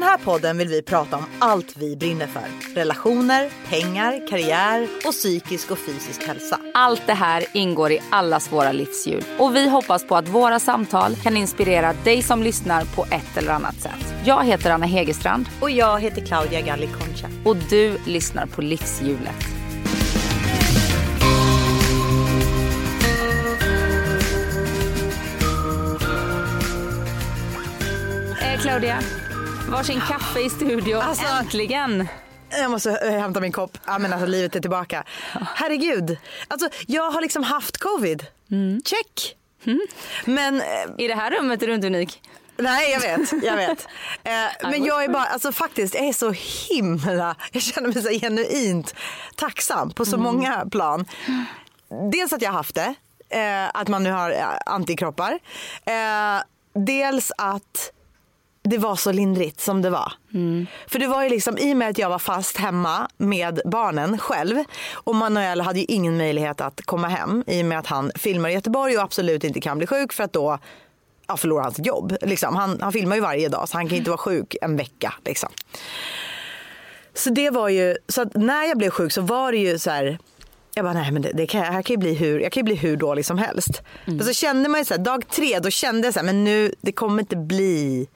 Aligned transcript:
den 0.00 0.08
här 0.08 0.18
podden 0.18 0.58
vill 0.58 0.68
vi 0.68 0.82
prata 0.82 1.16
om 1.16 1.24
allt 1.38 1.76
vi 1.76 1.96
brinner 1.96 2.26
för. 2.26 2.74
Relationer, 2.74 3.50
pengar, 3.68 4.28
karriär 4.28 4.88
och 5.06 5.12
psykisk 5.12 5.70
och 5.70 5.78
fysisk 5.78 6.22
hälsa. 6.22 6.60
Allt 6.74 7.02
det 7.06 7.12
här 7.12 7.44
ingår 7.52 7.92
i 7.92 8.00
allas 8.10 8.52
våra 8.52 8.72
livshjul 8.72 9.24
och 9.38 9.56
vi 9.56 9.68
hoppas 9.68 10.06
på 10.06 10.16
att 10.16 10.28
våra 10.28 10.58
samtal 10.58 11.16
kan 11.16 11.36
inspirera 11.36 11.92
dig 12.04 12.22
som 12.22 12.42
lyssnar 12.42 12.84
på 12.84 13.04
ett 13.04 13.36
eller 13.36 13.52
annat 13.52 13.80
sätt. 13.80 14.14
Jag 14.24 14.44
heter 14.44 14.70
Anna 14.70 14.86
Hegerstrand 14.86 15.48
Och 15.60 15.70
jag 15.70 16.00
heter 16.00 16.26
Claudia 16.26 16.60
Galli 16.60 16.86
Concha. 16.86 17.28
och 17.44 17.56
du 17.56 17.98
lyssnar 18.06 18.46
på 18.46 18.62
Livshjulet. 18.62 19.46
Eh, 28.42 28.60
Claudia, 28.60 28.98
varsin 29.70 30.00
kaffe 30.08 30.40
i 30.40 30.50
studio. 30.50 30.98
Alltså- 30.98 31.26
Äntligen! 31.26 32.08
Jag 32.50 32.70
måste 32.70 32.90
eh, 32.96 33.20
hämta 33.20 33.40
min 33.40 33.52
kopp. 33.52 33.78
Ja, 33.86 33.98
men 33.98 34.12
alltså, 34.12 34.26
livet 34.26 34.56
är 34.56 34.60
tillbaka. 34.60 35.04
Herregud. 35.54 36.18
Alltså, 36.48 36.68
jag 36.86 37.10
har 37.10 37.20
liksom 37.20 37.42
haft 37.42 37.78
covid. 37.78 38.26
Check. 38.84 39.36
Men 40.24 40.60
eh, 40.60 40.66
I 40.98 41.08
det 41.08 41.14
här 41.14 41.30
rummet 41.30 41.62
är 41.62 41.66
du 41.66 41.74
inte 41.74 41.86
unik. 41.86 42.22
Nej 42.56 42.90
jag 42.92 43.00
vet, 43.00 43.32
jag 43.44 43.56
vet. 43.56 43.86
Eh, 44.24 44.70
men 44.70 44.84
jag 44.84 45.04
är 45.04 45.08
bara, 45.08 45.24
alltså 45.24 45.52
faktiskt, 45.52 45.94
jag 45.94 46.04
är 46.04 46.12
så 46.12 46.34
himla, 46.70 47.36
jag 47.52 47.62
känner 47.62 47.88
mig 47.88 48.02
så 48.02 48.08
genuint 48.10 48.94
tacksam 49.36 49.90
på 49.90 50.04
så 50.04 50.16
många 50.18 50.66
plan. 50.70 51.04
Dels 52.12 52.32
att 52.32 52.42
jag 52.42 52.50
har 52.50 52.56
haft 52.56 52.74
det, 52.74 52.94
eh, 53.28 53.68
att 53.80 53.88
man 53.88 54.02
nu 54.02 54.10
har 54.10 54.34
antikroppar. 54.66 55.38
Eh, 55.84 56.42
dels 56.74 57.32
att 57.36 57.92
det 58.62 58.78
var 58.78 58.96
så 58.96 59.12
lindrigt 59.12 59.60
som 59.60 59.82
det 59.82 59.90
var. 59.90 60.12
För 60.88 60.98
det 60.98 61.06
var 61.06 61.22
ju 61.22 61.28
liksom 61.28 61.58
i 61.58 61.72
och 61.72 61.76
med 61.76 61.88
att 61.88 61.98
jag 61.98 62.08
var 62.08 62.18
fast 62.18 62.56
hemma 62.56 63.08
med 63.16 63.60
barnen 63.64 64.18
själv 64.18 64.64
och 64.92 65.14
Manuel 65.14 65.60
hade 65.60 65.78
ju 65.78 65.84
ingen 65.88 66.16
möjlighet 66.16 66.60
att 66.60 66.80
komma 66.84 67.08
hem 67.08 67.44
i 67.46 67.62
och 67.62 67.66
med 67.66 67.78
att 67.78 67.86
han 67.86 68.12
filmar 68.14 68.48
i 68.48 68.52
Göteborg 68.52 68.96
och 68.96 69.02
absolut 69.02 69.44
inte 69.44 69.60
kan 69.60 69.78
bli 69.78 69.86
sjuk 69.86 70.12
för 70.12 70.24
att 70.24 70.32
då 70.32 70.58
ja, 71.26 71.36
förlorar 71.36 71.62
han 71.62 71.74
sitt 71.74 71.86
jobb. 71.86 72.16
Liksom. 72.22 72.56
Han, 72.56 72.78
han 72.80 72.92
filmar 72.92 73.16
ju 73.16 73.22
varje 73.22 73.48
dag 73.48 73.68
så 73.68 73.76
han 73.76 73.88
kan 73.88 73.98
inte 73.98 74.10
vara 74.10 74.18
sjuk 74.18 74.56
en 74.62 74.76
vecka. 74.76 75.14
Liksom. 75.24 75.48
Så 77.14 77.30
det 77.30 77.50
var 77.50 77.68
ju, 77.68 77.96
så 78.08 78.24
när 78.34 78.64
jag 78.64 78.78
blev 78.78 78.90
sjuk 78.90 79.12
så 79.12 79.20
var 79.22 79.52
det 79.52 79.58
ju 79.58 79.78
så 79.78 79.90
här 79.90 80.18
jag 80.74 80.84
bara, 80.84 80.94
nej 80.94 81.12
men 81.12 81.22
det, 81.22 81.32
det 81.34 81.46
kan, 81.46 81.60
här 81.60 81.82
kan 81.82 81.94
ju 81.94 81.98
bli 81.98 82.14
hur, 82.14 82.40
jag 82.40 82.52
kan 82.52 82.60
ju 82.60 82.64
bli 82.64 82.74
hur 82.74 82.96
dålig 82.96 83.26
som 83.26 83.38
helst. 83.38 83.82
Men 84.04 84.24
så 84.24 84.32
kände 84.32 84.68
man 84.68 84.80
ju 84.80 84.84
så 84.84 84.94
här, 84.94 85.00
dag 85.04 85.28
tre 85.28 85.58
då 85.58 85.70
kände 85.70 86.06
jag 86.06 86.14
så 86.14 86.20
här, 86.20 86.26
men 86.26 86.44
nu, 86.44 86.74
det 86.80 86.92
kommer 86.92 87.20
inte 87.20 87.36
bli 87.36 88.08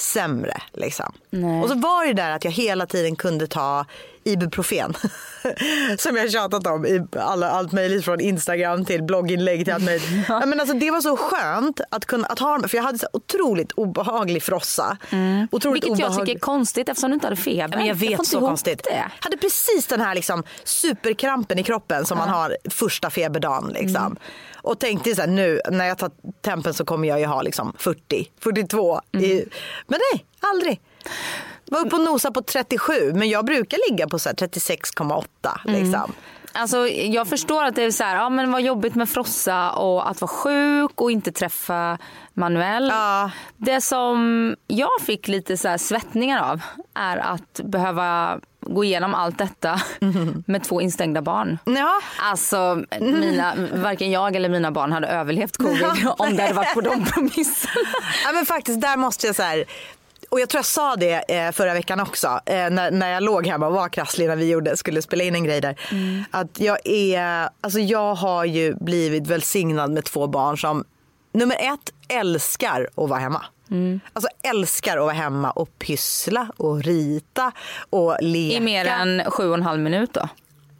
sämre. 0.00 0.62
Liksom. 0.72 1.12
Nej. 1.30 1.62
Och 1.62 1.68
så 1.68 1.74
var 1.74 2.06
det 2.06 2.12
där 2.12 2.30
att 2.30 2.44
jag 2.44 2.52
hela 2.52 2.86
tiden 2.86 3.16
kunde 3.16 3.46
ta 3.46 3.86
Ibuprofen. 4.24 4.94
Som 5.98 6.16
jag 6.16 6.32
tjatat 6.32 6.66
om 6.66 6.86
i 6.86 7.06
alla, 7.16 7.50
allt 7.50 7.72
möjligt 7.72 8.04
från 8.04 8.20
Instagram 8.20 8.84
till 8.84 9.02
blogginlägg 9.02 9.64
till 9.64 9.74
allt 9.74 9.84
möjligt. 9.84 10.08
ja. 10.28 10.46
men 10.46 10.60
alltså, 10.60 10.74
det 10.76 10.90
var 10.90 11.00
så 11.00 11.16
skönt 11.16 11.80
att 11.90 12.04
kunna 12.04 12.26
att 12.26 12.38
ha 12.38 12.68
för 12.68 12.76
jag 12.76 12.84
hade 12.84 12.98
så 12.98 13.06
otroligt 13.12 13.72
obehaglig 13.72 14.42
frossa. 14.42 14.96
Otroligt 15.02 15.12
Mm. 15.12 15.48
Vilket 15.72 15.88
jag 15.88 16.10
obehaglig- 16.10 16.26
tycker 16.26 16.34
är 16.36 16.40
konstigt 16.40 16.88
eftersom 16.88 17.10
du 17.10 17.14
inte 17.14 17.26
hade 17.26 17.36
feber. 17.36 17.76
men 17.78 17.86
jag 17.86 17.94
vet 17.94 18.10
inte 18.10 18.24
så 18.24 18.40
konstigt. 18.40 18.84
Det. 18.84 19.04
Hade 19.20 19.36
precis 19.36 19.86
den 19.86 20.00
här 20.00 20.14
liksom 20.14 20.42
superkrampen 20.64 21.58
i 21.58 21.62
kroppen 21.62 22.06
som 22.06 22.18
man 22.18 22.28
har 22.28 22.56
första 22.70 23.10
feberdagen. 23.10 23.70
Liksom. 23.72 23.96
Mm. 24.06 24.18
Och 24.62 24.78
tänkte 24.78 25.14
så 25.14 25.20
här, 25.20 25.28
nu 25.28 25.60
när 25.70 25.86
jag 25.86 25.98
tar 25.98 26.10
tempen 26.42 26.74
så 26.74 26.84
kommer 26.84 27.08
jag 27.08 27.20
ju 27.20 27.26
ha 27.26 27.42
liksom 27.42 27.72
40, 27.78 28.30
42. 28.40 29.00
Mm. 29.12 29.24
I, 29.24 29.44
men 29.86 30.00
nej, 30.12 30.24
aldrig. 30.40 30.80
Var 31.70 31.86
uppe 31.86 31.96
och 31.96 32.02
nosa 32.02 32.30
på 32.30 32.42
37 32.42 33.12
men 33.14 33.28
jag 33.28 33.44
brukar 33.44 33.90
ligga 33.90 34.08
på 34.08 34.18
så 34.18 34.28
här 34.28 34.36
36,8 34.36 35.24
Mm. 35.66 36.12
Alltså, 36.52 36.88
jag 36.88 37.28
förstår 37.28 37.64
att 37.64 37.74
det 37.74 37.82
är 37.82 37.90
så 37.90 38.04
här, 38.04 38.16
ja, 38.16 38.28
men 38.28 38.52
vad 38.52 38.62
jobbigt 38.62 38.94
med 38.94 39.08
frossa 39.08 39.70
och 39.70 40.10
att 40.10 40.20
vara 40.20 40.28
sjuk 40.28 41.00
och 41.00 41.10
inte 41.10 41.32
träffa 41.32 41.98
Manuel. 42.34 42.88
Ja. 42.88 43.30
Det 43.56 43.80
som 43.80 44.56
jag 44.66 45.00
fick 45.02 45.28
lite 45.28 45.56
så 45.56 45.78
svettningar 45.78 46.50
av 46.50 46.60
är 46.94 47.16
att 47.16 47.60
behöva 47.64 48.40
gå 48.60 48.84
igenom 48.84 49.14
allt 49.14 49.38
detta 49.38 49.80
med 50.46 50.64
två 50.64 50.80
instängda 50.80 51.22
barn. 51.22 51.58
Ja. 51.64 52.00
Alltså, 52.22 52.82
mina, 53.00 53.54
varken 53.74 54.10
jag 54.10 54.36
eller 54.36 54.48
mina 54.48 54.70
barn 54.70 54.92
hade 54.92 55.06
överlevt 55.06 55.56
covid 55.56 55.84
om 56.18 56.36
det 56.36 56.42
hade 56.42 56.54
varit 56.54 56.74
på 56.74 56.80
de 56.80 57.04
premisserna. 57.14 57.88
ja 58.24 58.32
men 58.32 58.46
faktiskt 58.46 58.80
där 58.80 58.96
måste 58.96 59.26
jag 59.26 59.36
så 59.36 59.42
här 59.42 59.64
och 60.28 60.40
jag 60.40 60.48
tror 60.48 60.58
jag 60.58 60.66
sa 60.66 60.96
det 60.96 61.36
eh, 61.36 61.52
förra 61.52 61.74
veckan 61.74 62.00
också 62.00 62.26
eh, 62.26 62.70
när, 62.70 62.90
när 62.90 63.10
jag 63.10 63.22
låg 63.22 63.46
hemma 63.46 63.66
och 63.66 63.72
var 63.72 63.88
krasslig 63.88 64.28
när 64.28 64.36
vi 64.36 64.50
gjorde, 64.50 64.76
skulle 64.76 65.02
spela 65.02 65.24
in 65.24 65.34
en 65.34 65.44
grej 65.44 65.60
där. 65.60 65.76
Att 66.30 66.60
jag 66.60 66.78
är, 66.84 67.48
alltså 67.60 67.78
jag 67.78 68.14
har 68.14 68.44
ju 68.44 68.74
blivit 68.74 69.26
välsignad 69.26 69.90
med 69.90 70.04
två 70.04 70.26
barn 70.26 70.58
som 70.58 70.84
nummer 71.32 71.56
ett 71.56 71.92
älskar 72.08 72.88
att 72.96 73.08
vara 73.08 73.18
hemma. 73.18 73.44
Alltså 74.12 74.28
älskar 74.42 74.96
att 74.96 75.02
vara 75.02 75.12
hemma 75.12 75.50
och 75.50 75.78
pyssla 75.78 76.50
och 76.56 76.82
rita 76.84 77.52
och 77.90 78.16
leka. 78.20 78.56
I 78.56 78.60
mer 78.60 78.86
än 78.86 79.22
sju 79.30 79.48
och 79.48 79.54
en 79.54 79.62
halv 79.62 79.80
minut 79.80 80.14
då. 80.14 80.28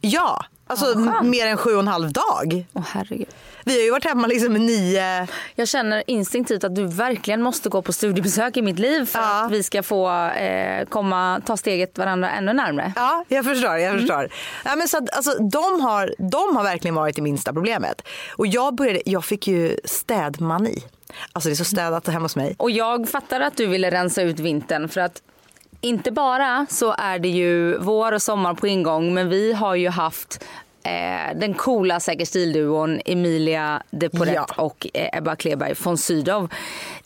Ja, 0.01 0.45
alltså 0.67 0.85
skönt. 0.85 1.27
mer 1.27 1.47
än 1.47 1.57
sju 1.57 1.73
och 1.73 1.79
en 1.79 1.87
halv 1.87 2.11
dag. 2.11 2.65
Åh 2.73 2.83
herregud. 2.87 3.27
Vi 3.65 3.73
har 3.77 3.81
ju 3.83 3.91
varit 3.91 4.03
hemma 4.05 4.27
liksom 4.27 4.53
nio 4.53 5.27
Jag 5.55 5.67
känner 5.67 6.03
instinktivt 6.07 6.63
att 6.63 6.75
du 6.75 6.85
verkligen 6.87 7.41
måste 7.41 7.69
gå 7.69 7.81
på 7.81 7.93
studiebesök 7.93 8.57
i 8.57 8.61
mitt 8.61 8.79
liv 8.79 9.05
för 9.05 9.19
Ja. 9.19 9.45
att 9.45 9.51
vi 9.51 9.63
ska 9.63 9.83
få 9.83 10.09
eh, 10.29 10.85
komma, 10.85 11.41
ta 11.45 11.57
steget 11.57 11.97
varandra 11.97 12.31
ännu 12.31 12.53
närmare. 12.53 12.93
Ja, 12.95 13.25
jag 13.27 13.45
förstår. 13.45 13.71
Jag 13.77 13.83
Mm. 13.89 13.99
förstår. 13.99 14.29
Ja, 14.65 14.75
men 14.75 14.87
så 14.87 14.97
att, 14.97 15.15
alltså, 15.15 15.31
de, 15.43 15.81
har, 15.81 16.15
de 16.17 16.55
har 16.55 16.63
verkligen 16.63 16.95
varit 16.95 17.15
det 17.15 17.21
minsta 17.21 17.53
problemet. 17.53 18.01
Och 18.35 18.47
jag, 18.47 18.75
började, 18.75 19.01
jag 19.05 19.25
fick 19.25 19.47
ju 19.47 19.77
städmani. 19.85 20.83
Alltså 21.33 21.49
det 21.49 21.53
är 21.53 21.55
så 21.55 21.65
städat 21.65 22.07
hemma 22.07 22.25
hos 22.25 22.35
mig. 22.35 22.55
Och 22.57 22.71
jag 22.71 23.09
fattar 23.09 23.39
att 23.41 23.57
du 23.57 23.65
ville 23.67 23.91
rensa 23.91 24.21
ut 24.21 24.39
vintern 24.39 24.89
för 24.89 25.01
att 25.01 25.21
inte 25.81 26.11
bara 26.11 26.65
så 26.69 26.95
är 26.97 27.19
det 27.19 27.27
ju 27.29 27.77
vår 27.77 28.11
och 28.11 28.21
sommar 28.21 28.53
på 28.53 28.67
ingång 28.67 29.13
men 29.13 29.29
vi 29.29 29.53
har 29.53 29.75
ju 29.75 29.89
haft 29.89 30.45
eh, 30.83 31.37
den 31.39 31.53
coola 31.53 31.99
Säker 31.99 32.25
stilduon 32.25 33.01
Emilia 33.05 33.83
de 33.91 34.09
Porret 34.09 34.33
Ja. 34.35 34.45
och 34.57 34.87
eh, 34.93 35.17
Ebba 35.17 35.35
Kleberg 35.35 35.73
von 35.83 35.97
Sydow 35.97 36.49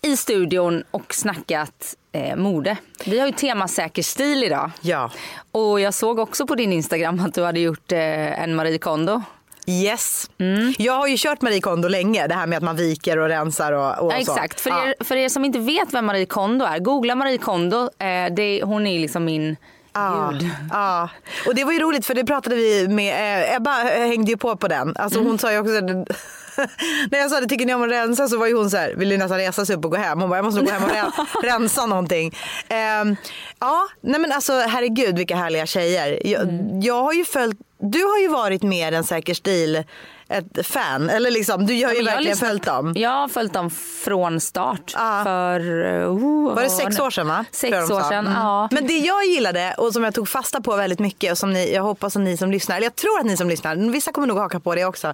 i 0.01 0.17
studion 0.17 0.84
och 0.91 1.13
snackat 1.13 1.95
eh, 2.12 2.35
mode. 2.35 2.78
Vi 3.06 3.19
har 3.19 3.28
ju 3.28 3.33
tema 3.33 3.67
säker 3.67 4.03
stil 4.03 4.44
idag. 4.44 4.72
Ja. 4.81 5.12
Och 5.51 5.79
jag 5.79 5.94
såg 5.94 6.19
också 6.19 6.47
på 6.47 6.56
din 6.56 6.73
Instagram 6.73 7.19
att 7.25 7.33
du 7.33 7.44
hade 7.44 7.59
gjort 7.59 7.91
eh, 7.91 8.44
en 8.44 8.56
Marie 8.56 8.78
Kondo. 8.78 9.22
Yes. 9.67 10.29
Mm. 10.39 10.73
Jag 10.78 10.94
har 10.94 11.07
ju 11.07 11.16
kört 11.17 11.41
Marie 11.41 11.62
Kondo 11.62 11.88
länge. 11.88 12.28
Det 12.28 12.33
här 12.35 12.47
med 12.47 12.57
att 12.57 12.63
man 12.63 12.75
viker 12.75 13.19
och 13.19 13.28
rensar 13.28 13.72
och, 13.72 14.00
och 14.06 14.12
Ja, 14.13 14.17
exakt. 14.17 14.59
För, 14.62 14.69
Ja. 14.69 14.88
er, 14.88 14.95
för 15.03 15.16
er 15.16 15.29
som 15.29 15.45
inte 15.45 15.59
vet 15.59 15.94
vem 15.94 16.06
Marie 16.06 16.25
Kondo 16.25 16.66
är, 16.66 16.79
googla 16.79 17.16
Marie 17.16 17.38
Kondo. 17.38 17.78
Eh, 18.00 18.33
det, 18.35 18.63
hon 18.63 18.88
är 18.88 19.00
liksom 19.00 19.25
min 19.25 19.56
Ja, 19.94 20.34
ja. 20.72 21.09
Och 21.48 21.56
det 21.56 21.64
var 21.64 21.72
ju 21.72 21.80
roligt 21.80 22.06
för 22.06 22.14
det 22.14 22.24
pratade 22.26 22.56
vi 22.56 22.88
med, 22.88 23.44
eh, 23.50 23.56
Ebba 23.56 23.72
hängde 23.84 24.31
ju 24.31 24.38
på 24.38 24.56
på 24.56 24.68
den. 24.68 24.94
Alltså 24.98 25.20
Mm. 25.20 25.30
hon 25.30 25.40
sa 25.40 25.52
ju 25.52 25.59
också, 25.59 25.72
när 27.12 27.20
jag 27.20 27.31
sa 27.31 27.40
det 27.40 27.48
tycker 27.48 27.66
ni 27.66 27.74
om 27.74 27.84
att 27.84 27.90
rensa 27.92 28.28
så 28.28 28.38
var 28.38 28.48
ju 28.48 28.54
hon 28.58 28.70
så 28.70 28.78
här, 28.78 28.94
vill 28.96 29.12
ju 29.12 29.18
nästan 29.18 29.38
resa 29.38 29.66
sig 29.66 29.76
upp 29.76 29.86
och 29.86 29.92
gå 29.92 29.98
hem. 29.98 30.22
Hon 30.22 30.30
bara 30.30 30.36
jag 30.38 30.46
måste 30.46 30.62
gå 30.62 30.72
hem 30.72 30.84
och 30.84 30.90
ren- 30.90 31.12
rensa 31.44 31.86
någonting. 31.86 32.36
Ehm, 32.70 33.16
ja, 33.59 33.88
nej 34.02 34.20
men 34.20 34.31
alltså 34.31 34.54
herregud 34.54 35.18
vilka 35.18 35.36
härliga 35.36 35.66
tjejer. 35.66 36.28
Jag, 36.28 36.42
Mm. 36.44 36.81
jag 36.81 37.04
har 37.04 37.14
ju 37.14 37.25
följt, 37.25 37.58
du 37.80 38.04
har 38.04 38.20
ju 38.20 38.28
varit 38.28 38.64
mer 38.64 38.92
en 38.92 39.04
säker 39.04 39.34
stil 39.34 39.84
ett 40.33 40.67
fan. 40.67 41.09
Eller 41.09 41.31
liksom, 41.31 41.66
du 41.66 41.73
har 41.73 41.79
ju 41.79 41.85
har 41.97 42.03
verkligen 42.03 42.38
följt 42.38 42.63
dem. 42.66 42.94
Jag 42.95 43.09
har 43.09 43.27
följt 43.27 43.53
dem 43.53 43.69
från 44.03 44.39
start. 44.39 44.94
Ja. 44.95 45.21
För, 45.23 45.59
oh, 46.07 46.55
Var 46.55 46.63
det 46.63 46.69
sex 46.69 46.99
år 46.99 47.09
sedan 47.09 47.27
va? 47.27 47.45
Sex 47.51 47.77
år 47.91 48.09
sedan, 48.09 48.27
Mm. 48.27 48.33
ja. 48.33 48.67
Men 48.71 48.88
det 48.88 48.97
jag 48.97 49.25
gillade 49.25 49.75
och 49.77 49.94
som 49.94 50.03
jag 50.03 50.13
tog 50.13 50.30
fasta 50.30 50.62
på 50.62 50.75
väldigt 50.75 51.00
mycket 51.00 51.31
och 51.31 51.38
som 51.38 51.53
ni, 51.53 51.74
jag 51.74 51.83
hoppas 51.83 52.15
att 52.15 52.21
ni 52.21 52.38
som 52.38 52.51
lyssnar, 52.51 52.75
eller 52.77 52.85
jag 52.85 52.95
tror 52.95 53.19
att 53.19 53.25
ni 53.25 53.38
som 53.38 53.50
lyssnar, 53.50 53.75
vissa 53.91 54.12
kommer 54.12 54.27
nog 54.27 54.38
haka 54.38 54.59
på 54.59 54.75
det 54.75 54.85
också. 54.85 55.13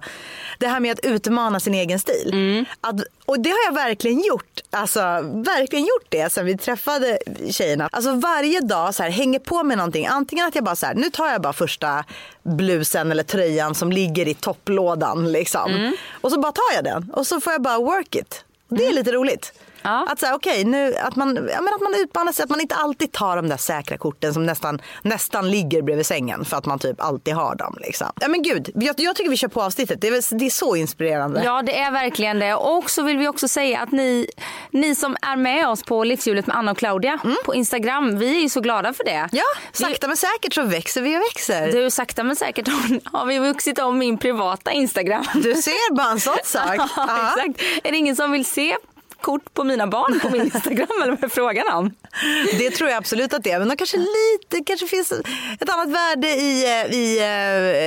Det 0.58 0.66
här 0.68 0.80
med 0.80 0.92
att 0.92 1.04
utmana 1.04 1.60
sin 1.60 1.74
egen 1.74 1.98
stil. 1.98 2.30
Mm. 2.32 2.64
Att, 2.80 2.94
och 3.26 3.40
det 3.40 3.50
har 3.50 3.58
jag 3.66 3.74
verkligen 3.74 4.20
gjort. 4.20 4.60
Alltså 4.70 5.00
verkligen 5.32 5.84
gjort 5.84 6.06
det 6.08 6.32
sen 6.32 6.46
vi 6.46 6.58
träffade 6.58 7.18
tjejerna. 7.50 7.88
Alltså 7.92 8.12
varje 8.12 8.60
dag 8.60 8.94
så 8.94 9.02
här, 9.02 9.10
hänger 9.10 9.38
på 9.38 9.62
med 9.62 9.78
någonting. 9.78 10.06
Antingen 10.06 10.46
att 10.48 10.54
jag 10.54 10.64
bara 10.64 10.76
så 10.76 10.86
här, 10.86 10.94
nu 10.94 11.10
tar 11.10 11.28
jag 11.28 11.42
bara 11.42 11.52
första 11.52 12.04
blusen 12.42 13.10
eller 13.10 13.22
tröjan 13.22 13.74
som 13.74 13.92
ligger 13.92 14.28
i 14.28 14.34
topplådan 14.34 15.09
liksom. 15.14 15.70
Mm. 15.70 15.92
Och 16.20 16.30
så 16.30 16.40
bara 16.40 16.52
tar 16.52 16.74
jag 16.74 16.84
den 16.84 17.10
och 17.10 17.26
så 17.26 17.40
får 17.40 17.52
jag 17.52 17.62
bara 17.62 17.78
work 17.78 18.14
it. 18.14 18.44
Det 18.68 18.86
är 18.86 18.92
lite 18.92 19.12
roligt. 19.12 19.52
Ja. 19.82 20.06
Att, 20.10 20.20
så 20.20 20.26
här, 20.26 20.34
okay, 20.34 20.64
nu, 20.64 20.94
att, 20.94 21.16
man, 21.16 21.36
ja, 21.36 21.60
men 21.60 21.74
att 21.74 21.80
man 21.80 21.94
utmanar 21.94 22.32
sig, 22.32 22.42
att 22.42 22.50
man 22.50 22.60
inte 22.60 22.74
alltid 22.74 23.12
tar 23.12 23.36
de 23.36 23.48
där 23.48 23.56
säkra 23.56 23.98
korten 23.98 24.34
som 24.34 24.46
nästan, 24.46 24.82
nästan 25.02 25.50
ligger 25.50 25.82
bredvid 25.82 26.06
sängen 26.06 26.44
för 26.44 26.56
att 26.56 26.66
man 26.66 26.78
typ 26.78 27.00
alltid 27.00 27.34
har 27.34 27.54
dem. 27.54 27.76
Liksom. 27.80 28.06
Ja, 28.20 28.28
men 28.28 28.42
gud, 28.42 28.70
jag, 28.74 29.00
jag 29.00 29.16
tycker 29.16 29.30
vi 29.30 29.36
kör 29.36 29.48
på 29.48 29.62
avsnittet. 29.62 30.00
Det 30.00 30.08
är, 30.08 30.38
det 30.38 30.46
är 30.46 30.50
så 30.50 30.76
inspirerande. 30.76 31.42
Ja 31.44 31.62
det 31.62 31.78
är 31.78 31.90
verkligen 31.90 32.38
det. 32.38 32.54
Och 32.54 32.90
så 32.90 33.02
vill 33.02 33.18
vi 33.18 33.28
också 33.28 33.48
säga 33.48 33.80
att 33.80 33.92
ni, 33.92 34.26
ni 34.70 34.94
som 34.94 35.16
är 35.22 35.36
med 35.36 35.68
oss 35.68 35.82
på 35.82 36.04
Livshjulet 36.04 36.46
med 36.46 36.56
Anna 36.56 36.70
och 36.70 36.78
Claudia 36.78 37.18
på 37.44 37.54
Instagram, 37.54 38.18
vi 38.18 38.36
är 38.36 38.40
ju 38.40 38.48
så 38.48 38.60
glada 38.60 38.92
för 38.92 39.04
det. 39.04 39.10
Mm. 39.10 39.28
Ja, 39.32 39.44
sakta 39.72 40.06
men 40.08 40.16
säkert 40.16 40.54
så 40.54 40.62
växer 40.62 41.02
vi 41.02 41.16
och 41.16 41.20
växer. 41.20 41.72
Du, 41.72 41.90
sakta 41.90 42.22
men 42.22 42.36
säkert 42.36 42.68
har 43.04 43.26
vi 43.26 43.38
vuxit 43.38 43.78
om 43.78 43.98
min 43.98 44.18
privata 44.18 44.72
Instagram. 44.72 45.24
Du 45.34 45.54
ser 45.54 45.94
bara 45.94 46.10
en 46.10 46.20
sån 46.20 46.36
sak. 46.44 46.80
Ja. 46.96 47.34
exakt. 47.36 47.62
Är 47.86 47.92
det 47.92 47.98
ingen 47.98 48.16
som 48.16 48.32
vill 48.32 48.44
se 48.44 48.76
kort 49.22 49.54
på 49.54 49.64
mina 49.64 49.86
barn 49.86 50.20
på 50.20 50.30
min 50.30 50.40
Instagram 50.54 50.88
eller 51.02 51.10
vad 51.12 51.24
är 51.24 51.28
frågan 51.28 51.68
om? 51.72 51.94
Det 52.58 52.70
tror 52.70 52.90
jag 52.90 52.96
absolut 52.98 53.34
att 53.34 53.44
det 53.44 53.50
är. 53.50 53.58
Men 53.58 53.68
de 53.68 53.76
kanske 53.76 53.96
lite, 53.96 54.64
kanske 54.66 54.86
finns 54.86 55.12
ett 55.60 55.68
annat 55.70 55.88
värde 55.88 56.28
i, 56.28 56.64
eh, 56.64 56.94
i 56.94 57.18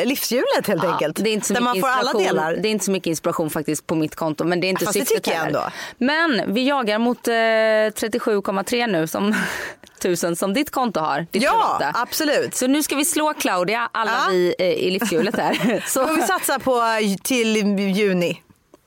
eh, 0.01 0.07
livshjulet 0.07 0.68
helt 0.68 0.83
enkelt. 0.83 1.15
Det 1.24 1.30
är 1.30 1.33
inte 1.33 1.47
så 1.47 1.53
där 1.53 1.62
man 1.62 1.71
mycket 1.77 1.81
får 1.89 2.00
alla 2.00 2.12
inspiration- 2.12 2.24
delar. 2.24 2.53
Det 2.56 2.68
är 2.68 2.71
inte 2.71 2.85
så 2.85 2.91
mycket 2.91 3.07
inspiration 3.07 3.50
faktiskt 3.50 3.88
på 3.88 3.95
mitt 3.95 4.15
konto 4.15 4.44
men 4.44 4.62
det 4.62 4.68
är 4.68 4.69
inte 4.69 4.85
Fast 4.85 4.94
det 4.94 5.00
syftet 5.06 5.24
tycker 5.24 5.38
jag 5.38 5.47
ändå. 5.47 5.63
Men 5.97 6.53
vi 6.53 6.68
jagar 6.68 7.00
mot 7.00 7.27
eh, 7.27 7.31
37,3 7.31 8.88
nu 8.88 9.07
som 9.07 9.36
tusen 10.01 10.36
som 10.36 10.53
ditt 10.53 10.71
konto 10.71 11.00
har. 11.00 11.27
Ditt 11.31 11.44
Ja, 11.44 11.51
privata. 11.79 12.00
absolut. 12.01 12.56
Så 12.56 12.68
nu 12.68 12.83
ska 12.83 12.95
vi 12.95 13.06
slå 13.06 13.33
Claudia, 13.33 13.89
alla 13.91 14.12
Ja. 14.12 14.27
vi 14.31 14.56
eh, 14.59 14.65
i 14.68 14.91
livshjulet 14.91 15.36
här. 15.38 15.83
Så 15.88 16.06
vi 16.13 16.21
Så 16.21 16.27
satsa 16.27 16.59
på 16.59 16.75
eh, 16.81 17.15
till 17.24 17.56
juni. 17.79 18.41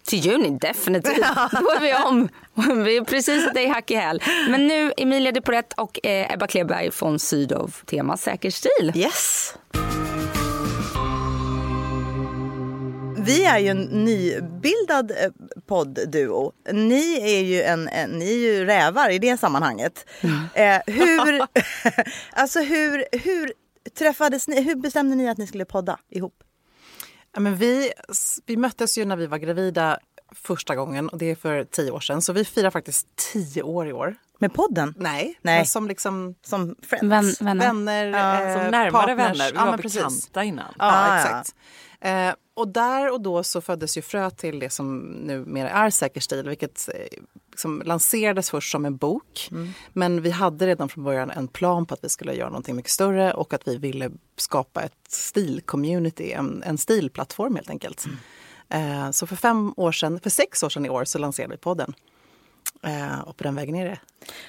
Till 0.06 0.18
juni 0.18 0.58
definitivt. 0.60 1.20
Då 1.52 1.70
är 1.70 1.80
vi 1.80 1.94
om. 1.94 2.28
Vi 2.84 2.96
är 2.96 3.04
precis 3.04 3.52
dig 3.52 3.68
hack 3.68 3.90
i 3.90 3.94
häl. 3.94 4.22
Men 4.48 4.66
nu 4.66 4.92
Emilia 4.96 5.32
Deporet 5.32 5.72
och 5.72 6.06
eh, 6.06 6.32
Ebba 6.32 6.46
Kleberg 6.46 6.90
från 6.90 7.18
Sydov 7.18 7.74
tema 7.86 8.16
säker 8.16 8.50
stil. 8.50 8.92
Yes. 8.94 9.54
Vi 13.18 13.44
är 13.44 13.58
ju 13.58 13.68
en 13.68 13.82
nybildad 13.82 15.10
eh, 15.10 15.30
poddduo. 15.66 16.52
Ni 16.72 17.20
är 17.20 17.42
ju, 17.42 17.62
en, 17.62 17.88
en, 17.88 18.10
ni 18.10 18.30
är 18.30 18.38
ju 18.38 18.64
rävar 18.64 19.10
i 19.10 19.18
det 19.18 19.40
sammanhanget. 19.40 20.06
Eh, 20.54 20.78
hur, 20.86 21.40
alltså 22.32 22.60
hur, 22.60 23.04
hur 23.12 23.52
träffades 23.98 24.48
ni? 24.48 24.60
Hur 24.60 24.74
bestämde 24.74 25.16
ni 25.16 25.28
att 25.28 25.38
ni 25.38 25.46
skulle 25.46 25.64
podda 25.64 25.98
ihop? 26.10 26.34
Ja, 27.36 27.40
men 27.40 27.56
vi, 27.56 27.92
vi 28.46 28.56
möttes 28.56 28.98
ju 28.98 29.04
när 29.04 29.16
vi 29.16 29.26
var 29.26 29.38
gravida 29.38 29.98
första 30.34 30.74
gången 30.76 31.08
och 31.08 31.18
det 31.18 31.30
är 31.30 31.34
för 31.34 31.64
tio 31.64 31.90
år 31.90 32.00
sedan. 32.00 32.22
Så 32.22 32.32
vi 32.32 32.44
firar 32.44 32.70
faktiskt 32.70 33.06
tio 33.32 33.62
år 33.62 33.88
i 33.88 33.92
år. 33.92 34.14
Med 34.38 34.54
podden? 34.54 34.94
Nej, 34.96 35.38
Nej. 35.42 35.56
men 35.58 35.66
som 35.66 35.88
liksom 35.88 36.34
Som 36.46 36.76
friends? 36.82 37.02
Vän, 37.02 37.34
vänner. 37.40 37.66
vänner, 37.66 38.04
Ja, 38.06 38.42
eh, 38.42 38.54
Som 38.62 38.70
närmare 38.70 38.90
partners. 38.90 39.18
vänner. 39.18 39.52
Vi 39.52 39.56
Ja, 39.58 39.64
var 39.64 39.70
men 39.70 39.80
precis. 39.80 39.98
bekanta 40.02 40.44
innan. 40.44 40.74
Ja, 40.78 40.84
Ah, 40.92 41.20
ja. 41.30 41.42
Eh, 42.00 42.34
och 42.54 42.68
där 42.68 43.12
och 43.12 43.20
då 43.20 43.42
så 43.42 43.60
föddes 43.60 43.98
ju 43.98 44.02
frö 44.02 44.30
till 44.30 44.58
det 44.58 44.70
som 44.70 44.98
numera 44.98 45.70
är 45.70 45.90
Säker 45.90 46.20
stil, 46.20 46.48
vilket 46.48 46.88
liksom 47.50 47.82
lanserades 47.84 48.50
först 48.50 48.72
som 48.72 48.84
en 48.86 48.96
bok. 48.96 49.48
Men 49.92 50.22
vi 50.22 50.30
hade 50.30 50.66
redan 50.66 50.88
från 50.88 51.04
början 51.04 51.30
en 51.30 51.48
plan 51.48 51.86
på 51.86 51.94
att 51.94 52.04
vi 52.04 52.08
skulle 52.08 52.34
göra 52.34 52.48
någonting 52.48 52.76
mycket 52.76 52.90
större 52.90 53.32
och 53.32 53.54
att 53.54 53.68
vi 53.68 53.76
ville 53.76 54.10
skapa 54.36 54.82
ett 54.82 54.92
stilcommunity, 55.08 56.32
en, 56.32 56.62
en 56.66 56.78
stilplattform 56.78 57.54
helt 57.54 57.70
enkelt. 57.70 58.06
Eh, 58.68 59.10
så 59.10 59.26
för 59.26 59.36
fem 59.36 59.74
år 59.76 59.92
sedan, 59.92 60.20
för 60.20 60.30
sex 60.30 60.62
år 60.62 60.68
sedan 60.68 60.86
i 60.86 60.88
år 60.88 61.04
så 61.04 61.18
lanserade 61.18 61.54
vi 61.54 61.58
podden. 61.58 61.94
Eh, 62.82 63.20
och 63.20 63.36
på 63.36 63.44
den 63.44 63.54
vägen 63.54 63.74
är 63.76 63.84
det. 63.84 63.98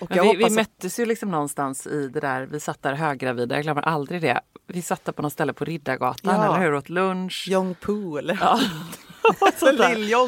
Vi, 0.10 0.36
vi 0.38 0.44
att- 0.44 0.52
möttes 0.52 1.00
ju 1.00 1.06
liksom 1.06 1.32
någonstans 1.32 1.88
i 1.88 2.08
det 2.08 2.20
där, 2.20 2.46
vi 2.46 2.60
satt 2.60 2.82
där 2.84 2.94
höggravida, 2.94 3.56
jag 3.56 3.64
glömmer 3.64 3.82
aldrig 3.82 4.22
det. 4.22 4.40
Vi 4.68 4.82
satt 4.82 5.06
där 5.06 5.12
på 5.14 5.22
något 5.22 5.34
ställe 5.34 5.54
på 5.54 5.66
Riddargatan, 5.66 6.36
Ja. 6.36 6.46
eller 6.56 6.66
hur? 6.66 6.76
Åt 6.76 6.90
lunch. 6.90 7.46
Jong 7.50 7.76
Poo 7.76 8.18
eller? 8.18 8.38
Ja. 8.42 8.60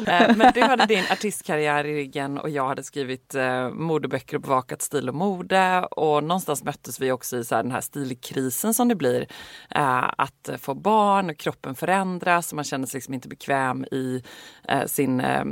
Eh, 0.06 0.36
Men 0.36 0.52
du 0.54 0.62
hade 0.62 0.86
din 0.86 1.04
artistkarriär 1.12 1.84
i 1.86 1.94
ryggen 1.94 2.38
och 2.38 2.50
jag 2.50 2.68
hade 2.68 2.82
skrivit 2.82 3.34
eh, 3.34 3.70
modeböcker 3.70 4.36
och 4.36 4.42
bevakat 4.42 4.82
stil 4.82 5.08
och 5.08 5.14
mode. 5.14 5.84
Och 5.90 6.24
någonstans 6.24 6.64
möttes 6.64 7.00
vi 7.00 7.12
också 7.12 7.36
i 7.36 7.44
så 7.44 7.54
här, 7.54 7.62
den 7.62 7.72
här 7.72 7.80
stilkrisen 7.80 8.74
som 8.74 8.88
det 8.88 8.94
blir. 8.94 9.26
Eh, 9.70 10.10
att 10.18 10.50
få 10.58 10.74
barn 10.74 11.30
och 11.30 11.36
kroppen 11.36 11.74
förändras 11.74 12.52
och 12.52 12.56
man 12.56 12.64
känner 12.64 12.86
sig 12.86 12.98
liksom 12.98 13.14
inte 13.14 13.28
bekväm 13.28 13.84
i 13.84 14.22
eh, 14.68 14.84
sin 14.86 15.20
eh, 15.20 15.44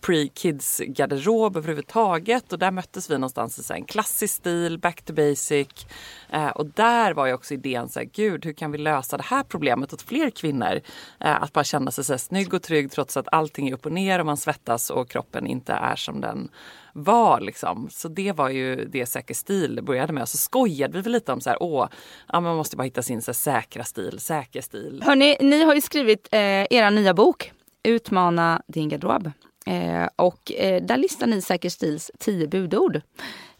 pre-kids 0.00 0.80
garderob 0.86 1.56
överhuvudtaget. 1.64 2.52
Och 2.52 2.58
där 2.58 2.70
möttes 2.70 3.10
vi 3.10 3.14
någonstans 3.14 3.58
i 3.58 3.62
så 3.62 3.74
en 3.74 3.84
klassisk 3.84 4.34
stil, 4.34 4.78
back 4.78 5.02
to 5.02 5.12
basic. 5.12 5.86
Eh, 6.30 6.48
och 6.48 6.66
där 6.66 7.14
var 7.14 7.26
ju 7.26 7.32
också 7.32 7.54
idén 7.54 7.88
så 7.88 7.98
här, 7.98 8.06
gud 8.12 8.44
hur 8.44 8.52
kan 8.52 8.72
vi 8.72 8.78
lösa 8.78 9.16
det 9.16 9.22
här 9.22 9.42
problemet 9.42 9.92
åt 9.92 10.02
fler 10.02 10.30
kvinnor? 10.30 10.80
Eh, 11.20 11.42
att 11.42 11.52
bara 11.52 11.64
känna 11.64 11.90
sig 11.90 12.04
så 12.04 12.12
här, 12.12 12.18
snygg 12.18 12.54
och 12.54 12.62
trygg 12.62 12.90
trots 12.90 13.16
att 13.16 13.28
allting 13.32 13.68
är 13.68 13.74
upp 13.74 13.86
och 13.86 13.92
ner 13.92 14.18
och 14.18 14.26
man 14.26 14.36
svettas 14.36 14.90
och 14.90 15.10
kroppen 15.10 15.46
inte 15.46 15.72
är 15.72 15.96
som 15.96 16.20
den 16.20 16.48
var. 16.92 17.40
Liksom. 17.40 17.88
Så 17.90 18.08
det 18.08 18.32
var 18.32 18.48
ju 18.48 18.84
det 18.84 19.06
Säker 19.06 19.34
stil 19.34 19.80
började 19.82 20.12
med. 20.12 20.28
Så 20.28 20.36
skojade 20.36 20.92
vi 20.92 21.00
väl 21.00 21.12
lite 21.12 21.32
om 21.32 21.40
så 21.40 21.50
här, 21.50 21.62
åh, 21.62 21.88
ja, 22.32 22.40
man 22.40 22.56
måste 22.56 22.76
bara 22.76 22.82
hitta 22.82 23.02
sin 23.02 23.22
så 23.22 23.30
här, 23.30 23.34
säkra 23.34 23.84
stil, 23.84 24.20
säker 24.20 24.60
stil. 24.60 25.02
Hörni, 25.06 25.36
ni 25.40 25.62
har 25.62 25.74
ju 25.74 25.80
skrivit 25.80 26.28
eh, 26.32 26.66
era 26.70 26.90
nya 26.90 27.14
bok 27.14 27.52
Utmana 27.82 28.62
din 28.66 28.88
garderob. 28.88 29.30
Eh, 29.66 30.08
och 30.16 30.52
eh, 30.52 30.82
där 30.82 30.96
listar 30.96 31.26
ni 31.26 31.42
Säker 31.42 31.68
Stils 31.68 32.10
tio 32.18 32.48
budord. 32.48 33.00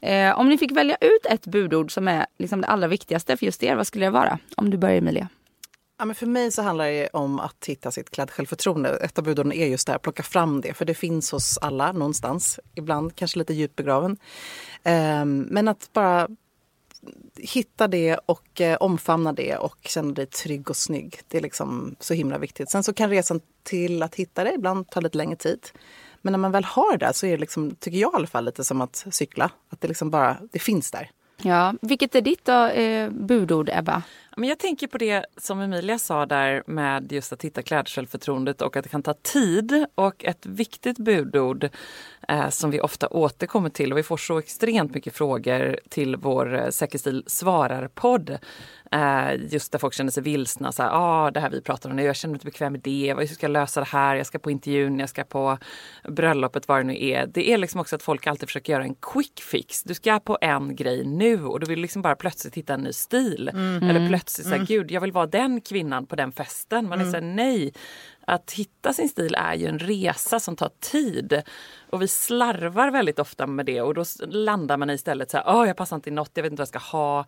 Eh, 0.01 0.39
om 0.39 0.49
ni 0.49 0.59
fick 0.59 0.73
välja 0.73 0.97
ut 1.01 1.27
ett 1.27 1.47
budord 1.47 1.93
som 1.93 2.09
är 2.09 2.27
liksom 2.39 2.61
det 2.61 2.67
allra 2.67 2.89
viktigaste 2.89 3.37
för 3.37 3.47
just 3.47 3.63
er, 3.63 3.77
vad 3.77 3.87
skulle 3.87 4.07
det 4.07 4.11
vara? 4.11 4.39
Om 4.57 4.71
du 4.71 4.77
börjar 4.77 4.97
Emilia. 4.97 5.29
Ja, 5.99 6.05
men 6.05 6.15
för 6.15 6.27
mig 6.27 6.53
så 6.53 6.63
handlar 6.63 6.87
det 6.87 7.09
om 7.13 7.41
att 7.41 7.65
hitta 7.67 7.91
sitt 7.91 8.11
klädsjälvförtroende. 8.11 8.97
Ett 8.97 9.19
av 9.19 9.25
budorden 9.25 9.53
är 9.53 9.67
just 9.67 9.87
det 9.87 9.93
här, 9.93 9.99
plocka 9.99 10.23
fram 10.23 10.61
det. 10.61 10.75
För 10.75 10.85
det 10.85 10.95
finns 10.95 11.33
hos 11.33 11.59
alla 11.59 11.93
någonstans. 11.93 12.61
Ibland 12.75 13.17
kanske 13.17 13.39
lite 13.39 13.55
djupt 13.55 13.77
begraven. 13.77 14.17
Ehm, 14.83 15.49
men 15.51 15.69
att 15.69 15.91
bara 15.93 16.29
hitta 17.37 17.89
det 17.89 18.19
och 18.27 18.61
eh, 18.61 18.77
omfamna 18.81 19.33
det 19.33 19.57
och 19.57 19.79
känna 19.83 20.13
dig 20.13 20.27
trygg 20.27 20.71
och 20.71 20.77
snygg. 20.77 21.21
Det 21.29 21.39
är 21.39 21.43
liksom 21.43 21.97
så 22.01 22.15
himla 22.15 22.39
viktigt. 22.39 22.71
Sen 22.71 22.83
så 22.83 22.93
kan 22.93 23.11
resan 23.11 23.41
till 23.63 24.03
att 24.03 24.15
hitta 24.15 24.45
det 24.45 24.55
ibland 24.55 24.91
ta 24.91 25.01
lite 25.01 25.19
längre 25.19 25.37
tid. 25.37 25.69
Men 26.23 26.33
när 26.33 26.39
man 26.39 26.53
väl 26.53 26.65
har 26.65 26.97
det 26.97 27.13
så 27.15 27.27
är 27.27 27.31
det 27.31 27.37
liksom, 27.37 27.77
tycker 27.81 27.99
jag 27.99 28.13
i 28.13 28.17
alla 28.17 28.27
fall, 28.27 28.45
lite 28.45 28.65
som 28.65 28.81
att 28.81 29.07
cykla. 29.11 29.51
Att 29.69 29.81
det 29.81 29.89
liksom 29.89 30.11
bara, 30.11 30.37
det 30.53 30.59
finns 30.59 30.91
där. 30.91 31.11
Ja, 31.43 31.75
vilket 31.83 32.15
är 32.15 32.21
ditt 32.21 32.45
då, 32.45 32.67
eh, 32.67 33.11
budord 33.11 33.71
Ebba? 33.73 34.03
Men 34.37 34.49
jag 34.49 34.59
tänker 34.59 34.87
på 34.87 34.99
det 34.99 35.27
som 35.37 35.61
Emilia 35.61 35.99
sa 35.99 36.27
där 36.27 36.63
med 36.67 37.13
just 37.13 37.33
att 37.33 37.45
hitta 37.45 37.63
klädsjälvförtroendet 37.63 38.63
och 38.63 38.77
att 38.77 38.85
det 38.85 38.89
kan 38.89 39.03
ta 39.03 39.15
tid. 39.15 39.87
Och 39.95 40.25
ett 40.25 40.47
viktigt 40.47 40.99
budord 40.99 41.69
eh, 42.29 42.49
som 42.49 42.71
vi 42.71 42.81
ofta 42.81 43.09
återkommer 43.09 43.71
till 43.71 43.93
och 43.93 43.99
vi 43.99 44.03
får 44.03 44.17
så 44.17 44.39
extremt 44.39 44.95
mycket 44.95 45.15
frågor 45.15 45.79
till 45.89 46.17
vår 46.17 46.55
eh, 46.55 46.69
Säkerstil 46.69 47.25
svarar-podd. 47.27 48.39
Eh, 48.93 49.53
just 49.53 49.73
där 49.73 49.79
folk 49.79 49.95
känner 49.95 50.11
sig 50.11 50.23
vilsna. 50.23 50.73
Så 50.73 50.83
här, 50.83 50.91
ah, 50.93 51.31
det 51.31 51.41
här 51.41 51.51
vi 51.51 51.61
pratar 51.61 51.91
om 51.91 51.97
nu, 51.97 52.03
jag 52.03 52.17
känner 52.17 52.31
mig 52.31 52.37
inte 52.37 52.47
bekväm 52.47 52.73
med 52.73 52.81
det. 52.81 53.15
Hur 53.19 53.27
ska 53.27 53.45
jag 53.47 53.53
lösa 53.53 53.81
det 53.81 53.87
här? 53.87 54.17
Jag 54.17 54.27
ska 54.27 54.39
på 54.39 54.51
intervjun, 54.51 54.99
jag 54.99 55.09
ska 55.09 55.25
på 55.25 55.59
bröllopet, 56.09 56.69
vad 56.69 56.79
det 56.79 56.85
nu 56.85 57.07
är. 57.07 57.27
Det 57.27 57.51
är 57.51 57.59
liksom 57.59 57.81
också 57.81 57.97
att 57.97 58.03
folk 58.03 58.27
alltid 58.27 58.49
försöker 58.49 58.73
göra 58.73 58.85
en 58.85 58.95
quick 58.95 59.41
fix. 59.41 59.83
Du 59.83 59.95
ska 59.95 60.21
på 60.21 60.39
en 60.41 60.77
grej 60.77 61.05
nu 61.05 61.45
och 61.45 61.61
du 61.61 61.67
vill 61.67 61.81
liksom 61.81 62.03
bara 62.03 62.15
plötsligt 62.17 62.55
hitta 62.55 62.75
en 62.75 62.81
ny 62.81 62.93
stil. 62.93 63.49
Eller 63.83 64.09
plötsligt 64.09 64.24
säga, 64.31 64.65
gud 64.65 64.91
jag 64.91 65.01
vill 65.01 65.13
vara 65.13 65.27
den 65.27 65.61
kvinnan 65.61 66.07
på 66.07 66.17
den 66.17 66.33
festen. 66.33 66.89
Man 66.89 67.01
är 67.01 67.05
så 67.05 67.13
här, 67.17 67.21
nej. 67.21 67.73
Att 68.27 68.53
hitta 68.53 68.93
sin 68.93 69.09
stil 69.09 69.35
är 69.35 69.55
ju 69.55 69.67
en 69.67 69.79
resa 69.79 70.41
som 70.41 70.57
tar 70.57 70.71
tid. 70.81 71.43
Och 71.95 72.03
vi 72.03 72.09
slarvar 72.09 72.91
väldigt 72.91 73.19
ofta 73.19 73.47
med 73.47 73.67
det 73.67 73.81
och 73.81 73.95
då 73.95 74.05
landar 74.29 74.77
man 74.77 74.91
istället 74.91 75.31
så 75.31 75.37
här, 75.37 75.45
"Åh, 75.49 75.67
jag 75.67 75.77
passar 75.77 75.97
inte 75.97 76.09
i 76.11 76.13
något, 76.13 76.31
jag 76.35 76.43
vet 76.43 76.53
inte 76.53 76.61
vad 76.61 76.69
jag 76.75 76.83
ska 76.83 76.97
ha, 76.97 77.25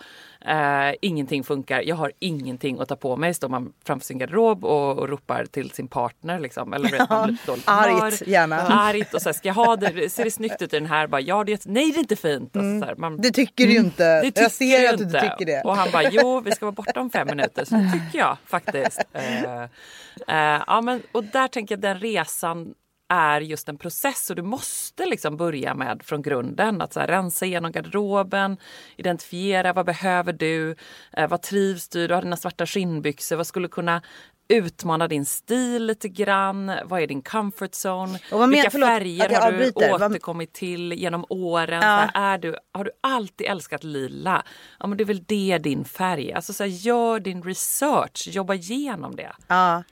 eh, 0.46 0.94
ingenting 1.02 1.44
funkar, 1.44 1.80
jag 1.82 1.96
har 1.96 2.12
ingenting 2.18 2.80
att 2.80 2.88
ta 2.88 2.96
på 2.96 3.16
mig. 3.16 3.34
Står 3.34 3.48
man 3.48 3.72
framför 3.86 4.06
sin 4.06 4.18
garderob 4.18 4.64
och, 4.64 4.98
och 4.98 5.08
ropar 5.08 5.44
till 5.44 5.70
sin 5.70 5.88
partner 5.88 6.38
liksom. 6.40 6.72
Eller 6.72 6.90
vet, 6.90 7.10
man 7.10 7.38
blir 7.44 7.58
argt, 7.66 8.26
gärna. 8.26 8.56
Argt 8.56 9.14
och 9.14 9.22
så 9.22 9.28
här, 9.28 9.34
ska 9.34 9.48
jag 9.48 9.54
ha 9.54 9.76
det, 9.76 10.12
ser 10.12 10.24
det 10.24 10.30
snyggt 10.30 10.62
ut 10.62 10.72
i 10.74 10.78
den 10.78 10.86
här? 10.88 11.06
Bara, 11.06 11.20
ja, 11.20 11.44
det, 11.44 11.52
är- 11.52 11.60
nej 11.72 11.90
det 11.90 11.96
är 11.98 12.00
inte 12.00 12.16
fint. 12.16 12.56
Och 12.56 12.62
så 12.62 12.84
här, 12.86 12.94
man, 12.96 13.16
Det 13.16 13.30
tycker 13.30 13.66
du 13.66 13.72
ju 13.72 13.78
inte. 13.78 14.20
det 14.22 14.40
jag 14.40 14.50
ser 14.52 14.92
att 14.92 14.98
du 14.98 15.04
inte 15.04 15.20
tycker 15.20 15.46
det. 15.46 15.62
Och 15.64 15.76
han 15.76 15.88
bara, 15.92 16.10
jo 16.10 16.40
vi 16.40 16.50
ska 16.52 16.64
vara 16.66 16.72
borta 16.72 17.00
om 17.00 17.10
fem 17.10 17.26
minuter. 17.26 17.64
Så 17.64 17.74
det 17.74 17.92
tycker 17.92 18.18
jag 18.18 18.36
faktiskt. 18.46 19.00
Eh, 19.12 19.62
eh, 19.62 20.62
ja, 20.66 20.80
men, 20.80 21.02
och 21.12 21.24
där 21.24 21.48
tänker 21.48 21.74
jag 21.74 21.80
den 21.82 22.00
resan 22.00 22.74
är 23.08 23.40
just 23.40 23.68
en 23.68 23.78
process 23.78 24.30
och 24.30 24.36
du 24.36 24.42
måste 24.42 25.06
liksom 25.06 25.36
börja 25.36 25.74
med 25.74 26.02
från 26.04 26.22
grunden. 26.22 26.80
Att 26.82 26.92
så 26.92 27.00
här, 27.00 27.06
rensa 27.06 27.46
igenom 27.46 27.72
garderoben, 27.72 28.56
identifiera 28.96 29.72
vad 29.72 29.86
behöver 29.86 30.32
du, 30.32 30.76
eh, 31.12 31.28
vad 31.28 31.42
trivs 31.42 31.88
du, 31.88 32.06
du 32.08 32.14
har 32.14 32.22
dina 32.22 32.36
svarta 32.36 32.66
skinnbyxor, 32.66 33.36
vad 33.36 33.46
skulle 33.46 33.68
kunna 33.68 34.02
utmana 34.48 35.08
din 35.08 35.24
stil 35.24 35.86
lite 35.86 36.08
grann. 36.08 36.72
Vad 36.84 37.00
är 37.02 37.06
din 37.06 37.22
comfort 37.22 37.70
zone? 37.84 38.18
Men- 38.30 38.50
Vilka 38.50 38.70
förlåt, 38.70 38.88
färger 38.88 39.22
har 39.22 39.28
du 39.28 39.36
avbryter. 39.56 39.92
Återkommit 39.94 40.52
till 40.52 40.92
genom 40.92 41.24
åren? 41.28 41.82
Ja. 41.82 42.08
Är 42.14 42.38
du, 42.38 42.56
har 42.72 42.84
du 42.84 42.90
alltid 43.00 43.46
älskat 43.46 43.84
lila? 43.84 44.42
Ja 44.80 44.86
men 44.86 44.98
det 44.98 45.04
är 45.04 45.06
väl 45.06 45.24
det 45.26 45.58
din 45.58 45.84
färg 45.84 46.30
är. 46.30 46.36
Alltså 46.36 46.52
så 46.52 46.62
här, 46.62 46.70
gör 46.70 47.20
din 47.20 47.42
research, 47.42 48.28
jobba 48.28 48.54
igenom 48.54 49.16
det. 49.16 49.32
Ja. 49.48 49.82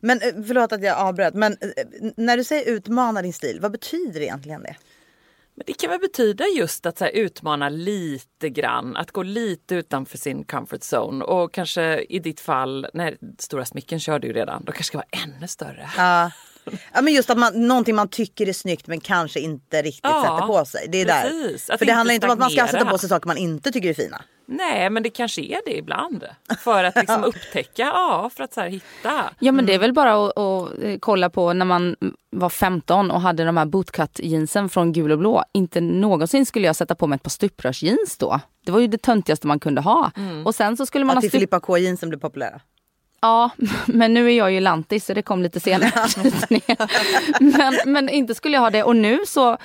Men 0.00 0.20
eh, 0.20 0.34
förlåt 0.46 0.72
att 0.72 0.82
jag 0.82 0.98
avbröt, 0.98 1.34
men 1.34 1.52
eh, 1.52 1.84
när 2.16 2.36
du 2.36 2.44
säger 2.44 2.70
utmana 2.72 3.22
din 3.22 3.32
stil, 3.32 3.58
vad 3.60 3.72
betyder 3.72 4.20
egentligen 4.20 4.62
det? 4.62 4.76
Men 5.54 5.64
det 5.66 5.72
kan 5.72 5.90
väl 5.90 6.00
betyda 6.00 6.44
just 6.46 6.86
att 6.86 6.98
så 6.98 7.04
här, 7.04 7.12
utmana 7.12 7.68
lite 7.68 8.48
grann, 8.48 8.96
att 8.96 9.10
gå 9.10 9.22
lite 9.22 9.74
utanför 9.74 10.18
sin 10.18 10.44
comfort 10.44 10.80
zone 10.80 11.24
och 11.24 11.52
kanske 11.52 12.00
i 12.08 12.18
ditt 12.18 12.40
fall, 12.40 12.86
när 12.94 13.16
stora 13.38 13.64
smycken 13.64 14.00
kör 14.00 14.18
du 14.18 14.32
redan, 14.32 14.64
då 14.64 14.72
kanske 14.72 14.84
ska 14.84 14.98
vara 14.98 15.24
ännu 15.24 15.48
större. 15.48 15.90
Ja. 15.96 16.30
Ja 16.92 17.02
men 17.02 17.12
just 17.14 17.30
att 17.30 17.38
man, 17.38 17.68
någonting 17.68 17.94
man 17.94 18.08
tycker 18.08 18.48
är 18.48 18.52
snyggt 18.52 18.86
men 18.86 19.00
kanske 19.00 19.40
inte 19.40 19.82
riktigt 19.82 20.00
Ja, 20.02 20.22
sätter 20.22 20.46
på 20.46 20.64
sig. 20.64 20.86
Det 20.88 21.00
är 21.00 21.22
precis. 21.22 21.66
där. 21.66 21.74
Att 21.74 21.78
För 21.78 21.86
det 21.86 21.92
handlar 21.92 22.14
inte 22.14 22.26
om 22.26 22.32
att 22.32 22.38
man 22.38 22.50
ska 22.50 22.66
sätta 22.66 22.84
på 22.84 22.98
sig 22.98 23.08
saker 23.08 23.26
man 23.26 23.36
inte 23.36 23.70
tycker 23.70 23.88
är 23.88 23.94
fina. 23.94 24.22
Nej, 24.50 24.90
men 24.90 25.02
det 25.02 25.10
kanske 25.10 25.40
är 25.42 25.60
det 25.66 25.76
ibland. 25.76 26.24
För 26.58 26.84
att 26.84 26.96
liksom 26.96 27.24
upptäcka, 27.24 27.82
ja, 27.82 28.30
för 28.36 28.44
att 28.44 28.54
så 28.54 28.60
här, 28.60 28.68
hitta. 28.68 29.24
Ja 29.38 29.52
men 29.52 29.66
det 29.66 29.74
är 29.74 29.78
väl 29.78 29.92
bara 29.92 30.26
att, 30.26 30.38
att 30.38 30.82
eh, 30.82 30.98
kolla 31.00 31.30
på 31.30 31.52
när 31.52 31.64
man 31.64 31.96
var 32.30 32.48
15 32.48 33.10
och 33.10 33.20
hade 33.20 33.44
de 33.44 33.56
här 33.56 33.64
bootcut 33.66 34.20
jeansen 34.22 34.68
från 34.68 34.92
gul 34.92 35.12
och 35.12 35.18
blå. 35.18 35.44
Inte 35.52 35.80
någonsin 35.80 36.46
skulle 36.46 36.66
jag 36.66 36.76
sätta 36.76 36.94
på 36.94 37.06
mig 37.06 37.16
ett 37.16 37.22
par 37.22 37.30
stuprörsjeans 37.30 38.18
då. 38.18 38.40
Det 38.64 38.72
var 38.72 38.80
ju 38.80 38.86
det 38.86 39.02
töntigaste 39.02 39.46
man 39.46 39.60
kunde 39.60 39.80
ha. 39.80 40.10
Och 40.44 40.54
sen 40.54 40.76
så 40.76 40.86
skulle 40.86 41.04
man 41.04 41.18
Att 41.18 41.24
ha 41.24 41.28
stup- 41.28 41.32
Filippa 41.32 41.60
K 41.60 41.78
jeansen 41.78 42.08
blir 42.08 42.18
populära. 42.18 42.60
Ja, 43.20 43.50
men 43.86 44.14
nu 44.14 44.26
är 44.26 44.36
jag 44.38 44.52
ju 44.52 44.60
lantis 44.60 45.04
så 45.06 45.14
det 45.14 45.22
kom 45.22 45.42
lite 45.42 45.60
senare. 45.60 45.92
men, 47.40 47.74
men 47.84 48.08
inte 48.08 48.34
skulle 48.34 48.56
jag 48.56 48.60
ha 48.62 48.70
det. 48.70 48.82
Och 48.84 48.96
nu 48.96 49.18
så 49.26 49.56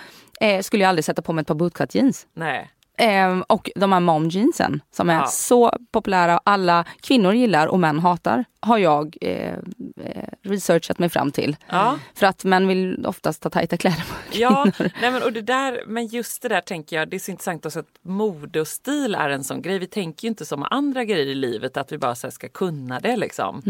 eh, 0.41 0.61
skulle 0.61 0.83
jag 0.83 0.89
aldrig 0.89 1.05
sätta 1.05 1.21
på 1.21 1.33
mig 1.33 1.41
ett 1.41 1.47
par 1.47 1.55
bootcut 1.55 1.95
jeans. 1.95 2.27
Nej. 2.33 2.69
Eh, 2.97 3.39
och 3.39 3.69
de 3.75 3.91
här 3.93 3.99
mom 3.99 4.29
jeansen 4.29 4.81
som 4.91 5.09
är 5.09 5.13
Ja. 5.13 5.25
så 5.27 5.77
populära. 5.91 6.39
Alla 6.43 6.85
kvinnor 7.01 7.33
gillar 7.33 7.67
och 7.67 7.79
män 7.79 7.99
hatar. 7.99 8.45
Har 8.59 8.77
jag 8.77 9.17
eh, 9.21 9.53
eh, 9.53 10.27
researchat 10.43 10.99
mig 10.99 11.09
fram 11.09 11.31
till. 11.31 11.55
Ja. 11.69 11.99
För 12.15 12.25
att 12.25 12.43
män 12.43 12.67
vill 12.67 13.05
oftast 13.05 13.43
ha 13.43 13.51
tajta 13.51 13.77
kläder 13.77 13.97
på 14.09 14.15
Ja, 14.37 14.65
nej 14.79 15.11
men, 15.11 15.23
och 15.23 15.33
det 15.33 15.41
där, 15.41 15.83
men 15.87 16.05
just 16.07 16.41
det 16.41 16.47
där 16.49 16.61
tänker 16.61 16.95
jag, 16.95 17.09
det 17.09 17.17
är 17.17 17.19
så 17.19 17.31
intressant 17.31 17.65
också 17.65 17.79
att 17.79 17.85
mode 18.01 18.61
och 18.61 18.67
stil 18.67 19.15
är 19.15 19.29
en 19.29 19.43
sån 19.43 19.61
grej. 19.61 19.79
Vi 19.79 19.87
tänker 19.87 20.23
ju 20.25 20.29
inte 20.29 20.45
som 20.45 20.63
andra 20.69 21.03
grejer 21.05 21.25
i 21.27 21.35
livet 21.35 21.77
att 21.77 21.91
vi 21.91 21.97
bara 21.97 22.15
så 22.15 22.31
ska 22.31 22.49
kunna 22.49 22.99
det 22.99 23.15
liksom. 23.17 23.61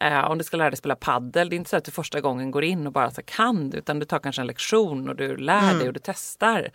Eh, 0.00 0.30
om 0.30 0.38
du 0.38 0.44
ska 0.44 0.56
lära 0.56 0.70
dig 0.70 0.76
spela 0.76 0.96
paddel, 0.96 1.48
det 1.48 1.54
är 1.54 1.58
inte 1.58 1.70
så 1.70 1.76
att 1.76 1.84
du 1.84 1.90
första 1.90 2.20
gången 2.20 2.50
går 2.50 2.64
in 2.64 2.86
och 2.86 2.92
bara 2.92 3.10
så 3.10 3.22
kan 3.22 3.72
utan 3.72 3.98
du 3.98 4.04
tar 4.06 4.18
kanske 4.18 4.42
en 4.42 4.46
lektion 4.46 5.08
och 5.08 5.16
du 5.16 5.36
lär 5.36 5.74
dig 5.78 5.88
och 5.88 5.94
du 5.94 6.00
testar. 6.04 6.68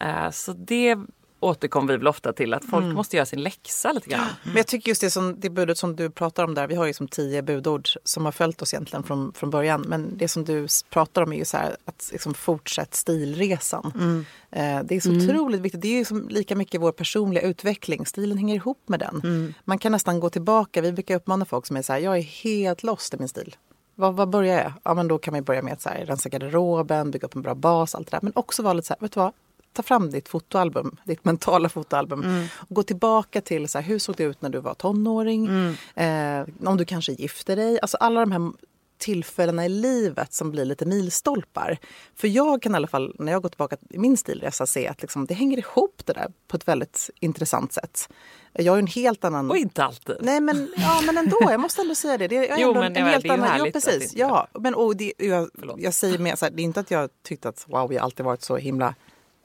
Eh, 0.00 0.30
så 0.30 0.52
det 0.52 0.96
återkommer 1.40 1.92
vi 1.92 1.96
väl 1.96 2.08
ofta 2.08 2.32
till 2.32 2.54
att 2.54 2.64
folk 2.64 2.84
måste 2.94 3.16
göra 3.16 3.26
sin 3.26 3.42
läxa 3.42 3.92
lite 3.92 4.10
grann. 4.10 4.26
Men 4.44 4.56
jag 4.56 4.66
tycker 4.66 4.88
just 4.88 5.00
det, 5.00 5.10
som, 5.10 5.40
det 5.40 5.50
budet 5.50 5.78
som 5.78 5.96
du 5.96 6.10
pratar 6.10 6.44
om 6.44 6.54
där, 6.54 6.66
vi 6.66 6.74
har 6.74 6.86
ju 6.86 6.92
som 6.92 7.08
tio 7.08 7.42
budord 7.42 7.88
som 8.04 8.24
har 8.24 8.32
följt 8.32 8.62
oss 8.62 8.74
egentligen 8.74 9.02
från, 9.02 9.32
från 9.32 9.50
början. 9.50 9.84
Men 9.88 10.18
det 10.18 10.28
som 10.28 10.44
du 10.44 10.66
pratar 10.90 11.22
om 11.22 11.32
är 11.32 11.36
ju 11.36 11.44
så 11.44 11.56
här 11.56 11.76
att 11.84 12.08
liksom 12.12 12.34
fortsätt 12.34 12.94
stilresan. 12.94 14.24
Eh, 14.50 14.80
det 14.84 14.96
är 14.96 15.00
så 15.00 15.16
otroligt 15.16 15.60
viktigt. 15.60 15.80
Det 15.80 15.88
är 15.88 15.98
ju 15.98 16.04
som 16.04 16.28
lika 16.28 16.56
mycket 16.56 16.80
vår 16.80 16.92
personliga 16.92 17.42
utveckling. 17.42 18.06
Stilen 18.06 18.38
hänger 18.38 18.54
ihop 18.54 18.82
med 18.86 19.00
den. 19.00 19.54
Man 19.64 19.78
kan 19.78 19.92
nästan 19.92 20.20
gå 20.20 20.30
tillbaka. 20.30 20.80
Vi 20.80 20.92
brukar 20.92 21.16
uppmana 21.16 21.44
folk 21.44 21.66
som 21.66 21.76
är 21.76 21.82
så 21.82 21.92
här, 21.92 22.00
jag 22.00 22.18
är 22.18 22.22
helt 22.22 22.82
lost 22.82 23.14
i 23.14 23.16
min 23.18 23.28
stil. 23.28 23.56
Vad, 23.94 24.14
vad 24.14 24.28
börjar 24.28 24.62
jag? 24.62 24.72
Ja, 24.82 24.94
men 24.94 25.08
då 25.08 25.18
kan 25.18 25.34
man 25.34 25.44
börja 25.44 25.62
med 25.62 25.72
att 25.72 25.82
så 25.82 25.88
här, 25.88 26.06
rensa 26.06 26.28
garderoben, 26.28 27.10
bygga 27.10 27.26
upp 27.26 27.36
en 27.36 27.42
bra 27.42 27.54
bas, 27.54 27.94
allt 27.94 28.10
det 28.10 28.16
där. 28.16 28.22
Men 28.22 28.32
också 28.36 28.62
vara 28.62 28.72
lite 28.72 28.86
så 28.86 28.94
här, 28.94 29.00
vet 29.00 29.12
du 29.12 29.20
vad? 29.20 29.32
Ta 29.78 29.82
fram 29.82 30.10
ditt 30.10 30.28
fotoalbum, 30.28 30.96
ditt 31.04 31.24
mentala 31.24 31.68
fotoalbum. 31.68 32.48
Och 32.54 32.76
gå 32.76 32.82
tillbaka 32.82 33.40
till 33.40 33.68
så 33.68 33.78
här, 33.78 33.86
hur 33.86 33.98
såg 33.98 34.16
det 34.16 34.24
ut 34.24 34.42
när 34.42 34.48
du 34.50 34.60
var 34.60 34.74
tonåring? 34.74 35.46
Eh, 35.94 36.44
om 36.64 36.76
du 36.76 36.84
kanske 36.84 37.12
gifte 37.12 37.54
dig. 37.54 37.78
Alltså 37.80 37.96
alla 37.96 38.20
de 38.20 38.32
här 38.32 38.52
tillfällena 38.98 39.66
i 39.66 39.68
livet 39.68 40.34
som 40.34 40.50
blir 40.50 40.64
lite 40.64 40.86
milstolpar. 40.86 41.78
För 42.14 42.28
jag 42.28 42.62
kan 42.62 42.72
i 42.72 42.76
alla 42.76 42.86
fall, 42.86 43.14
när 43.18 43.32
jag 43.32 43.42
går 43.42 43.48
tillbaka 43.48 43.76
i 43.90 43.98
min 43.98 44.16
stilresa, 44.16 44.66
se 44.66 44.88
att 44.88 45.02
liksom, 45.02 45.26
det 45.26 45.34
hänger 45.34 45.58
ihop 45.58 46.02
det 46.04 46.12
där 46.12 46.32
på 46.48 46.56
ett 46.56 46.68
väldigt 46.68 47.10
intressant 47.20 47.72
sätt. 47.72 48.08
Jag 48.52 48.72
har 48.72 48.76
ju 48.76 48.80
en 48.80 48.86
helt 48.86 49.24
annan... 49.24 49.50
Och 49.50 49.56
inte 49.56 49.84
alltid. 49.84 50.16
Nej 50.20 50.40
men, 50.40 50.68
ja, 50.76 51.00
men 51.06 51.18
ändå, 51.18 51.38
jag 51.40 51.60
måste 51.60 51.82
ändå 51.82 51.94
säga 51.94 52.18
det. 52.18 52.28
det 52.28 52.48
är 52.50 52.58
Jo, 52.58 52.74
men 52.74 52.82
en 52.82 52.96
är- 52.96 53.10
helt 53.10 53.22
det 53.22 53.28
är 53.28 53.36
ju 53.36 53.42
annan, 53.42 53.58
ja, 53.58 53.66
att 53.66 53.72
det 53.74 53.80
precis. 53.80 54.14
Ja, 54.16 54.48
men, 54.58 54.74
och 54.74 54.96
det, 54.96 55.12
jag, 55.18 55.50
jag 55.78 55.94
säger 55.94 56.18
med 56.18 56.38
så 56.38 56.44
här, 56.44 56.52
det 56.52 56.62
är 56.62 56.64
inte 56.64 56.80
att 56.80 56.90
jag 56.90 57.10
tyckte 57.22 57.48
att 57.48 57.64
wow, 57.68 57.92
jag 57.92 58.02
alltid 58.02 58.26
varit 58.26 58.42
så 58.42 58.56
himla 58.56 58.94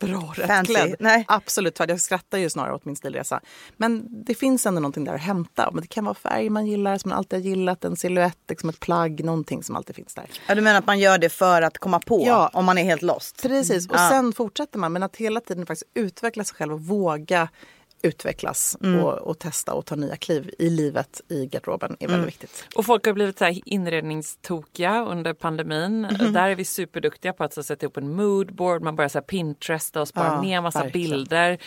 bra 0.08 0.34
Fancy. 0.48 0.74
rättklädd. 0.74 0.96
Nej. 1.00 1.26
Absolut, 1.28 1.80
jag 1.80 2.00
skrattar 2.02 2.38
ju 2.38 2.50
snarare 2.50 2.74
åt 2.76 2.86
min 2.86 2.96
stilresa. 2.96 3.42
Men 3.78 4.24
det 4.26 4.36
finns 4.36 4.66
ändå 4.66 4.80
någonting 4.82 5.04
där 5.04 5.14
att 5.14 5.22
hämta. 5.22 5.70
Men 5.72 5.82
det 5.82 5.88
kan 5.88 6.06
vara 6.06 6.16
färg 6.16 6.50
man 6.50 6.68
gillar, 6.68 6.98
som 6.98 7.10
man 7.10 7.18
alltid 7.18 7.40
har 7.40 7.46
gillat, 7.46 7.84
en 7.84 7.96
silhuett, 7.96 8.38
liksom 8.50 8.70
ett 8.70 8.80
plagg, 8.80 9.24
någonting 9.26 9.64
som 9.64 9.76
alltid 9.76 9.96
finns 9.96 10.14
där. 10.14 10.26
Ja, 10.48 10.56
du 10.56 10.62
menar 10.62 10.80
att 10.80 10.86
man 10.88 11.00
gör 11.00 11.18
det 11.18 11.30
för 11.30 11.62
att 11.62 11.78
komma 11.78 12.00
på 12.00 12.24
Ja. 12.28 12.50
om 12.54 12.66
man 12.66 12.78
är 12.78 12.84
helt 12.84 13.02
lost? 13.02 13.42
Precis, 13.42 13.88
och 13.90 13.96
Ja. 13.96 14.10
sen 14.10 14.34
fortsätter 14.34 14.80
man. 14.80 14.94
Men 14.94 15.04
att 15.04 15.16
hela 15.16 15.40
tiden 15.40 15.66
faktiskt 15.66 15.92
utveckla 15.94 16.44
sig 16.44 16.56
själv 16.56 16.74
och 16.74 16.82
våga 16.82 17.48
utvecklas 18.04 18.78
och, 18.82 19.14
och 19.14 19.40
testa 19.40 19.74
och 19.74 19.86
ta 19.86 19.96
nya 19.96 20.16
kliv 20.16 20.52
i 20.60 20.70
livet 20.70 21.22
i 21.30 21.46
garderoben 21.46 21.98
är 22.00 22.08
väldigt 22.08 22.28
viktigt. 22.28 22.66
Och 22.76 22.86
folk 22.86 23.06
har 23.06 23.14
blivit 23.14 23.38
så 23.38 23.46
här 23.46 23.60
inredningstokiga 23.66 25.06
under 25.06 25.34
pandemin. 25.34 26.02
Mhm. 26.02 26.34
Där 26.34 26.50
är 26.50 26.56
vi 26.56 26.66
superduktiga 26.66 27.34
på 27.34 27.44
att 27.44 27.54
så 27.54 27.64
sätta 27.64 27.84
ihop 27.86 27.98
en 27.98 28.16
moodboard. 28.16 28.82
Man 28.82 28.96
börjar 28.96 29.10
så 29.10 29.18
här 29.18 29.24
Pinteresta 29.24 30.02
och 30.02 30.08
spara 30.08 30.28
Ja, 30.28 30.42
ner 30.42 30.62
massa 30.62 30.84
verkligen. 30.84 31.10
bilder. 31.10 31.58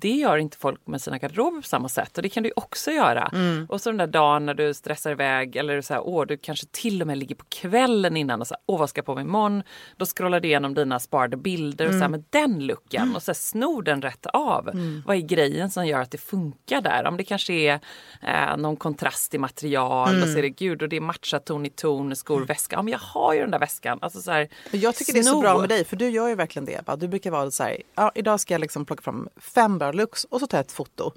Det 0.00 0.08
gör 0.14 0.36
inte 0.36 0.56
folk 0.56 0.86
med 0.86 1.00
sina 1.00 1.18
garderober 1.18 1.60
på 1.60 1.66
samma 1.66 1.88
sätt 1.88 2.16
och 2.16 2.22
det 2.22 2.28
kan 2.28 2.42
du 2.42 2.52
också 2.56 2.90
göra. 2.90 3.30
Mm. 3.32 3.66
Och 3.68 3.80
så 3.80 3.90
den 3.90 3.96
där 3.98 4.06
dagen 4.06 4.46
när 4.46 4.54
du 4.54 4.74
stressar 4.74 5.10
iväg 5.10 5.56
eller 5.56 5.80
så 5.80 5.94
här, 5.94 6.02
åh, 6.08 6.26
du 6.26 6.36
kanske 6.36 6.66
till 6.66 7.00
och 7.00 7.06
med 7.06 7.18
ligger 7.18 7.34
på 7.34 7.44
kvällen 7.48 8.16
innan 8.16 8.40
och 8.40 8.46
så 8.46 8.54
här, 8.54 8.60
åh 8.66 8.78
vad 8.78 8.88
ska 8.90 8.98
jag 8.98 9.06
på 9.06 9.14
mig 9.14 9.24
imorgon? 9.24 9.62
Då 9.96 10.06
scrollar 10.06 10.40
du 10.40 10.48
igenom 10.48 10.74
dina 10.74 11.00
sparade 11.00 11.36
bilder 11.36 11.86
och 11.86 11.92
så 11.92 11.98
här, 11.98 12.04
Mm. 12.04 12.10
med 12.10 12.24
den 12.30 12.66
looken 12.66 13.16
och 13.16 13.22
så 13.22 13.30
här, 13.30 13.34
snor 13.34 13.82
den 13.82 14.02
rätt 14.02 14.26
av. 14.26 14.70
Vad 15.06 15.16
är 15.16 15.20
grejen 15.20 15.70
som 15.70 15.86
gör 15.86 16.00
att 16.00 16.10
det 16.10 16.18
funkar 16.18 16.80
där? 16.80 17.04
Om 17.06 17.16
det 17.16 17.24
kanske 17.24 17.52
är 17.54 17.80
eh, 18.22 18.56
någon 18.56 18.76
kontrast 18.76 19.34
i 19.34 19.38
material 19.38 20.08
och 20.08 20.14
Mm. 20.14 20.32
så 20.32 20.38
är 20.38 20.42
det 20.42 20.48
gud 20.50 20.82
och 20.82 20.88
det 20.88 20.96
är 20.96 21.00
matchat 21.00 21.44
ton 21.46 21.66
i 21.66 21.70
ton, 21.70 22.16
skor, 22.16 22.44
väska. 22.44 22.76
Ja 22.76 22.82
men 22.82 22.92
jag 22.92 22.98
har 22.98 23.34
ju 23.34 23.40
den 23.40 23.50
där 23.50 23.58
väskan. 23.58 23.98
Alltså, 24.02 24.20
så 24.20 24.30
här, 24.30 24.48
Jag 24.70 24.94
tycker 24.94 25.12
det 25.12 25.18
är 25.18 25.22
så 25.22 25.40
bra 25.40 25.58
med 25.58 25.68
dig, 25.68 25.84
för 25.84 25.96
du 25.96 26.08
gör 26.10 26.28
ju 26.28 26.34
verkligen 26.34 26.64
det. 26.66 26.80
Du 26.98 27.08
brukar 27.08 27.30
vara 27.30 27.50
så 27.50 27.62
här, 27.62 27.82
ja, 27.94 28.12
idag 28.14 28.40
ska 28.40 28.54
jag 28.54 28.60
liksom 28.60 28.84
plocka 28.84 29.02
fram 29.02 29.28
fem 29.36 29.78
looks 29.92 30.24
och 30.24 30.40
så 30.40 30.46
tar 30.46 30.58
jag 30.58 30.64
ett 30.64 30.72
foto. 30.72 31.12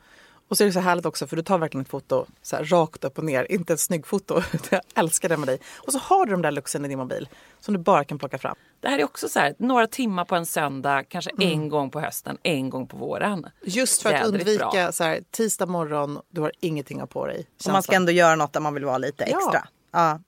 Och 0.50 0.58
så 0.58 0.64
är 0.64 0.66
det 0.66 0.72
så 0.74 0.80
härligt 0.80 1.06
också, 1.06 1.28
för 1.28 1.36
du 1.36 1.42
tar 1.42 1.58
verkligen 1.58 1.82
ett 1.82 1.90
foto 1.90 2.26
så 2.42 2.56
här, 2.56 2.64
rakt 2.64 3.04
upp 3.04 3.18
och 3.18 3.24
ner, 3.24 3.52
inte 3.52 3.74
ett 3.74 3.80
snyggt 3.80 4.08
foto. 4.08 4.42
jag 4.70 4.82
älskar 4.96 5.30
det 5.30 5.38
med 5.38 5.48
dig. 5.48 5.60
Och 5.88 5.92
så 5.94 6.00
har 6.00 6.26
du 6.26 6.32
de 6.32 6.42
där 6.42 6.52
looksen 6.52 6.86
i 6.86 6.88
din 6.88 6.98
mobil 7.00 7.30
som 7.60 7.74
du 7.74 7.80
bara 7.80 8.04
kan 8.04 8.20
plocka 8.20 8.38
fram. 8.38 8.56
Det 8.80 8.88
här 8.90 9.00
är 9.00 9.04
också 9.04 9.30
så 9.30 9.40
här, 9.40 9.56
några 9.60 9.88
timmar 9.88 10.26
på 10.26 10.36
en 10.36 10.46
söndag, 10.46 11.04
kanske 11.04 11.32
Mm. 11.32 11.50
en 11.52 11.70
gång 11.70 11.90
på 11.92 12.00
hösten, 12.00 12.38
en 12.44 12.70
gång 12.70 12.88
på 12.88 12.98
våren. 12.98 13.46
Just 13.62 14.02
för 14.02 14.10
att 14.10 14.16
Jädrigt 14.22 14.48
undvika 14.48 14.70
bra. 14.70 14.92
så 14.92 15.04
här, 15.04 15.22
tisdag 15.32 15.66
morgon, 15.66 16.20
du 16.30 16.42
har 16.42 16.52
ingenting 16.60 17.00
att 17.00 17.10
på 17.10 17.26
dig. 17.28 17.48
Och 17.66 17.72
man 17.72 17.84
ska 17.84 17.96
ändå 17.96 18.12
göra 18.12 18.36
något 18.36 18.54
där 18.54 18.60
man 18.60 18.74
vill 18.74 18.86
vara 18.86 18.98
lite 18.98 19.26
Ja. 19.30 19.38
extra. 19.38 19.68
Ja. 19.92 20.20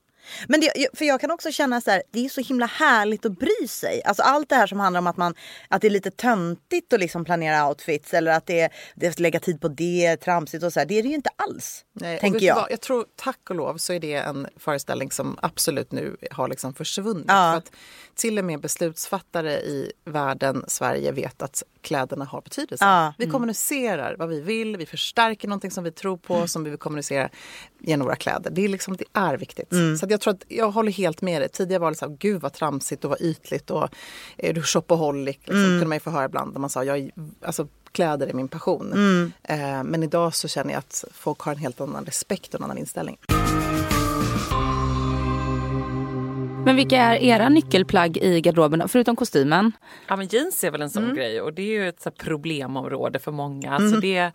Men 0.48 0.62
det, 0.62 0.71
för 0.93 1.05
jag 1.05 1.21
kan 1.21 1.31
också 1.31 1.51
känna 1.51 1.81
så 1.81 1.91
här, 1.91 2.03
det 2.12 2.25
är 2.25 2.29
så 2.29 2.41
himla 2.41 2.65
härligt 2.65 3.25
att 3.25 3.39
bry 3.39 3.67
sig. 3.67 4.01
Alltså 4.05 4.24
allt 4.24 4.50
det 4.50 4.55
här 4.55 4.67
som 4.67 4.79
handlar 4.79 5.00
om 5.00 5.07
att, 5.07 5.17
man, 5.17 5.36
att 5.67 5.81
det 5.81 5.88
är 5.88 5.91
lite 5.91 6.12
töntigt 6.12 6.93
att 6.93 7.00
liksom 7.00 7.25
planera 7.25 7.67
outfits 7.67 8.13
eller 8.13 8.31
att 8.31 8.45
det 8.45 8.69
det 8.95 9.19
lägga 9.19 9.39
tid 9.39 9.62
på 9.62 9.67
det, 9.67 10.17
tramsigt 10.17 10.63
och 10.63 10.74
så 10.74 10.79
här. 10.79 10.88
Det 10.88 11.00
är 11.00 11.03
det 11.03 11.09
ju 11.09 11.15
inte 11.15 11.29
alls. 11.36 11.86
Nej, 11.93 12.19
tänker 12.19 12.45
jag. 12.45 12.55
vad? 12.55 12.71
Jag 12.71 12.81
tror 12.81 13.05
tack 13.15 13.50
och 13.50 13.55
lov 13.55 13.77
så 13.77 13.93
är 13.93 14.00
det 14.00 14.13
en 14.13 14.48
föreställning 14.57 15.12
som 15.12 15.38
absolut 15.41 15.91
nu 15.91 16.17
har 16.31 16.48
liksom 16.48 16.74
försvunnit. 16.74 17.25
Ja. 17.27 17.51
För 17.51 17.57
att 17.57 17.71
till 18.19 18.38
och 18.39 18.45
med 18.45 18.59
beslutsfattare 18.61 19.51
i 19.53 19.91
världen, 20.05 20.63
Sverige, 20.67 21.11
vet 21.11 21.41
att 21.41 21.63
kläderna 21.81 22.25
har 22.25 22.41
betydelse. 22.41 22.85
Ja. 22.85 23.13
Vi 23.17 23.27
kommunicerar 23.29 24.15
vad 24.19 24.29
vi 24.29 24.41
vill, 24.41 24.77
vi 24.77 24.85
förstärker 24.85 25.47
någonting 25.47 25.71
som 25.71 25.83
vi 25.83 25.91
tror 25.91 26.17
på, 26.17 26.47
som 26.47 26.63
vi 26.63 26.69
vill 26.69 26.79
kommunicera 26.79 27.29
genom 27.79 28.05
våra 28.05 28.15
kläder. 28.15 28.51
Det 28.51 28.61
är, 28.65 28.67
liksom, 28.69 28.95
det 28.97 29.05
är 29.13 29.38
viktigt. 29.38 29.69
Så 29.99 30.05
att 30.05 30.11
jag 30.11 30.21
tror 30.21 30.33
att 30.33 30.43
jag 30.47 30.71
håller 30.71 30.91
helt 30.91 31.21
med 31.21 31.41
dig. 31.41 31.49
Tidigare 31.49 31.79
var 31.81 31.91
det 31.91 31.97
så 31.97 32.07
här, 32.09 32.15
gud 32.19 32.41
vad 32.41 32.53
tramsigt 32.53 33.03
och 33.03 33.09
vad 33.09 33.21
ytligt 33.21 33.71
och 33.71 33.89
är 34.38 34.53
du 34.53 34.61
shopaholic? 34.63 35.38
Liksom, 35.38 35.53
kunde 35.63 35.85
man 35.85 35.95
ju 35.95 35.99
få 35.99 36.09
höra 36.09 36.25
ibland 36.25 36.53
när 36.53 36.59
man 36.59 36.69
sa, 36.69 36.83
jag, 36.83 36.97
är- 36.97 37.11
alltså, 37.41 37.67
kläder 37.91 38.27
är 38.27 38.33
min 38.33 38.47
passion. 38.47 38.93
Eh, 39.43 39.83
men 39.83 40.03
idag 40.03 40.35
så 40.35 40.47
känner 40.47 40.73
jag 40.73 40.79
att 40.79 41.03
folk 41.13 41.39
har 41.39 41.51
en 41.51 41.57
helt 41.57 41.81
annan 41.81 42.05
respekt 42.05 42.53
och 42.53 42.59
en 42.59 42.63
annan 42.63 42.77
inställning. 42.77 43.17
Men 46.66 46.75
vilka 46.75 46.98
är 46.98 47.16
era 47.16 47.50
nyckelplagg 47.50 48.18
i 48.18 48.42
garderoben 48.42 48.89
förutom 48.89 49.16
kostymen? 49.16 49.72
Ja 50.08 50.16
men 50.16 50.28
jeans 50.28 50.63
är 50.63 50.72
väl 50.72 50.82
en 50.82 50.89
sån 50.89 51.04
Mm. 51.04 51.16
grej 51.16 51.42
och 51.42 51.54
det 51.54 51.62
är 51.62 51.66
ju 51.82 51.89
ett 51.89 52.01
så 52.01 52.12
problemområde 52.12 53.20
för 53.20 53.32
många. 53.32 53.78
Så 53.80 53.96
det, 54.00 54.32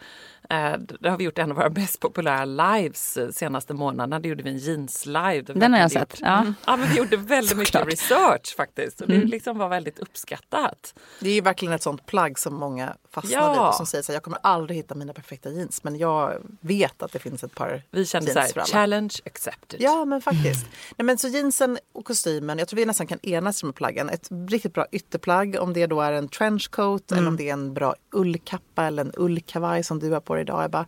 Där 0.49 1.11
har 1.11 1.19
vi 1.19 1.25
gjort 1.25 1.39
en 1.39 1.51
av 1.51 1.57
våra 1.57 1.71
mest 1.81 2.01
populära 2.01 2.45
lives 2.45 3.17
eh, 3.17 3.29
senaste 3.31 3.75
månaderna. 3.75 4.21
Det 4.21 4.29
gjorde 4.29 4.43
vi 4.43 4.51
en 4.51 4.59
jeans-live. 4.59 5.43
Den 5.43 5.73
har 5.73 5.81
jag 5.81 5.91
sett. 5.93 6.19
Ja. 6.21 6.45
Ja, 6.67 6.77
men 6.77 6.89
vi 6.89 6.97
gjorde 6.99 7.17
väldigt 7.17 7.57
mycket 7.59 7.87
research 7.87 8.55
faktiskt. 8.57 9.01
Och 9.01 9.09
det 9.09 9.17
liksom 9.25 9.59
var 9.59 9.69
väldigt 9.69 9.99
uppskattat. 9.99 10.95
Det 11.21 11.29
är 11.31 11.35
ju 11.35 11.41
verkligen 11.41 11.75
ett 11.75 11.83
sånt 11.83 12.07
plagg 12.07 12.39
som 12.39 12.55
många 12.55 12.97
fastnar 13.11 13.41
Ja. 13.41 13.53
vid 13.53 13.61
och 13.61 13.75
som 13.75 13.87
säger 13.87 14.03
så 14.03 14.13
här, 14.13 14.17
jag 14.17 14.23
kommer 14.23 14.39
aldrig 14.43 14.77
hitta 14.77 14.95
mina 14.95 15.13
perfekta 15.13 15.51
jeans 15.51 15.85
men 15.85 15.97
jag 15.99 16.35
vet 16.61 17.03
att 17.03 17.13
det 17.13 17.19
finns 17.19 17.45
ett 17.45 17.55
par 17.55 17.83
Vi 17.91 18.07
kände 18.07 18.33
jeans 18.33 18.49
så 18.49 18.53
för 18.55 18.61
här, 18.61 18.67
alla. 18.67 18.81
challenge 18.81 19.15
accepted. 19.27 19.81
Ja 19.83 20.05
men 20.05 20.21
faktiskt. 20.23 20.67
Nej, 20.97 21.05
men 21.07 21.19
så 21.19 21.29
jeansen 21.29 21.79
och 21.93 22.05
kostymen, 22.05 22.59
jag 22.59 22.69
tror 22.69 22.77
vi 22.77 22.85
nästan 22.85 23.07
kan 23.07 23.19
enas 23.23 23.63
om 23.63 23.73
plaggen. 23.73 24.09
Ett 24.11 24.29
riktigt 24.49 24.75
bra 24.75 24.87
ytterplagg 24.93 25.57
om 25.61 25.73
det 25.73 25.87
då 25.87 26.01
är 26.01 26.13
en 26.13 26.29
trenchcoat 26.29 27.13
eller 27.13 27.29
om 27.29 27.37
det 27.37 27.49
är 27.49 27.53
en 27.53 27.75
bra 27.75 27.95
ullkappa 28.13 28.85
eller 28.85 29.05
en 29.05 29.13
ullkavaj 29.17 29.83
som 29.85 29.99
du 29.99 30.11
har 30.11 30.21
på 30.21 30.34
dig 30.35 30.43
idag 30.43 30.65
Ebba. 30.65 30.87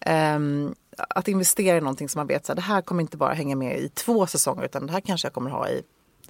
Ehm, 0.00 0.74
att 0.96 1.28
investera 1.28 1.76
i 1.76 1.80
någonting 1.80 2.08
som 2.08 2.18
man 2.18 2.26
vet 2.26 2.50
att 2.50 2.56
det 2.56 2.62
här 2.62 2.82
kommer 2.82 3.02
inte 3.02 3.16
bara 3.16 3.32
hänga 3.34 3.56
med 3.56 3.78
i 3.78 3.88
två 3.88 4.26
säsonger 4.26 4.64
utan 4.64 4.86
det 4.86 4.92
här 4.92 5.00
kanske 5.00 5.26
jag 5.26 5.32
kommer 5.32 5.50
ha 5.50 5.68
i 5.68 5.82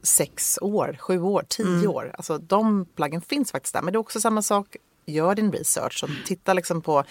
sex 0.02 0.58
år, 0.62 0.96
sju 1.00 1.20
år, 1.20 1.44
tio 1.48 1.86
år. 1.86 2.10
Alltså 2.14 2.38
de 2.38 2.86
plaggen 2.96 3.20
finns 3.20 3.52
faktiskt 3.52 3.74
där. 3.74 3.82
Men 3.82 3.92
det 3.92 3.96
är 3.96 4.00
också 4.00 4.20
samma 4.20 4.42
sak, 4.42 4.76
gör 5.06 5.34
din 5.34 5.52
research 5.52 6.04
och 6.04 6.10
titta 6.26 6.54
liksom 6.54 6.82
på 6.82 7.04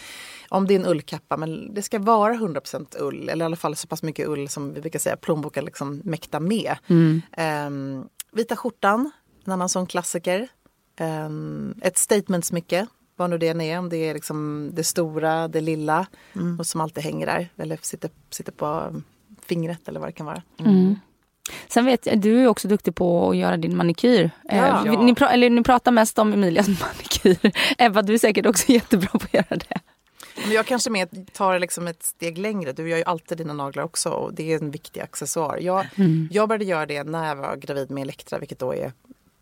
om 0.50 0.68
det 0.68 0.74
är 0.74 0.80
en 0.80 0.86
ullkappa, 0.86 1.38
men 1.38 1.74
det 1.74 1.82
ska 1.82 2.00
vara 2.00 2.34
100% 2.34 2.96
ull 3.00 3.30
eller 3.30 3.44
i 3.44 3.46
alla 3.46 3.56
fall 3.56 3.76
så 3.76 3.88
pass 3.88 4.04
mycket 4.04 4.28
ull 4.28 4.50
som 4.50 4.74
vi 4.74 4.82
brukar 4.82 5.00
säga 5.00 5.18
plånboken 5.18 5.66
liksom 5.66 6.02
mäktar 6.04 6.40
med. 6.40 6.76
Ehm, 7.32 8.06
vita 8.32 8.56
skjortan, 8.56 9.12
en 9.46 9.52
annan 9.52 9.70
sån 9.70 9.86
klassiker. 9.86 10.48
Ehm, 11.00 11.76
ett 11.82 11.98
statementsmycke, 11.98 12.88
vad 13.16 13.30
nu 13.30 13.38
det 13.38 13.48
än 13.48 13.62
är, 13.62 13.80
om 13.80 13.90
det 13.90 13.98
är 13.98 14.14
liksom 14.14 14.70
det 14.74 14.84
stora, 14.84 15.48
det 15.48 15.62
lilla 15.62 16.08
och 16.60 16.68
som 16.68 16.82
alltid 16.82 17.04
hänger 17.04 17.26
där 17.26 17.50
eller 17.58 17.80
sitter, 17.82 18.10
sitter 18.30 18.52
på 18.52 19.02
fingret 19.46 19.88
eller 19.88 20.00
vad 20.00 20.10
det 20.10 20.14
kan 20.14 20.26
vara. 20.26 20.42
Sen 21.68 21.86
vet 21.86 22.06
jag, 22.06 22.20
du 22.20 22.42
är 22.44 22.48
också 22.48 22.68
duktig 22.68 22.96
på 22.96 23.30
att 23.30 23.38
göra 23.38 23.58
din 23.58 23.78
manikyr. 23.78 24.32
Eh, 24.50 24.58
Ja. 24.58 24.84
vi- 24.86 24.98
Ni, 24.98 25.16
pra, 25.16 25.30
eller, 25.30 25.50
ni 25.50 25.64
pratar 25.64 25.92
mest 25.92 26.20
om 26.20 26.34
Emilias 26.34 26.68
manikyr. 26.68 27.52
Ebba, 27.78 28.02
du 28.02 28.14
är 28.14 28.18
säkert 28.18 28.46
också 28.46 28.72
jättebra 28.72 29.08
på 29.10 29.18
att 29.18 29.34
göra 29.34 29.46
det. 29.70 29.80
Men 30.44 30.52
jag 30.52 30.66
kanske 30.66 30.90
mer 30.90 31.08
tar 31.34 31.60
liksom 31.60 31.88
ett 31.88 32.04
steg 32.04 32.38
längre. 32.38 32.72
Du 32.74 32.90
gör 32.90 32.98
ju 32.98 33.04
alltid 33.04 33.38
dina 33.38 33.54
naglar 33.54 33.84
också 33.84 34.10
och 34.10 34.34
det 34.34 34.54
är 34.54 34.58
en 34.62 34.72
viktig 34.72 35.00
accessoar. 35.02 35.58
Jag, 35.62 35.86
jag 36.32 36.50
började 36.50 36.66
göra 36.66 36.86
det 36.86 37.04
när 37.04 37.28
jag 37.28 37.36
var 37.36 37.56
gravid 37.56 37.92
med 37.92 38.02
Elektra, 38.02 38.40
vilket 38.40 38.60
då 38.60 38.74
är 38.74 38.92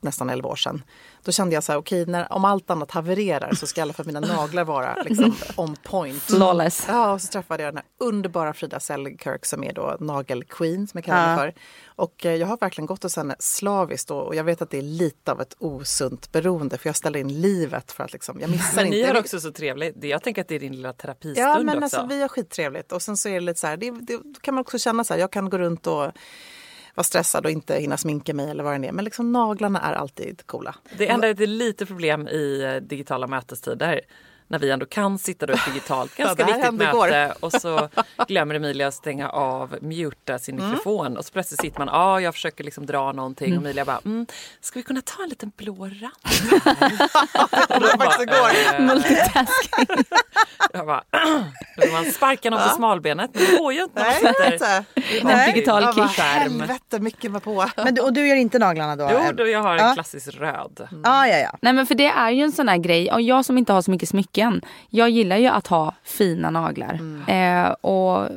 nästan 0.04 0.30
11 0.30 0.50
år 0.50 0.56
sedan. 0.56 0.84
Då 1.24 1.32
kände 1.32 1.56
jag 1.56 1.64
så 1.64 1.72
här, 1.72 1.80
okej, 1.80 2.06
när, 2.06 2.34
om 2.34 2.46
allt 2.46 2.70
annat 2.70 2.92
havererar 2.92 3.54
så 3.54 3.68
ska 3.68 3.82
i 3.82 3.84
alla 3.84 3.94
fall 3.94 4.06
mina 4.06 4.20
naglar 4.20 4.64
vara 4.64 5.04
liksom 5.04 5.36
on 5.56 5.76
point. 5.84 6.24
Flawless. 6.24 6.86
Ja, 6.88 7.12
och 7.14 7.22
så 7.22 7.28
träffade 7.28 7.64
jag 7.64 7.74
den 7.74 7.78
här 7.78 8.08
underbara 8.08 8.54
Frida 8.54 8.80
Selkirk 8.80 9.46
som 9.46 9.64
är 9.64 9.74
då 9.74 9.98
nagelqueen 10.00 10.88
som 10.88 10.98
jag 10.98 11.06
kallar 11.06 11.28
henne 11.28 11.38
för. 11.38 11.54
Och 11.86 12.26
eh, 12.26 12.36
jag 12.36 12.48
har 12.48 12.58
verkligen 12.58 12.86
gått 12.86 13.04
hos 13.04 13.16
henne 13.16 13.36
slaviskt 13.40 14.12
och, 14.12 14.28
och 14.28 14.36
jag 14.36 14.44
vet 14.44 14.62
att 14.62 14.70
det 14.70 14.78
är 14.78 14.82
lite 14.82 15.32
av 15.32 15.42
ett 15.42 15.56
osunt 15.60 16.32
beroende 16.32 16.78
för 16.78 16.90
jag 16.90 16.96
ställer 16.96 17.20
in 17.20 17.42
livet 17.42 17.92
för 17.92 18.04
att 18.04 18.14
liksom, 18.14 18.40
jag 18.40 18.50
missar 18.52 18.76
Men 18.76 18.86
inte. 18.86 18.98
ni 18.98 19.04
har 19.04 19.20
också 19.20 19.40
så 19.40 19.52
trevligt. 19.52 20.04
Jag 20.04 20.24
tänker 20.24 20.42
att 20.42 20.48
det 20.48 20.56
är 20.56 20.60
din 20.60 20.76
lilla 20.76 20.94
terapistund 20.94 21.38
Ja, 21.38 21.60
men 21.64 21.84
också. 21.84 21.84
alltså, 21.84 22.16
vi 22.16 22.22
har 22.22 22.28
skittrevligt. 22.28 22.92
Och 22.92 23.02
sen 23.02 23.18
så 23.18 23.30
är 23.30 23.34
det 23.34 23.40
lite 23.40 23.60
så 23.60 23.68
här, 23.68 23.78
det, 23.78 23.92
det 23.92 24.18
då 24.18 24.40
kan 24.42 24.54
man 24.54 24.62
också 24.62 24.80
känna 24.80 25.04
så 25.04 25.14
här, 25.14 25.22
jag 25.22 25.32
kan 25.32 25.50
gå 25.50 25.58
runt 25.58 25.88
och 25.88 26.12
vara 26.96 27.04
stressad 27.04 27.46
och 27.46 27.52
inte 27.52 27.76
hinna 27.76 27.98
sminka 27.98 28.34
mig 28.34 28.50
eller 28.50 28.64
vad 28.64 28.82
det 28.82 28.88
är. 28.88 28.92
Men 28.92 29.06
liksom 29.06 29.32
naglarna 29.32 29.82
är 29.82 29.94
alltid 29.94 30.48
coola. 30.48 30.76
Det 30.98 31.08
enda 31.08 31.28
är 31.28 31.32
att 31.32 31.38
det 31.38 31.44
är 31.44 31.48
lite 31.48 31.86
problem 31.86 32.28
i 32.28 32.62
eh, 32.64 32.88
digitala 32.88 33.28
mötestider. 33.28 34.02
När 34.52 34.60
vi 34.60 34.70
ändå 34.70 34.86
kan 34.86 35.18
sitta 35.20 35.46
då 35.46 35.54
i 35.54 35.56
ett 35.56 35.66
digitalt 35.66 36.16
ganska 36.18 36.46
viktigt 36.46 36.74
möte 36.74 37.34
och 37.40 37.52
så 37.54 37.90
glömmer 38.28 38.56
Emilia 38.56 38.88
att 38.88 38.94
stänga 38.94 39.30
av, 39.30 39.76
muta 39.82 40.40
sin 40.40 40.52
Mm. 40.60 40.70
mikrofon 40.70 41.18
och 41.18 41.26
så 41.26 41.32
plötsligt 41.34 41.62
sitter 41.62 41.80
man, 41.80 41.88
ja 41.88 41.94
ah, 41.98 42.20
jag 42.20 42.34
försöker 42.34 42.64
liksom 42.64 42.86
dra 42.86 43.12
någonting 43.12 43.58
och 43.58 43.64
Emilia 43.64 43.86
bara, 43.86 44.00
mm, 44.06 44.26
ska 44.62 44.80
vi 44.80 44.84
kunna 44.84 45.02
ta 45.02 45.24
en 45.24 45.30
liten 45.30 45.52
blå 45.58 45.76
rand? 45.86 45.92
Eh, 48.72 48.82
Multitasking. 48.82 50.06
jag 50.74 50.86
bara, 50.86 51.04
då 51.78 51.82
vill 51.84 51.92
man 51.92 52.06
sparka 52.06 52.50
någon 52.50 52.60
på 52.70 52.70
smalbenet 52.76 53.30
men 53.34 53.44
det 53.46 53.58
går 53.58 53.74
ju 53.74 53.84
inte 53.84 54.00
när 54.00 54.06
man 54.06 54.14
Nej, 54.24 54.34
sitter 54.34 54.54
inte. 54.54 55.32
En 55.34 55.54
digital 55.54 55.94
kick. 55.94 56.20
helvete 56.24 57.00
mycket 57.00 57.32
var 57.32 57.40
på. 57.40 57.70
Men 57.76 57.96
du, 57.96 58.02
och 58.02 58.14
du 58.14 58.28
gör 58.28 58.36
inte 58.36 58.60
naglarna 58.60 58.96
då? 58.96 59.10
Jo, 59.14 59.32
då 59.34 59.48
jag 59.48 59.62
har 59.62 59.76
en 59.78 59.88
Ja. 59.88 59.94
klassisk 59.94 60.28
röd. 60.38 60.88
Ja, 61.04 61.28
ja, 61.28 61.38
ja. 61.38 61.58
Nej 61.62 61.74
men 61.74 61.86
för 61.86 61.96
det 61.96 62.08
är 62.08 62.30
ju 62.32 62.42
en 62.44 62.52
sån 62.52 62.68
här 62.68 62.78
grej, 62.78 63.12
och 63.12 63.22
jag 63.22 63.46
som 63.46 63.58
inte 63.58 63.74
har 63.74 63.82
så 63.82 63.92
mycket 63.92 64.10
smycken, 64.42 64.62
jag 64.90 65.10
gillar 65.10 65.38
ju 65.38 65.48
att 65.48 65.68
ha 65.68 65.94
fina 66.04 66.50
naglar. 66.50 67.00
Eh, 67.28 67.72
och 67.72 68.30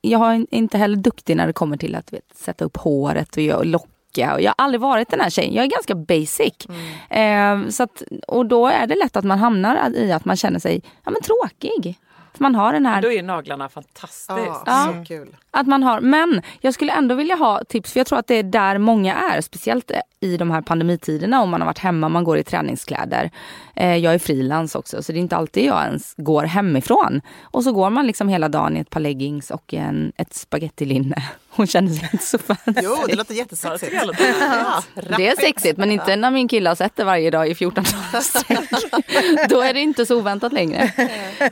jag 0.00 0.18
har 0.18 0.46
inte 0.50 0.78
heller 0.78 0.96
duktig 0.96 1.36
när 1.36 1.46
det 1.46 1.52
kommer 1.52 1.76
till 1.76 1.94
att 1.94 2.12
vet, 2.12 2.36
sätta 2.36 2.64
upp 2.64 2.76
håret 2.76 3.36
och 3.36 3.42
göra 3.42 3.62
locka. 3.62 4.34
Och 4.34 4.40
jag 4.40 4.50
har 4.50 4.64
aldrig 4.64 4.80
varit 4.80 5.10
den 5.10 5.20
här 5.20 5.30
tjejen, 5.30 5.54
jag 5.54 5.64
är 5.64 5.70
ganska 5.70 5.94
basic. 5.94 6.66
Eh, 7.10 7.68
så 7.68 7.82
att, 7.82 8.02
och 8.28 8.46
då 8.46 8.66
är 8.66 8.86
det 8.86 8.94
lätt 8.94 9.16
att 9.16 9.24
man 9.24 9.38
hamnar 9.38 9.92
i 9.94 10.12
att 10.12 10.24
man 10.24 10.36
känner 10.36 10.58
sig 10.58 10.82
ja, 11.04 11.10
men 11.10 11.22
tråkig. 11.22 11.98
Man 12.40 12.54
har 12.54 12.72
den 12.72 12.86
här 12.86 13.02
Då 13.02 13.12
är 13.12 13.22
naglarna 13.22 13.68
fantastiskt. 13.68 14.28
Ja, 14.28 14.62
Ja. 14.66 14.94
Så 14.98 15.04
kul. 15.04 15.36
Att 15.50 15.66
man 15.66 15.82
har, 15.82 16.00
men 16.00 16.42
jag 16.60 16.74
skulle 16.74 16.92
ändå 16.92 17.14
vilja 17.14 17.34
ha 17.34 17.64
tips 17.64 17.92
för 17.92 18.00
jag 18.00 18.06
tror 18.06 18.18
att 18.18 18.26
det 18.26 18.34
är 18.34 18.42
där 18.42 18.78
många 18.78 19.14
är. 19.14 19.40
Speciellt 19.40 19.90
i 20.20 20.36
de 20.36 20.50
här 20.50 20.62
pandemitiderna 20.62 21.42
om 21.42 21.50
man 21.50 21.60
har 21.60 21.66
varit 21.66 21.78
hemma, 21.78 22.08
man 22.08 22.24
går 22.24 22.38
i 22.38 22.44
träningskläder. 22.44 23.30
Eh, 23.76 23.96
jag 23.96 24.14
är 24.14 24.18
frilans 24.18 24.74
också 24.74 25.02
så 25.02 25.12
det 25.12 25.18
är 25.18 25.20
inte 25.20 25.36
alltid 25.36 25.64
jag 25.64 25.84
ens 25.84 26.14
går 26.16 26.42
hemifrån. 26.44 27.20
Och 27.42 27.64
så 27.64 27.72
går 27.72 27.90
man 27.90 28.06
liksom 28.06 28.28
hela 28.28 28.48
dagen 28.48 28.76
i 28.76 28.80
ett 28.80 28.90
par 28.90 29.00
leggings 29.00 29.50
och 29.50 29.74
en, 29.74 30.12
ett 30.16 30.34
spagettilinne. 30.34 31.22
Hon 31.58 31.66
känner 31.66 31.90
sig 31.90 32.08
inte 32.12 32.24
så 32.24 32.38
fancy. 32.38 32.80
Jo, 32.82 32.96
det 33.08 33.14
låter 33.14 33.34
jättesexigt. 33.34 33.92
Ja, 33.92 34.00
det 34.00 34.06
låter 34.06 34.24
Ja, 34.40 34.82
Det 35.16 35.28
är 35.28 35.36
sexigt 35.36 35.78
men 35.78 35.90
inte 35.90 36.16
när 36.16 36.30
min 36.30 36.48
kille 36.48 36.70
har 36.70 36.74
sett 36.74 36.96
det 36.96 37.04
varje 37.04 37.30
dag 37.30 37.48
i 37.48 37.54
14 37.54 37.84
dagar. 37.84 39.48
Då 39.48 39.60
är 39.60 39.74
det 39.74 39.80
inte 39.80 40.06
så 40.06 40.18
oväntat 40.18 40.52
längre. 40.52 40.92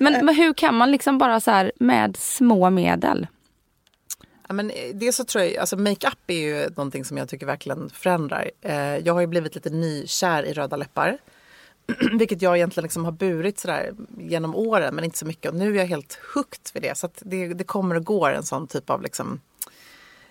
Men, 0.01 0.27
men 0.27 0.35
hur 0.35 0.55
kan 0.55 0.75
man 0.75 0.91
liksom 0.91 1.19
bara 1.19 1.41
så 1.41 1.51
här 1.51 1.73
med 1.81 2.17
små 2.17 2.71
medel? 2.71 3.27
Ja, 4.49 4.55
men 4.55 4.71
eh, 4.71 4.95
det 4.95 5.13
så 5.13 5.25
tror 5.25 5.45
jag, 5.45 5.57
alltså 5.57 5.77
makeup 5.77 6.19
är 6.27 6.35
ju 6.35 6.69
någonting 6.69 7.05
som 7.05 7.17
jag 7.17 7.29
tycker 7.29 7.47
verkligen 7.47 7.91
förändrar. 7.91 8.51
Eh, 8.63 8.97
jag 8.97 9.15
har 9.15 9.21
ju 9.21 9.27
blivit 9.27 9.55
lite 9.55 9.71
nykär 9.71 10.43
i 10.43 10.53
röda 10.53 10.77
läppar. 10.77 11.19
Vilket 12.19 12.43
jag 12.43 12.57
egentligen 12.57 12.83
liksom 12.83 13.05
har 13.05 13.13
burit 13.13 13.59
sådär 13.59 13.95
genom 14.19 14.55
åren 14.55 14.95
men 14.95 15.05
inte 15.05 15.19
så 15.19 15.27
mycket. 15.27 15.51
Och 15.51 15.57
nu 15.57 15.75
är 15.75 15.79
jag 15.79 15.87
helt 15.87 16.19
hooked 16.35 16.71
vid 16.75 16.83
det. 16.83 16.99
Så 16.99 17.07
att 17.07 17.23
det, 17.25 17.55
det 17.55 17.65
kommer 17.65 17.95
och 17.95 18.05
går 18.05 18.31
en 18.33 18.43
sån 18.43 18.67
typ 18.67 18.91
av 18.91 19.03
liksom, 19.03 19.41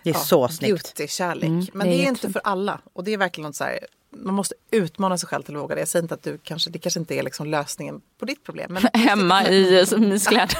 Det 0.05 0.09
är 0.11 0.13
ja, 0.13 0.19
så 0.19 0.47
snyggt. 0.47 0.95
beauty-kärlek. 0.95 1.49
Mm, 1.49 1.65
men 1.73 1.87
det 1.87 1.93
är 1.93 1.97
det 1.97 2.05
är 2.05 2.09
inte 2.09 2.29
för 2.31 2.41
alla. 2.43 2.79
Och 2.93 3.03
det 3.03 3.13
är 3.13 3.17
verkligen 3.17 3.45
något 3.47 3.55
så 3.55 3.63
här, 3.63 3.79
man 4.11 4.33
måste 4.35 4.55
utmana 4.71 5.17
sig 5.17 5.29
själv 5.29 5.43
till 5.43 5.55
att 5.55 5.61
våga 5.61 5.75
det. 5.75 5.81
Jag 5.81 5.87
säger 5.87 6.03
inte 6.03 6.13
att 6.13 6.23
du 6.23 6.37
kanske, 6.37 6.69
det 6.69 6.79
kanske 6.79 6.99
inte 6.99 7.15
är 7.15 7.23
liksom 7.23 7.47
lösningen 7.47 8.01
på 8.19 8.25
ditt 8.25 8.43
problem. 8.43 8.73
Men 8.73 8.83
Hemma 9.01 9.47
i 9.47 9.79
eh, 9.91 9.99
myskläder. 9.99 10.57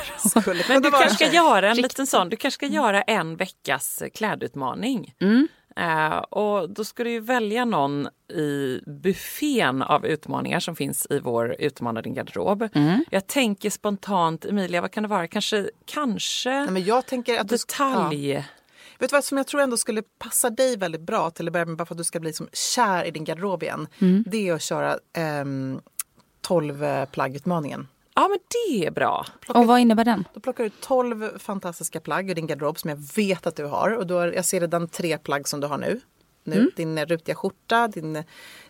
Men 0.70 0.82
du 0.82 0.92
kanske 0.92 1.26
ska 1.26 1.34
göra 1.36 1.72
en 1.72 1.78
liten 1.78 2.08
sån, 2.08 2.30
du 2.30 2.36
kanske 2.36 2.56
ska 2.56 2.66
göra 2.74 3.02
en 3.02 3.36
veckas 3.36 4.04
klädutmaning. 4.14 5.14
Eh, 5.78 6.18
och 6.18 6.70
då 6.70 6.84
ska 6.86 7.04
du 7.04 7.12
ju 7.12 7.20
välja 7.20 7.66
någon 7.66 8.08
i 8.34 8.80
buffén 8.86 9.82
av 9.82 10.06
utmaningar 10.06 10.60
som 10.60 10.76
finns 10.76 11.08
i 11.10 11.20
vår 11.20 11.56
Utmana 11.60 12.02
din 12.02 12.14
garderob. 12.14 12.70
Jag 13.10 13.28
tänker 13.28 13.70
spontant, 13.70 14.46
Emilia, 14.46 14.82
vad 14.82 14.92
kan 14.92 15.04
det 15.04 15.10
vara? 15.10 15.28
Kanske, 15.28 15.70
kanske 15.86 16.50
Nej, 16.50 16.70
men 16.72 16.84
jag 16.84 17.06
tänker 17.06 17.40
att 17.40 17.48
du 17.50 17.58
ska- 17.58 17.84
ja. 17.84 18.44
Vet 19.00 19.10
du 19.10 19.16
vad 19.16 19.24
som 19.24 19.38
jag 19.38 19.48
tror 19.48 19.62
ändå 19.62 19.78
skulle 19.78 20.02
passa 20.20 20.50
dig 20.50 20.78
väldigt 20.78 21.02
bra 21.02 21.30
till 21.30 21.48
att 21.48 21.54
börja 21.54 21.66
med 21.66 21.78
bara 21.78 21.86
för 21.86 21.94
att 21.94 21.98
du 21.98 22.04
ska 22.04 22.20
bli 22.20 22.34
som 22.34 22.48
kär 22.54 23.06
i 23.06 23.12
din 23.12 23.24
garderob 23.24 23.64
igen. 23.64 23.88
Det 24.26 24.50
är 24.50 24.54
att 24.54 24.62
köra 24.62 25.00
ehm, 25.14 25.82
12 26.42 27.06
plaggutmaningen. 27.12 27.88
Ja 28.16 28.28
men 28.28 28.40
det 28.48 28.86
är 28.86 28.92
bra. 28.92 29.26
Och 29.48 29.68
vad 29.68 29.80
innebär 29.80 30.06
den? 30.06 30.28
Då 30.34 30.40
plockar 30.40 30.64
du 30.64 30.70
12 30.70 31.40
fantastiska 31.40 32.00
plagg 32.00 32.30
ur 32.30 32.36
din 32.36 32.48
garderob 32.48 32.80
som 32.80 32.90
jag 32.90 32.98
vet 33.16 33.48
att 33.48 33.56
du 33.56 33.66
har. 33.66 33.92
Och 33.98 34.08
då 34.08 34.20
har, 34.20 34.28
jag 34.28 34.46
ser 34.46 34.60
redan 34.60 34.88
tre 34.88 35.18
plagg 35.18 35.48
som 35.48 35.60
du 35.60 35.68
har 35.68 35.78
nu. 35.78 36.02
nu. 36.44 36.72
Din 36.76 37.06
rutiga 37.06 37.36
skjorta, 37.36 37.88
din 37.88 38.24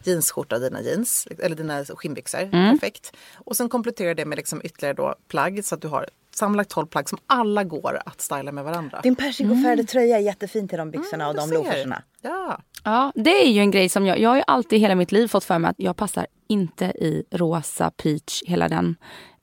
jeansskjorta, 0.04 0.60
dina 0.60 0.82
jeans, 0.82 1.28
eller 1.40 1.56
dina 1.56 1.86
skinnbyxor. 1.86 2.52
Perfekt. 2.52 3.16
Och 3.36 3.58
sen 3.58 3.70
kompletterar 3.70 4.14
det 4.14 4.26
med 4.26 4.36
liksom 4.36 4.62
ytterligare 4.64 4.94
då 4.94 5.16
plagg 5.28 5.66
så 5.66 5.76
att 5.76 5.82
du 5.82 5.88
har 5.88 6.10
sammanlagt 6.38 6.70
12 6.70 6.86
plagg 6.88 7.10
som 7.10 7.18
alla 7.28 7.64
går 7.64 8.02
att 8.06 8.22
styla 8.22 8.52
med 8.52 8.64
varandra. 8.64 9.00
Din 9.04 9.16
persikofärgade 9.16 9.84
tröja 9.84 10.18
är 10.18 10.22
jättefin 10.22 10.68
till 10.68 10.78
de 10.78 10.92
byxorna 10.92 11.28
och 11.28 11.34
Du 11.34 11.40
de 11.40 11.48
ser. 11.48 11.56
loaferserna. 11.56 12.02
Ja. 12.22 12.60
Ja, 12.84 13.12
det 13.16 13.44
är 13.46 13.50
ju 13.50 13.60
en 13.60 13.72
grej 13.72 13.90
som 13.90 14.06
jag, 14.06 14.20
jag 14.20 14.30
har 14.30 14.36
ju 14.38 14.44
alltid 14.48 14.80
hela 14.80 14.96
mitt 14.96 15.12
liv 15.12 15.28
fått 15.28 15.44
för 15.44 15.60
mig 15.60 15.70
att 15.70 15.76
jag 15.80 15.96
passar 15.96 16.28
inte 16.48 16.86
i 16.86 17.24
rosa, 17.32 17.92
peach, 17.92 18.44
hela 18.46 18.70
den 18.70 18.96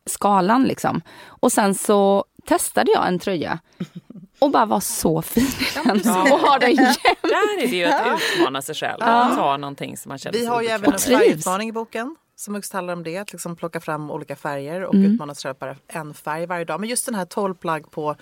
skalan 0.06 0.64
liksom. 0.64 1.00
Och 1.26 1.52
sen 1.52 1.74
så 1.74 2.24
testade 2.46 2.92
jag 2.92 3.08
en 3.08 3.18
tröja 3.18 3.58
och 4.38 4.50
bara 4.50 4.66
var 4.66 4.80
så 4.80 5.22
fin 5.22 5.46
den. 5.84 5.90
Och 6.32 6.38
har 6.38 6.58
den 6.58 6.70
jämt. 6.74 6.98
Där 7.22 7.62
är 7.62 7.68
det 7.70 7.76
ju 7.76 7.84
att 7.84 8.20
utmana 8.36 8.62
sig 8.62 8.74
själv. 8.74 9.02
Att 9.02 9.36
ta 9.36 9.56
någonting 9.56 9.96
som 9.96 10.08
man 10.08 10.18
känner 10.18 10.32
Vi 10.32 10.38
sig 10.38 10.48
har 10.48 10.62
ju 10.62 10.68
även 10.68 10.88
en 10.88 10.94
Och 10.94 11.00
färgutmaning 11.00 11.68
i 11.68 11.72
boken. 11.72 12.16
Som 12.42 12.56
också 12.56 12.76
handlar 12.76 12.94
om 12.94 13.02
det. 13.02 13.16
Att 13.16 13.32
liksom 13.32 13.56
plocka 13.56 13.80
fram 13.80 14.10
olika 14.10 14.36
färger 14.36 14.84
och 14.84 14.94
mm. 14.94 15.12
utmana 15.12 15.34
sig 15.34 15.48
själv 15.48 15.56
bara 15.58 15.76
en 15.88 16.14
färg 16.14 16.46
varje 16.46 16.64
dag. 16.64 16.80
Men 16.80 16.88
just 16.88 17.06
den 17.06 17.14
här 17.14 17.24
12 17.24 17.54
plagg 17.54 17.90
på 17.90 18.16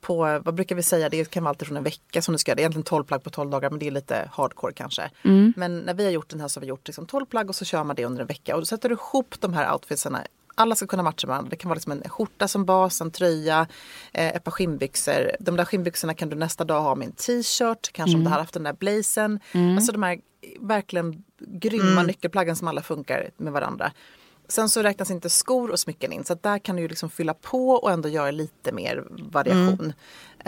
på, 0.00 0.40
vad 0.44 0.54
brukar 0.54 0.76
vi 0.76 0.82
säga, 0.82 1.08
det 1.08 1.30
kan 1.30 1.42
vara 1.42 1.50
alltid 1.50 1.68
från 1.68 1.76
en 1.76 1.84
vecka 1.84 2.22
som 2.22 2.32
du 2.32 2.38
ska 2.38 2.50
göra. 2.50 2.56
Det 2.56 2.60
är 2.60 2.62
egentligen 2.62 2.84
12 2.84 3.04
plagg 3.04 3.22
på 3.22 3.30
12 3.30 3.50
dagar 3.50 3.70
men 3.70 3.78
det 3.78 3.86
är 3.86 3.90
lite 3.90 4.30
hardcore 4.32 4.72
kanske. 4.72 5.10
Mm. 5.24 5.52
Men 5.56 5.78
när 5.78 5.94
vi 5.94 6.04
har 6.04 6.10
gjort 6.10 6.28
den 6.28 6.40
här 6.40 6.48
så 6.48 6.60
har 6.60 6.62
vi 6.62 6.66
gjort 6.66 6.86
liksom 6.88 7.06
12 7.06 7.26
plagg 7.26 7.48
och 7.48 7.56
så 7.56 7.64
kör 7.64 7.84
man 7.84 7.96
det 7.96 8.04
under 8.04 8.20
en 8.20 8.26
vecka. 8.26 8.54
Och 8.54 8.60
då 8.60 8.66
sätter 8.66 8.88
du 8.88 8.94
ihop 8.94 9.34
de 9.40 9.54
här 9.54 9.72
outfitsarna 9.72 10.22
alla 10.58 10.74
ska 10.74 10.86
kunna 10.86 11.02
matcha 11.02 11.26
varandra. 11.26 11.50
Det 11.50 11.56
kan 11.56 11.68
vara 11.68 11.74
liksom 11.74 11.92
en 11.92 12.08
skjorta 12.08 12.48
som 12.48 12.64
bas, 12.64 13.00
en 13.00 13.10
tröja, 13.10 13.66
eh, 14.12 14.28
ett 14.28 14.44
par 14.44 14.52
skinnbyxor. 14.52 15.30
De 15.40 15.56
där 15.56 15.64
skinnbyxorna 15.64 16.14
kan 16.14 16.28
du 16.28 16.36
nästa 16.36 16.64
dag 16.64 16.80
ha 16.80 16.94
med 16.94 17.06
en 17.06 17.12
t-shirt, 17.12 17.92
kanske 17.92 18.10
mm. 18.10 18.20
om 18.20 18.24
du 18.24 18.30
har 18.30 18.38
haft 18.38 18.54
den 18.54 18.62
där 18.62 18.72
blazern. 18.72 19.40
Mm. 19.52 19.76
Alltså 19.76 19.92
de 19.92 20.02
här 20.02 20.18
verkligen 20.60 21.24
grymma 21.38 21.90
mm. 21.90 22.06
nyckelplaggen 22.06 22.56
som 22.56 22.68
alla 22.68 22.82
funkar 22.82 23.30
med 23.36 23.52
varandra. 23.52 23.92
Sen 24.48 24.68
så 24.68 24.82
räknas 24.82 25.10
inte 25.10 25.30
skor 25.30 25.70
och 25.70 25.80
smycken 25.80 26.12
in 26.12 26.24
så 26.24 26.34
där 26.34 26.58
kan 26.58 26.76
du 26.76 26.82
ju 26.82 26.88
liksom 26.88 27.10
fylla 27.10 27.34
på 27.34 27.70
och 27.70 27.90
ändå 27.90 28.08
göra 28.08 28.30
lite 28.30 28.72
mer 28.72 29.04
variation. 29.08 29.92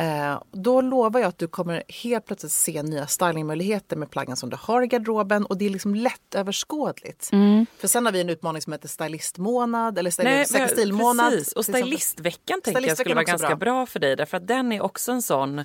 Eh, 0.00 0.42
då 0.52 0.80
lovar 0.80 1.20
jag 1.20 1.28
att 1.28 1.38
du 1.38 1.46
kommer 1.46 1.82
helt 1.88 2.26
plötsligt 2.26 2.52
se 2.52 2.82
nya 2.82 3.06
stylingmöjligheter 3.06 3.96
med 3.96 4.10
plaggen 4.10 4.36
som 4.36 4.50
du 4.50 4.56
har 4.60 4.82
i 4.82 4.86
garderoben 4.86 5.46
och 5.46 5.58
det 5.58 5.66
är 5.66 5.70
liksom 5.70 5.94
lättöverskådligt. 5.94 7.32
Mm. 7.32 7.66
För 7.78 7.88
sen 7.88 8.06
har 8.06 8.12
vi 8.12 8.20
en 8.20 8.30
utmaning 8.30 8.62
som 8.62 8.72
heter 8.72 8.88
stylistmånad 8.88 9.98
eller 9.98 10.10
sextilmånad. 10.44 11.32
Precis. 11.32 11.52
Och 11.52 11.64
stylistveckan 11.64 12.60
tänker 12.60 12.88
jag 12.88 12.98
skulle 12.98 13.14
vara 13.14 13.24
ganska 13.24 13.56
bra. 13.56 13.56
bra. 13.56 13.86
för 13.86 14.00
dig 14.00 14.16
därför 14.16 14.36
att 14.36 14.46
den 14.46 14.72
är 14.72 14.82
också 14.82 15.12
en 15.12 15.22
sån 15.22 15.64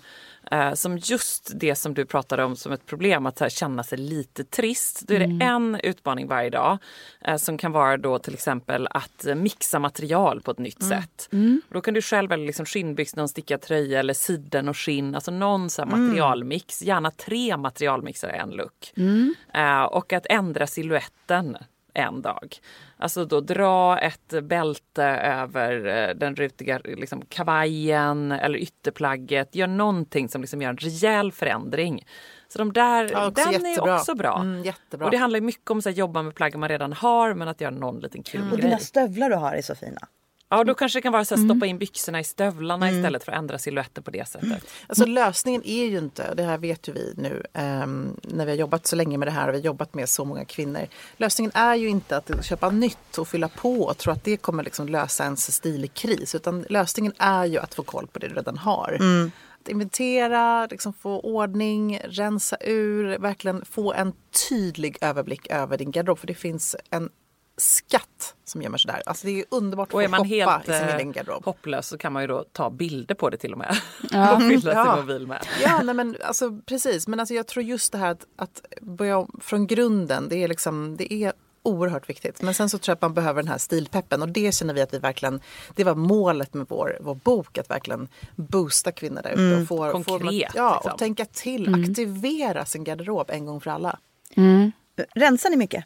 eh, 0.52 0.74
som 0.74 0.98
just 0.98 1.52
det 1.56 1.76
som 1.76 1.94
du 1.94 2.06
pratade 2.06 2.44
om 2.44 2.56
som 2.56 2.72
ett 2.72 2.86
problem 2.86 3.26
att 3.26 3.40
här, 3.40 3.50
känna 3.50 3.84
sig 3.84 3.98
lite 3.98 4.44
trist. 4.44 5.02
Då 5.08 5.14
är 5.14 5.20
det 5.20 5.26
mm. 5.26 5.42
en 5.42 5.80
utmaning 5.84 6.28
varje 6.28 6.50
dag 6.50 6.78
eh, 7.22 7.38
som 7.38 7.58
kan 7.58 7.72
vara 7.72 7.98
då 7.98 8.20
till 8.20 8.34
exempel 8.34 8.88
att 8.92 9.26
mixa 9.36 9.80
material 9.80 10.42
på 10.42 10.52
ett 10.52 10.60
nytt 10.60 10.82
mm. 10.82 11.02
sätt. 11.02 11.30
Mm. 11.32 11.62
Då 11.70 11.82
kan 11.82 11.94
du 11.94 12.02
själv 12.02 12.30
välja 12.30 12.46
liksom 12.46 12.66
skinnbyxor, 12.66 13.18
någon 13.18 13.30
stickad 13.30 13.62
tröja 13.62 14.00
eller 14.00 14.14
siden 14.26 14.70
och 14.70 14.78
skinn, 14.78 15.16
alltså 15.16 15.32
någon 15.32 15.70
så 15.70 15.82
mm. 15.82 16.02
materialmix. 16.02 16.82
Gärna 16.82 17.12
tre 17.12 17.58
materialmixar 17.58 18.36
i 18.36 18.38
en 18.38 18.52
look. 18.52 18.94
Mm. 18.98 19.36
Uh, 19.56 19.84
och 19.84 20.14
att 20.14 20.26
ändra 20.30 20.68
siluetten 20.68 21.58
en 21.96 22.22
dag. 22.22 22.56
Alltså 22.98 23.26
då 23.26 23.42
dra 23.42 24.00
ett 24.00 24.44
bälte 24.44 25.04
över 25.04 25.88
eh, 25.88 26.16
den 26.16 26.36
rutiga 26.36 26.80
liksom, 26.84 27.26
kavajen 27.30 28.32
eller 28.32 28.60
ytterplagget. 28.60 29.56
Gör 29.56 29.68
någonting 29.68 30.30
som 30.30 30.42
liksom 30.42 30.62
gör 30.62 30.70
en 30.70 30.78
rejäl 30.78 31.32
förändring. 31.32 32.06
Så 32.48 32.58
de 32.58 32.74
där, 32.74 33.10
ja, 33.12 33.30
den 33.30 33.52
jättebra. 33.52 33.94
är 33.94 33.98
också 33.98 34.16
bra. 34.16 34.40
Mm, 34.40 34.74
och 35.02 35.12
det 35.12 35.18
handlar 35.18 35.42
mycket 35.42 35.72
om 35.72 35.78
att 35.78 35.98
jobba 35.98 36.22
med 36.22 36.36
plagg 36.36 36.56
man 36.56 36.70
redan 36.70 36.94
har 36.94 37.34
men 37.34 37.48
att 37.48 37.62
göra 37.62 37.72
någon 37.72 38.00
liten 38.00 38.24
kul 38.24 38.42
mm. 38.42 38.52
grej. 38.52 38.60
Och 38.60 38.66
dina 38.66 38.78
stövlar 38.78 39.30
du 39.30 39.36
har 39.36 39.54
är 39.54 39.62
så 39.62 39.76
fina. 39.76 40.08
Ja, 40.50 40.64
då 40.64 40.74
kanske 40.74 40.98
det 40.98 41.02
kan 41.02 41.14
vara 41.14 41.26
så 41.26 41.34
att 41.34 41.40
mm. 41.40 41.50
stoppa 41.50 41.66
in 41.66 41.78
byxorna 41.78 42.20
i 42.20 42.24
stövlarna 42.24 42.88
mm. 42.88 43.00
istället 43.00 43.24
för 43.24 43.32
att 43.32 43.38
ändra 43.38 43.58
siluetten 43.58 44.04
på 44.04 44.12
det 44.12 44.28
sättet. 44.28 44.44
Mm. 44.44 44.60
Alltså 44.88 45.06
lösningen 45.06 45.62
är 45.66 45.86
ju 45.86 45.98
inte, 45.98 46.34
det 46.34 46.44
här 46.44 46.58
vet 46.58 46.88
ju 46.88 46.94
vi 46.94 47.14
nu 47.18 47.44
um, 47.54 48.20
när 48.22 48.46
vi 48.46 48.52
har 48.52 48.58
jobbat 48.58 48.88
så 48.88 48.96
länge 48.96 49.18
med 49.18 49.28
det 49.28 49.32
här 49.32 49.48
och 49.48 49.54
vi 49.54 49.58
har 49.58 49.66
jobbat 49.66 49.94
med 49.94 50.10
så 50.10 50.26
många 50.26 50.46
kvinnor. 50.46 50.88
Lösningen 51.18 51.52
är 51.54 51.76
ju 51.76 51.90
inte 51.90 52.18
att 52.18 52.46
köpa 52.46 52.70
nytt 52.70 53.18
och 53.18 53.28
fylla 53.28 53.48
på 53.48 53.82
och 53.82 53.98
tro 53.98 54.12
att 54.12 54.24
det 54.24 54.38
kommer 54.38 54.64
liksom 54.64 54.90
lösa 54.90 55.24
ens 55.24 55.56
stilkris 55.56 56.36
utan 56.36 56.66
lösningen 56.70 57.14
är 57.18 57.46
ju 57.46 57.58
att 57.58 57.74
få 57.74 57.84
koll 57.84 58.08
på 58.08 58.20
det 58.20 58.28
du 58.28 58.36
redan 58.36 58.58
har. 58.58 58.98
Mm. 59.00 59.32
Att 59.62 59.70
inventera, 59.70 60.66
liksom 60.66 60.94
få 60.94 61.20
ordning, 61.20 62.00
rensa 62.04 62.58
ur, 62.62 63.18
verkligen 63.18 63.66
få 63.66 63.94
en 63.94 64.14
tydlig 64.50 64.98
överblick 65.02 65.48
över 65.50 65.78
din 65.78 65.92
garderob 65.92 66.20
för 66.20 66.28
det 66.28 66.34
finns 66.34 66.76
en 66.90 67.10
skatt 67.58 68.36
som 68.46 68.62
gömmer 68.62 68.78
sig 68.78 68.92
där. 68.92 69.04
Alltså 69.06 69.28
det 69.28 69.40
är 69.40 69.46
underbart 69.52 69.90
att 69.90 69.94
och 69.94 70.04
är 70.04 70.08
man 70.08 70.26
helt 70.26 70.70
i 70.70 70.72
sin 70.72 70.90
egen 70.90 71.12
garderob. 71.12 71.46
hopplös 71.46 71.88
så 71.88 71.98
kan 71.98 72.14
man 72.14 72.24
ju 72.24 72.28
då 72.28 72.46
ta 72.52 72.70
bilder 72.70 73.16
på 73.16 73.30
det 73.30 73.38
till 73.38 73.52
och 73.52 73.58
med. 73.58 73.78
Ja. 74.12 74.36
och 74.36 74.42
fylla 74.42 74.74
ja. 74.74 74.96
sin 74.96 75.06
mobil 75.06 75.28
med. 75.28 75.48
Ja, 75.62 75.82
nej, 75.84 75.96
men 75.96 76.18
alltså, 76.24 76.60
precis. 76.66 77.08
Men 77.08 77.20
alltså, 77.20 77.34
jag 77.34 77.48
tror 77.48 77.66
just 77.66 77.92
det 77.92 77.98
här 77.98 78.12
att, 78.12 78.26
att 78.36 78.62
börja 78.82 79.28
från 79.40 79.68
grunden, 79.68 80.30
det 80.30 80.44
är, 80.44 80.48
liksom, 80.48 80.98
det 80.98 81.14
är 81.14 81.34
oerhört 81.64 82.10
viktigt. 82.10 82.42
Men 82.42 82.54
sen 82.54 82.70
så 82.70 82.78
tror 82.78 82.92
jag 82.92 82.96
att 82.96 83.02
man 83.02 83.14
behöver 83.14 83.42
den 83.42 83.52
här 83.52 83.58
stilpeppen 83.58 84.22
och 84.22 84.30
det 84.30 84.56
känner 84.56 84.74
vi 84.74 84.82
att 84.82 84.94
vi 84.94 85.00
verkligen, 85.00 85.42
det 85.76 85.84
var 85.84 85.96
målet 85.96 86.54
med 86.54 86.66
vår, 86.70 86.98
vår 87.02 87.16
bok, 87.16 87.58
att 87.58 87.70
verkligen 87.70 88.08
boosta 88.36 88.92
kvinnor 88.92 89.22
där 89.22 89.32
ute. 89.32 89.42
Mm. 89.42 89.62
Och 89.62 89.68
få, 89.68 89.92
Konkret. 89.92 90.52
Få, 90.52 90.58
ja, 90.58 90.74
liksom. 90.74 90.92
och 90.92 90.98
tänka 90.98 91.26
till, 91.26 91.68
mm. 91.68 91.84
aktivera 91.84 92.66
sin 92.66 92.84
garderob 92.84 93.30
en 93.30 93.46
gång 93.46 93.62
för 93.62 93.72
alla. 93.72 94.00
Mm. 94.36 94.72
Rensar 95.16 95.50
ni 95.50 95.56
mycket? 95.58 95.86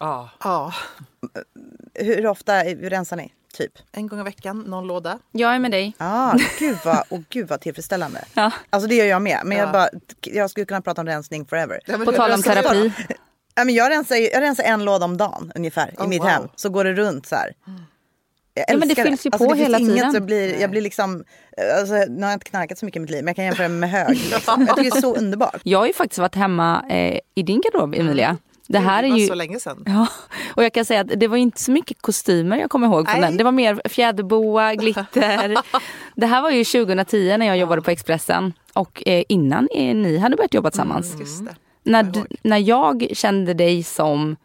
Ja. 0.00 0.30
ja. 0.44 0.72
Hur 1.94 2.26
ofta 2.26 2.64
rensar 2.64 3.16
ni? 3.16 3.32
Typ? 3.54 3.72
En 3.92 4.06
gång 4.06 4.20
i 4.20 4.22
veckan, 4.22 4.60
någon 4.60 4.86
låda. 4.86 5.18
Jag 5.32 5.54
är 5.54 5.58
med 5.58 5.70
dig. 5.70 5.94
Ah, 5.98 6.36
gud, 6.58 6.78
vad, 6.84 7.04
oh, 7.08 7.20
gud 7.28 7.48
vad 7.48 7.60
tillfredsställande. 7.60 8.24
Ja. 8.34 8.52
Alltså 8.70 8.88
det 8.88 8.94
gör 8.94 9.06
jag 9.06 9.22
med. 9.22 9.40
Men 9.44 9.58
ja. 9.58 9.64
jag, 9.64 9.72
bara, 9.72 9.88
jag 10.20 10.50
skulle 10.50 10.66
kunna 10.66 10.80
prata 10.80 11.00
om 11.00 11.06
rensning 11.06 11.46
forever. 11.46 11.80
Ja, 11.86 11.98
På 11.98 12.12
tal 12.12 12.32
om 12.32 12.42
terapi. 12.42 12.92
Ja, 13.54 13.64
men 13.64 13.74
jag, 13.74 13.90
rensar, 13.90 14.16
jag 14.16 14.40
rensar 14.42 14.64
en 14.64 14.84
låda 14.84 15.04
om 15.04 15.16
dagen 15.16 15.52
ungefär 15.54 15.94
oh, 15.98 16.04
i 16.04 16.08
mitt 16.08 16.20
wow. 16.20 16.28
hem. 16.28 16.48
Så 16.56 16.68
går 16.68 16.84
det 16.84 16.94
runt 16.94 17.26
så 17.26 17.36
här. 17.36 17.54
Jag 18.54 18.64
ja, 18.68 18.76
men 18.76 18.88
det 18.88 18.94
fylls 18.94 19.26
ju 19.26 19.30
alltså, 19.32 19.48
på 19.48 19.54
hela 19.54 19.78
tiden. 19.78 20.12
Så 20.12 20.20
blir, 20.20 20.60
jag 20.60 20.70
blir 20.70 20.80
liksom, 20.80 21.24
alltså, 21.80 21.94
nu 21.94 22.22
har 22.22 22.30
jag 22.30 22.36
inte 22.36 22.50
knarkat 22.50 22.78
så 22.78 22.84
mycket 22.84 22.96
i 22.96 23.00
mitt 23.00 23.10
liv 23.10 23.24
men 23.24 23.26
jag 23.26 23.36
kan 23.36 23.44
jämföra 23.44 23.68
med 23.68 23.90
hög. 23.90 24.08
Liksom. 24.30 24.66
Jag 24.68 24.76
tycker 24.76 24.90
det 24.90 24.96
är 24.96 25.00
så 25.00 25.14
underbart. 25.14 25.60
Jag 25.62 25.78
har 25.78 25.86
ju 25.86 25.92
faktiskt 25.92 26.18
varit 26.18 26.34
hemma 26.34 26.84
eh, 26.88 27.20
i 27.34 27.42
din 27.42 27.60
garderob 27.60 27.94
Emilia. 27.94 28.36
Det 28.72 28.78
här 28.78 29.02
det 29.02 29.08
är 29.08 29.16
ju... 29.16 29.26
så 29.26 29.34
länge 29.34 29.60
sedan. 29.60 29.84
Ja, 29.86 30.06
och 30.54 30.64
jag 30.64 30.72
kan 30.72 30.84
säga 30.84 31.00
att 31.00 31.20
det 31.20 31.28
var 31.28 31.36
inte 31.36 31.60
så 31.60 31.72
mycket 31.72 32.02
kostymer 32.02 32.56
jag 32.56 32.70
kommer 32.70 32.86
ihåg 32.86 33.08
från 33.08 33.20
den. 33.20 33.36
Det 33.36 33.44
var 33.44 33.52
mer 33.52 33.80
fjäderboa, 33.88 34.74
glitter. 34.74 35.56
det 36.14 36.26
här 36.26 36.42
var 36.42 36.50
ju 36.50 36.64
2010 36.64 37.36
när 37.36 37.46
jag 37.46 37.58
jobbade 37.58 37.82
på 37.82 37.90
Expressen 37.90 38.52
och 38.72 39.02
eh, 39.06 39.24
innan 39.28 39.68
eh, 39.74 39.94
ni 39.94 40.18
hade 40.18 40.36
börjat 40.36 40.54
jobba 40.54 40.70
tillsammans. 40.70 41.14
Mm, 41.14 41.54
när, 41.82 42.04
jag 42.04 42.26
när 42.42 42.58
jag 42.58 43.08
kände 43.12 43.54
dig 43.54 43.82
som 43.82 44.36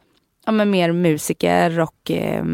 ja, 0.46 0.52
men 0.52 0.70
mer 0.70 0.92
musiker 0.92 1.80
och 1.80 2.12
eh, 2.12 2.46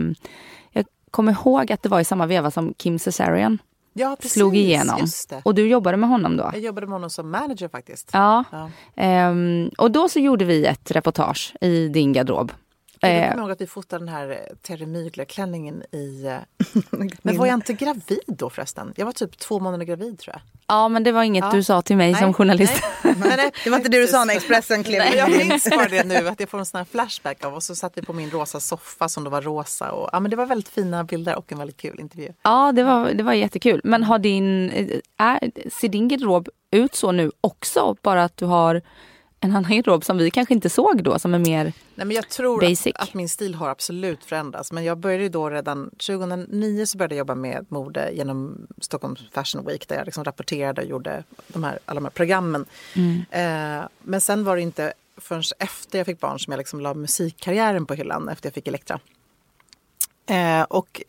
jag 0.71 0.86
kommer 1.12 1.31
ihåg 1.31 1.71
att 1.71 1.84
det 1.84 1.89
var 1.89 1.99
i 1.99 2.05
samma 2.05 2.25
veva 2.25 2.51
som 2.51 2.73
Kim 2.77 2.99
Cesarian 2.99 3.57
ja, 3.93 4.15
precis, 4.15 4.34
slog 4.34 4.56
igenom. 4.56 5.08
Och 5.43 5.56
du 5.56 5.67
jobbade 5.67 5.97
med 5.97 6.10
honom 6.10 6.38
då? 6.38 6.49
Jag 6.54 6.62
jobbade 6.62 6.88
med 6.88 6.93
honom 6.93 7.10
som 7.10 7.32
manager 7.32 7.67
faktiskt. 7.67 8.10
Ja. 8.13 8.43
ja. 8.95 9.30
Um, 9.30 9.71
och 9.77 9.91
då 9.91 10.10
så 10.10 10.19
gjorde 10.19 10.45
vi 10.45 10.65
ett 10.65 10.91
reportage 10.91 11.54
i 11.62 11.88
din 11.88 12.13
garderob. 12.13 12.51
Jag 13.07 13.31
kommer 13.31 13.43
ihåg 13.43 13.51
att 13.51 13.61
vi 13.61 13.67
fotade 13.67 14.05
den 14.05 14.13
här 14.13 14.29
eh, 14.29 14.55
Terry 14.61 14.85
Mygler-klänningen 14.85 15.83
i... 15.91 16.25
Eh, 16.25 16.37
men 17.21 17.37
var 17.37 17.45
jag 17.45 17.53
inte 17.53 17.73
gravid 17.73 18.23
då 18.27 18.49
förresten? 18.49 18.93
Jag 18.95 19.05
var 19.05 19.13
typ 19.13 19.37
två 19.37 19.59
månader 19.59 19.85
gravid 19.85 20.19
tror 20.19 20.33
jag. 20.33 20.41
Ja 20.67 20.87
men 20.87 21.03
det 21.03 21.11
var 21.11 21.23
inget 21.23 21.45
ja. 21.45 21.51
du 21.51 21.63
sa 21.63 21.81
till 21.81 21.97
mig 21.97 22.11
nej, 22.11 22.21
som 22.21 22.33
journalist. 22.33 22.83
Nej, 23.03 23.15
nej, 23.19 23.51
det 23.63 23.69
var 23.69 23.77
inte 23.77 23.89
det 23.89 23.99
du 23.99 24.07
sa 24.07 24.25
när 24.25 24.33
Expressen 24.33 24.83
klev 24.83 25.05
in. 25.05 25.17
Jag 25.17 25.31
minns 25.31 25.69
bara 25.69 25.87
det 25.87 26.03
nu 26.03 26.27
att 26.27 26.39
jag 26.39 26.49
får 26.49 26.59
en 26.59 26.65
sån 26.65 26.77
här 26.77 26.85
flashback 26.85 27.45
av 27.45 27.53
och 27.53 27.63
så 27.63 27.75
satt 27.75 27.97
vi 27.97 28.01
på 28.01 28.13
min 28.13 28.29
rosa 28.29 28.59
soffa 28.59 29.09
som 29.09 29.23
då 29.23 29.29
var 29.29 29.41
rosa. 29.41 29.91
Och, 29.91 30.09
ja, 30.11 30.19
men 30.19 30.31
det 30.31 30.37
var 30.37 30.45
väldigt 30.45 30.69
fina 30.69 31.03
bilder 31.03 31.35
och 31.35 31.51
en 31.51 31.57
väldigt 31.57 31.77
kul 31.77 31.99
intervju. 31.99 32.29
Ja 32.41 32.71
det 32.71 32.83
var, 32.83 33.13
det 33.13 33.23
var 33.23 33.33
jättekul. 33.33 33.81
Men 33.83 34.03
har 34.03 34.19
din, 34.19 34.69
eh, 34.69 34.87
är, 35.17 35.69
ser 35.79 35.89
din 35.89 36.07
garderob 36.07 36.49
ut 36.71 36.95
så 36.95 37.11
nu 37.11 37.31
också? 37.41 37.95
Bara 38.01 38.23
att 38.23 38.37
du 38.37 38.45
har 38.45 38.81
en 39.43 39.56
annan 39.56 39.71
garderob 39.71 40.04
som 40.04 40.17
vi 40.17 40.32
kanske 40.32 40.54
inte 40.54 40.69
såg 40.69 41.04
då 41.04 41.19
som 41.19 41.34
är 41.34 41.39
mer 41.39 41.73
Nej, 41.95 42.08
men 42.08 42.12
Jag 42.12 42.30
tror 42.30 42.65
Att, 42.65 42.88
att, 42.95 43.13
min 43.13 43.30
stil 43.30 43.56
har 43.56 43.69
absolut 43.69 44.25
förändrats. 44.25 44.71
Men 44.71 44.84
jag 44.84 44.97
började 44.97 45.30
då 45.30 45.49
redan 45.49 45.89
2009 45.89 46.86
så 46.86 46.97
började 46.97 47.15
jag 47.15 47.19
jobba 47.19 47.36
med 47.36 47.65
mode 47.69 48.12
genom 48.12 48.67
Stockholm 48.82 49.15
Fashion 49.32 49.65
Week 49.65 49.88
där 49.88 49.95
jag 49.95 50.06
liksom 50.06 50.23
rapporterade 50.23 50.82
och 50.82 50.88
gjorde 50.88 51.23
de 51.47 51.63
här, 51.63 51.80
alla 51.86 51.99
de 51.99 52.06
här 52.06 52.12
programmen. 52.12 52.65
Mm. 52.95 53.25
Eh, 53.32 53.88
men 53.99 54.21
sen 54.21 54.43
var 54.43 54.56
det 54.56 54.62
inte 54.62 54.93
förrän 55.17 55.43
efter 55.60 55.97
jag 55.97 56.06
fick 56.06 56.19
barn 56.19 56.39
som 56.39 56.51
jag 56.51 56.58
liksom 56.58 56.80
la 56.80 56.93
musikkarriären 56.93 57.86
på 57.86 57.93
hyllan 57.93 58.30
efter 58.30 58.47
jag 58.47 58.54
fick 58.54 58.67
Elektra. 58.67 58.99
Eh, 60.25 60.62
och 60.62 61.01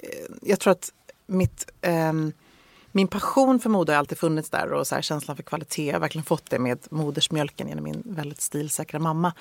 jag 0.42 0.61
tror 0.61 0.71
att 0.71 0.92
mitt 1.27 1.73
eh, 1.81 2.12
min 2.92 3.09
passion 3.09 3.61
för 3.61 3.70
mode 3.70 3.92
har 3.92 3.98
alltid 3.98 4.18
funnits 4.18 4.50
där 4.50 4.72
och 4.72 4.87
så 4.87 4.94
här, 4.94 5.02
känslan 5.02 5.37
för 5.37 5.42
kvalitet. 5.42 5.87
Jag 5.87 5.92
har 5.94 6.00
verkligen 6.00 6.24
fått 6.24 6.50
det 6.50 6.59
med 6.59 6.78
modersmjölken 6.90 7.68
genom 7.68 7.85
min 7.85 8.02
väldigt 8.05 8.40
stilsäkra 8.40 8.98
mamma. 8.98 9.33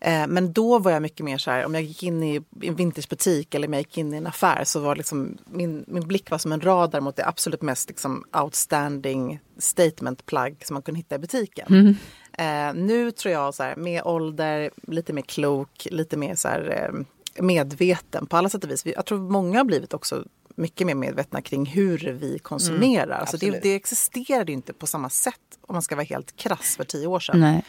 Eh, 0.00 0.26
men 0.26 0.52
då 0.52 0.78
var 0.78 0.90
jag 0.90 1.02
mycket 1.02 1.24
mer 1.24 1.38
så 1.38 1.50
här, 1.50 1.64
om 1.64 1.74
jag 1.74 1.82
gick 1.82 2.02
in 2.02 2.22
i 2.22 2.42
en 2.62 2.74
vintagebutik 2.74 3.54
eller 3.54 3.68
om 3.68 3.72
jag 3.72 3.80
gick 3.80 3.98
in 3.98 4.14
i 4.14 4.16
en 4.16 4.26
affär 4.26 4.64
så 4.64 4.80
var 4.80 4.96
liksom, 4.96 5.38
min, 5.44 5.84
min 5.86 6.08
blick 6.08 6.30
var 6.30 6.38
som 6.38 6.52
en 6.52 6.60
radar 6.60 7.00
mot 7.00 7.16
det 7.16 7.26
absolut 7.26 7.62
mest 7.62 7.88
liksom, 7.88 8.24
outstanding 8.42 9.40
statement-plagg 9.58 10.56
som 10.64 10.74
man 10.74 10.82
kunde 10.82 10.98
hitta 10.98 11.14
i 11.14 11.18
butiken. 11.18 11.66
Mm. 11.70 11.94
Eh, 12.32 12.82
nu 12.84 13.10
tror 13.10 13.32
jag 13.32 13.54
så 13.54 13.62
här, 13.62 13.76
med 13.76 14.02
ålder, 14.04 14.70
lite 14.82 15.12
mer 15.12 15.22
klok, 15.22 15.86
lite 15.90 16.16
mer 16.16 16.34
så 16.34 16.48
här, 16.48 16.92
eh, 16.92 17.06
medveten 17.42 18.26
på 18.26 18.36
alla 18.36 18.48
sätt 18.48 18.64
och 18.64 18.70
vis. 18.70 18.86
Jag 18.86 19.06
tror 19.06 19.18
många 19.18 19.58
har 19.58 19.64
blivit 19.64 19.94
också 19.94 20.24
mycket 20.60 20.86
mer 20.86 20.94
medvetna 20.94 21.42
kring 21.42 21.66
hur 21.66 21.98
vi 21.98 22.38
konsumerar. 22.38 23.04
Mm, 23.04 23.20
alltså 23.20 23.36
det, 23.36 23.62
det 23.62 23.74
existerade 23.74 24.52
inte 24.52 24.72
på 24.72 24.86
samma 24.86 25.10
sätt 25.10 25.34
om 25.60 25.74
man 25.74 25.82
ska 25.82 25.96
vara 25.96 26.04
helt 26.04 26.36
krass 26.36 26.76
för 26.76 26.84
tio 26.84 27.06
år 27.06 27.20
sedan. 27.20 27.40
Nej. 27.40 27.64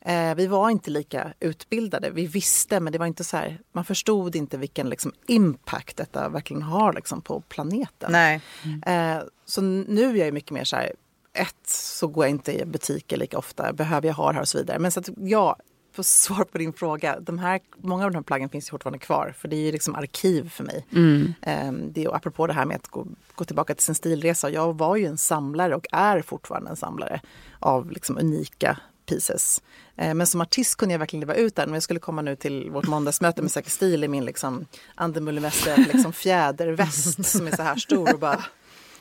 Eh, 0.00 0.34
vi 0.34 0.46
var 0.46 0.70
inte 0.70 0.90
lika 0.90 1.32
utbildade. 1.40 2.10
Vi 2.10 2.26
visste, 2.26 2.80
men 2.80 2.92
det 2.92 2.98
var 2.98 3.06
inte 3.06 3.24
så 3.24 3.36
här, 3.36 3.60
man 3.72 3.84
förstod 3.84 4.36
inte 4.36 4.56
vilken 4.56 4.88
liksom, 4.88 5.12
impact 5.26 5.96
detta 5.96 6.28
verkligen 6.28 6.62
har 6.62 6.92
liksom, 6.92 7.20
på 7.20 7.40
planeten. 7.40 8.12
Nej. 8.12 8.40
Eh, 8.86 9.18
så 9.44 9.60
nu 9.60 10.20
är 10.20 10.24
jag 10.24 10.34
mycket 10.34 10.50
mer 10.50 10.64
så 10.64 10.76
här, 10.76 10.92
ett, 11.32 11.66
så 11.66 12.06
går 12.08 12.24
jag 12.24 12.30
inte 12.30 12.60
i 12.60 12.64
butiker 12.64 13.16
lika 13.16 13.38
ofta. 13.38 13.72
Behöver 13.72 14.08
jag 14.08 14.14
ha 14.14 14.28
det 14.28 14.34
här 14.34 14.40
och 14.40 14.48
så 14.48 14.58
vidare. 14.58 14.78
Men 14.78 14.90
så 14.90 15.00
att 15.00 15.08
ja, 15.16 15.56
för 15.94 16.02
svar 16.24 16.44
på 16.44 16.58
din 16.58 16.72
fråga. 16.72 17.20
De 17.20 17.38
här, 17.38 17.60
många 17.76 18.04
av 18.04 18.10
de 18.10 18.16
här 18.16 18.22
plaggen 18.22 18.48
finns 18.48 18.70
fortfarande 18.70 18.98
kvar. 18.98 19.34
För 19.38 19.48
det 19.48 19.56
är 19.56 19.60
ju 19.60 19.72
liksom 19.72 19.94
arkiv 19.94 20.48
för 20.48 20.64
mig. 20.64 20.86
Mm. 20.92 21.34
Eh, 21.42 21.72
det 21.72 22.04
är, 22.04 22.16
apropå 22.16 22.46
det 22.46 22.52
här 22.52 22.64
med 22.64 22.76
att 22.76 22.88
gå, 22.88 23.06
gå 23.34 23.44
tillbaka 23.44 23.74
till 23.74 23.84
sin 23.84 23.94
stilresa. 23.94 24.50
Jag 24.50 24.78
var 24.78 24.96
ju 24.96 25.06
en 25.06 25.18
samlare 25.18 25.74
och 25.74 25.86
är 25.92 26.22
fortfarande 26.22 26.70
en 26.70 26.76
samlare 26.76 27.20
av 27.58 27.90
liksom 27.90 28.18
unika 28.18 28.78
pieces. 29.06 29.62
Eh, 29.96 30.14
men 30.14 30.26
som 30.26 30.40
artist 30.40 30.76
kunde 30.76 30.94
jag 30.94 30.98
verkligen 30.98 31.20
leva 31.20 31.34
ut 31.34 31.56
den. 31.56 31.68
Men 31.68 31.74
jag 31.74 31.82
skulle 31.82 32.00
komma 32.00 32.22
nu 32.22 32.36
till 32.36 32.70
vårt 32.70 32.86
måndagsmöte 32.86 33.42
med 33.42 33.50
Säker 33.50 33.70
stil 33.70 34.04
i 34.04 34.08
min 34.08 34.24
liksom 34.24 34.66
Andemullemäster 34.94 35.76
liksom 35.92 36.12
fjäderväst 36.12 37.26
som 37.26 37.46
är 37.46 37.56
så 37.56 37.62
här 37.62 37.76
stor 37.76 38.12
och 38.14 38.20
bara 38.20 38.44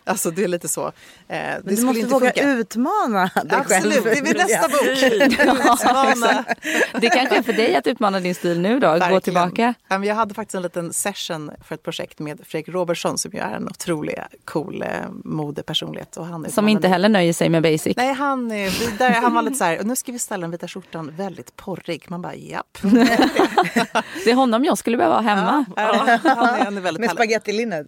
Alltså 0.05 0.31
det 0.31 0.43
är 0.43 0.47
lite 0.47 0.67
så. 0.67 0.87
Eh, 0.87 0.91
det 1.27 1.61
Men 1.63 1.75
du 1.75 1.81
måste 1.85 2.05
våga 2.05 2.25
funka. 2.33 2.49
utmana 2.49 3.29
dig 3.43 3.59
Absolut, 3.59 4.03
själv. 4.03 4.23
det 4.23 4.29
är 4.29 4.33
nästa 4.33 4.67
bok. 4.67 4.83
Utmana. 6.21 6.45
Det 7.01 7.09
kanske 7.09 7.37
är 7.37 7.41
för 7.43 7.53
dig 7.53 7.75
att 7.75 7.87
utmana 7.87 8.19
din 8.19 8.35
stil 8.35 8.59
nu 8.59 8.79
då, 8.79 8.87
gå 8.87 8.93
Verkligen. 8.93 9.21
tillbaka. 9.21 9.73
Ja, 9.87 9.97
men 9.97 10.07
Jag 10.09 10.15
hade 10.15 10.33
faktiskt 10.33 10.55
en 10.55 10.61
liten 10.61 10.93
session 10.93 11.51
för 11.67 11.75
ett 11.75 11.83
projekt 11.83 12.19
med 12.19 12.39
Fredrik 12.45 12.75
Robertsson 12.75 13.17
som 13.17 13.31
ju 13.33 13.39
är 13.39 13.55
en 13.55 13.67
otrolig 13.69 14.19
cool 14.45 14.81
eh, 14.81 14.87
modepersonlighet. 15.23 16.17
Och 16.17 16.25
han 16.25 16.45
är 16.45 16.49
Som 16.49 16.69
inte 16.69 16.87
heller 16.87 17.09
nöjer 17.09 17.33
sig 17.33 17.49
med 17.49 17.63
basic. 17.63 17.97
Nej, 17.97 18.13
han 18.13 18.51
är 18.51 18.69
vidare. 18.69 19.13
Han 19.21 19.33
var 19.33 19.41
lite 19.41 19.55
så 19.55 19.63
här, 19.63 19.79
nu 19.83 19.95
ska 19.95 20.11
vi 20.11 20.19
ställa 20.19 20.41
den 20.41 20.51
vita 20.51 20.67
skjortan 20.67 21.11
väldigt 21.15 21.55
porrig. 21.55 22.05
Man 22.07 22.21
bara, 22.21 22.35
japp. 22.35 22.77
Det 24.25 24.31
är 24.31 24.35
honom 24.35 24.63
jag 24.65 24.77
skulle 24.77 24.97
behöva 24.97 25.15
ha 25.15 25.21
hemma. 25.21 25.65
Ja, 25.75 25.81
han 25.95 26.09
är, 26.09 26.63
han 26.65 26.77
är 26.77 26.81
väldigt 26.81 27.01
Med 27.01 27.09
spagettilinnet. 27.11 27.87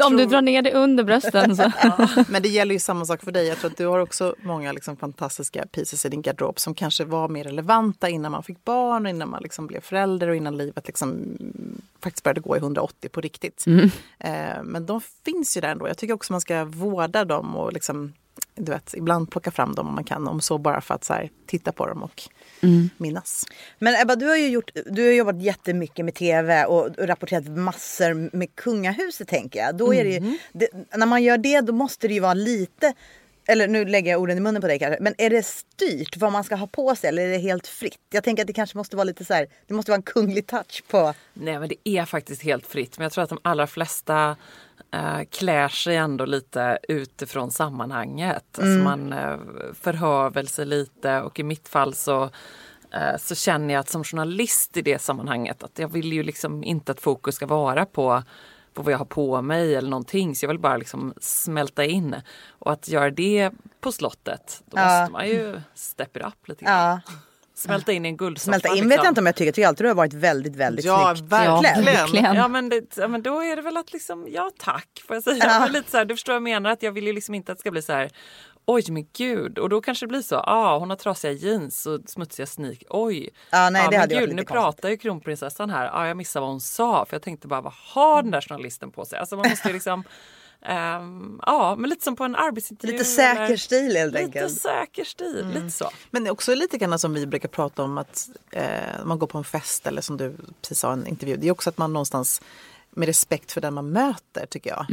Om 0.00 0.16
du 0.16 0.22
tror- 0.22 0.26
drar 0.30 0.42
ner 0.42 0.62
det 0.64 0.72
under 0.72 1.04
brösten 1.04 1.56
så. 1.56 1.72
Men 2.28 2.42
det 2.42 2.48
gäller 2.48 2.72
ju 2.72 2.78
samma 2.78 3.04
sak 3.04 3.22
för 3.22 3.32
dig. 3.32 3.46
Jag 3.46 3.58
tror 3.58 3.70
att 3.70 3.76
du 3.76 3.86
har 3.86 3.98
också 3.98 4.34
många 4.42 4.72
liksom 4.72 4.96
fantastiska 4.96 5.66
pieces 5.72 6.06
i 6.06 6.08
din 6.08 6.22
garderob 6.22 6.58
som 6.58 6.74
kanske 6.74 7.04
var 7.04 7.28
mer 7.28 7.44
relevanta 7.44 8.08
innan 8.08 8.32
man 8.32 8.42
fick 8.42 8.64
barn 8.64 9.06
och 9.06 9.10
innan 9.10 9.30
man 9.30 9.42
liksom 9.42 9.66
blev 9.66 9.80
förälder 9.80 10.28
och 10.28 10.36
innan 10.36 10.56
livet 10.56 10.86
liksom 10.86 11.10
mm, 11.10 11.82
faktiskt 12.02 12.24
började 12.24 12.40
gå 12.40 12.56
i 12.56 12.58
180 12.58 13.08
på 13.08 13.20
riktigt. 13.20 13.64
Eh, 14.18 14.62
men 14.64 14.86
de 14.86 15.00
finns 15.24 15.56
ju 15.56 15.60
där 15.60 15.68
ändå. 15.68 15.88
Jag 15.88 15.98
tycker 15.98 16.14
också 16.14 16.32
man 16.32 16.40
ska 16.40 16.64
vårda 16.64 17.24
dem 17.24 17.56
och 17.56 17.72
liksom, 17.72 18.12
du 18.54 18.72
vet, 18.72 18.94
ibland 18.94 19.30
plocka 19.30 19.50
fram 19.50 19.74
dem 19.74 19.88
om 19.88 19.94
man 19.94 20.04
kan. 20.04 20.28
Om 20.28 20.40
så 20.40 20.58
bara 20.58 20.80
för 20.80 20.94
att 20.94 21.04
så 21.04 21.12
här, 21.12 21.30
titta 21.46 21.72
på 21.72 21.86
dem 21.86 22.02
och 22.02 22.22
minnas. 22.96 23.44
Men 23.78 24.02
Ebba, 24.02 24.16
du 24.16 24.26
har 24.26 24.36
ju 24.36 24.48
gjort, 24.48 24.70
du 24.86 25.04
har 25.04 25.12
jobbat 25.12 25.42
jättemycket 25.42 26.04
med 26.04 26.14
tv 26.14 26.64
och 26.64 26.98
rapporterat 26.98 27.48
massor 27.48 28.36
med 28.36 28.54
kungahuset 28.54 29.28
tänker 29.28 29.60
jag. 29.60 29.76
Då 29.76 29.94
är 29.94 30.04
det, 30.04 30.10
ju, 30.10 30.38
det 30.52 30.68
När 30.96 31.06
man 31.06 31.22
gör 31.22 31.38
det 31.38 31.60
då 31.60 31.72
måste 31.72 32.08
det 32.08 32.14
ju 32.14 32.20
vara 32.20 32.34
lite, 32.34 32.94
eller 33.46 33.68
nu 33.68 33.84
lägger 33.84 34.10
jag 34.10 34.20
orden 34.20 34.38
i 34.38 34.40
munnen 34.40 34.62
på 34.62 34.68
dig 34.68 34.78
kanske, 34.78 35.02
men 35.02 35.14
är 35.18 35.30
det 35.30 35.46
styrt 35.46 36.16
vad 36.16 36.32
man 36.32 36.44
ska 36.44 36.54
ha 36.54 36.66
på 36.66 36.96
sig 36.96 37.08
eller 37.08 37.22
är 37.22 37.30
det 37.30 37.38
helt 37.38 37.66
fritt? 37.66 37.98
Jag 38.10 38.24
tänker 38.24 38.42
att 38.42 38.46
det 38.46 38.52
kanske 38.52 38.78
måste 38.78 38.96
vara 38.96 39.04
lite 39.04 39.24
så 39.24 39.34
här, 39.34 39.46
det 39.66 39.74
måste 39.74 39.90
vara 39.90 39.96
en 39.96 40.02
kunglig 40.02 40.46
touch 40.46 40.84
på... 40.88 41.14
Nej 41.32 41.58
men 41.58 41.68
det 41.68 41.88
är 41.88 42.04
faktiskt 42.04 42.42
helt 42.42 42.66
fritt. 42.66 42.98
Men 42.98 43.02
jag 43.02 43.12
tror 43.12 43.24
att 43.24 43.30
de 43.30 43.38
allra 43.42 43.66
flesta 43.66 44.36
eh, 44.94 45.20
klär 45.30 45.68
sig 45.68 45.96
ändå 45.96 46.24
lite 46.24 46.78
utifrån 46.88 47.50
sammanhanget. 47.50 48.44
Alltså 48.58 48.64
man 48.84 49.12
eh, 49.12 49.36
förhör 49.80 50.30
sig 50.46 50.66
lite 50.66 51.20
och 51.20 51.40
i 51.40 51.42
mitt 51.42 51.68
fall 51.68 51.94
så 51.94 52.22
eh, 52.92 53.16
så 53.18 53.34
känner 53.34 53.74
jag 53.74 53.80
att 53.80 53.88
som 53.88 54.04
journalist 54.04 54.76
i 54.76 54.82
det 54.82 54.98
sammanhanget 55.02 55.62
att 55.62 55.78
jag 55.78 55.88
vill 55.88 56.12
ju 56.12 56.22
liksom 56.22 56.64
inte 56.64 56.92
att 56.92 57.00
fokus 57.00 57.34
ska 57.34 57.46
vara 57.46 57.84
på 57.86 58.22
på 58.74 58.82
vad 58.82 58.92
jag 58.92 58.98
har 58.98 59.04
på 59.04 59.42
mig 59.42 59.74
eller 59.74 59.90
någonting. 59.90 60.36
Så 60.36 60.44
jag 60.44 60.48
vill 60.48 60.58
bara 60.58 60.76
liksom 60.76 61.14
smälta 61.20 61.84
in. 61.84 62.16
Och 62.48 62.72
att 62.72 62.88
göra 62.88 63.10
det 63.10 63.50
på 63.80 63.92
slottet, 63.92 64.62
då 64.66 64.78
Ja. 64.78 65.00
måste 65.00 65.12
man 65.12 65.28
ju 65.28 65.60
step 65.74 66.16
it 66.16 66.22
up 66.22 66.48
lite 66.48 66.64
grann. 66.64 67.00
Ja, 67.06 67.12
Smälta 67.64 67.92
in 67.92 68.04
i 68.04 68.08
en 68.08 68.16
guldsoffa. 68.16 68.44
smälta 68.52 68.68
in 68.68 68.74
liksom. 68.74 68.88
vet 68.88 68.96
jag 69.04 69.10
inte 69.10 69.20
om 69.20 69.26
jag 69.26 69.34
tycker, 69.34 69.46
jag 69.46 69.54
tycker 69.54 69.68
alltid 69.68 69.84
du 69.84 69.88
har 69.88 69.94
varit 69.94 70.14
väldigt, 70.14 70.56
väldigt 70.56 70.84
Ja, 70.84 71.14
snyggt 71.16 71.32
verkligen. 71.32 71.74
klädd. 71.84 71.84
verkligen. 71.84 72.34
Ja 72.36 72.48
men, 72.48 72.68
det, 72.68 72.96
ja 72.96 73.08
men 73.08 73.22
då 73.22 73.42
är 73.42 73.56
det 73.56 73.62
väl 73.62 73.76
att 73.76 73.92
liksom, 73.92 74.26
ja 74.30 74.50
tack 74.58 74.88
får 75.06 75.16
jag 75.16 75.22
säga. 75.22 75.44
Ja. 75.44 75.66
Lite 75.72 75.90
så 75.90 75.96
här, 75.96 76.04
du 76.04 76.14
förstår 76.14 76.32
vad 76.32 76.36
jag 76.36 76.42
menar, 76.42 76.70
att 76.70 76.82
jag 76.82 76.92
vill 76.92 77.06
ju 77.06 77.12
liksom 77.12 77.34
inte 77.34 77.52
att 77.52 77.58
det 77.58 77.60
ska 77.60 77.70
bli 77.70 77.82
så 77.82 77.92
här 77.92 78.10
Oj 78.66 78.84
men 78.88 79.06
gud, 79.16 79.58
och 79.58 79.68
då 79.68 79.80
kanske 79.80 80.06
det 80.06 80.08
blir 80.08 80.22
så, 80.22 80.36
ah, 80.36 80.78
hon 80.78 80.90
har 80.90 80.96
trasiga 80.96 81.32
jeans 81.32 81.86
och 81.86 82.00
smutsiga 82.06 82.46
sneak, 82.46 82.82
oj. 82.88 83.30
Ja, 83.50 83.70
nej, 83.70 83.82
det 83.84 83.90
men 83.90 84.00
hade 84.00 84.14
gud, 84.14 84.34
nu 84.34 84.44
pratar 84.44 84.88
ju 84.88 84.96
kronprinsessan 84.96 85.70
här, 85.70 85.90
ah, 85.92 86.06
jag 86.06 86.16
missade 86.16 86.40
vad 86.40 86.50
hon 86.50 86.60
sa 86.60 87.04
för 87.08 87.14
jag 87.14 87.22
tänkte 87.22 87.48
bara 87.48 87.60
vad 87.60 87.72
har 87.94 88.22
den 88.22 88.30
där 88.30 88.40
journalisten 88.40 88.90
på 88.90 89.04
sig? 89.04 89.18
Alltså 89.18 89.36
man 89.36 89.50
måste 89.50 89.68
ju 89.68 89.74
liksom, 89.74 90.04
ehm, 90.64 91.40
ja 91.46 91.76
men 91.78 91.90
lite 91.90 92.04
som 92.04 92.16
på 92.16 92.24
en 92.24 92.36
arbetsintervju. 92.36 92.92
Lite 92.92 93.04
säker 93.04 93.42
eller- 93.44 93.56
stil 93.56 93.96
helt 93.96 94.12
Lite 94.12 94.24
enkelt. 94.24 94.60
säker 94.60 95.04
stil, 95.04 95.40
Mm. 95.40 95.52
lite 95.54 95.70
så. 95.76 95.90
Men 96.10 96.30
också 96.30 96.54
lite 96.54 96.78
grann 96.78 96.98
som 96.98 97.14
vi 97.14 97.26
brukar 97.26 97.48
prata 97.48 97.82
om 97.82 97.98
att 97.98 98.28
eh, 98.50 99.04
man 99.04 99.18
går 99.18 99.26
på 99.26 99.38
en 99.38 99.44
fest 99.44 99.86
eller 99.86 100.02
som 100.02 100.16
du 100.16 100.36
precis 100.62 100.78
sa 100.78 100.90
i 100.90 100.92
en 100.92 101.06
intervju. 101.06 101.36
Det 101.36 101.46
är 101.48 101.52
också 101.52 101.70
att 101.70 101.78
man 101.78 101.92
någonstans 101.92 102.42
med 102.90 103.06
respekt 103.06 103.52
för 103.52 103.60
den 103.60 103.74
man 103.74 103.90
möter 103.90 104.46
tycker 104.46 104.70
jag. 104.70 104.86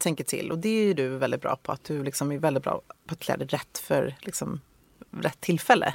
Tänker 0.00 0.24
till. 0.24 0.50
Och 0.52 0.58
det 0.58 0.68
är 0.68 0.84
ju 0.84 0.94
du 0.94 1.08
väldigt 1.08 1.40
bra 1.42 1.56
på. 1.56 1.72
Att 1.72 1.84
du 1.84 2.02
liksom 2.04 2.32
är 2.32 2.38
väldigt 2.38 2.62
bra 2.62 2.80
på 3.06 3.12
att 3.14 3.18
klä 3.20 3.36
dig 3.36 3.46
rätt 3.46 3.78
för 3.78 4.16
liksom, 4.20 4.60
rätt 5.20 5.40
tillfälle. 5.40 5.94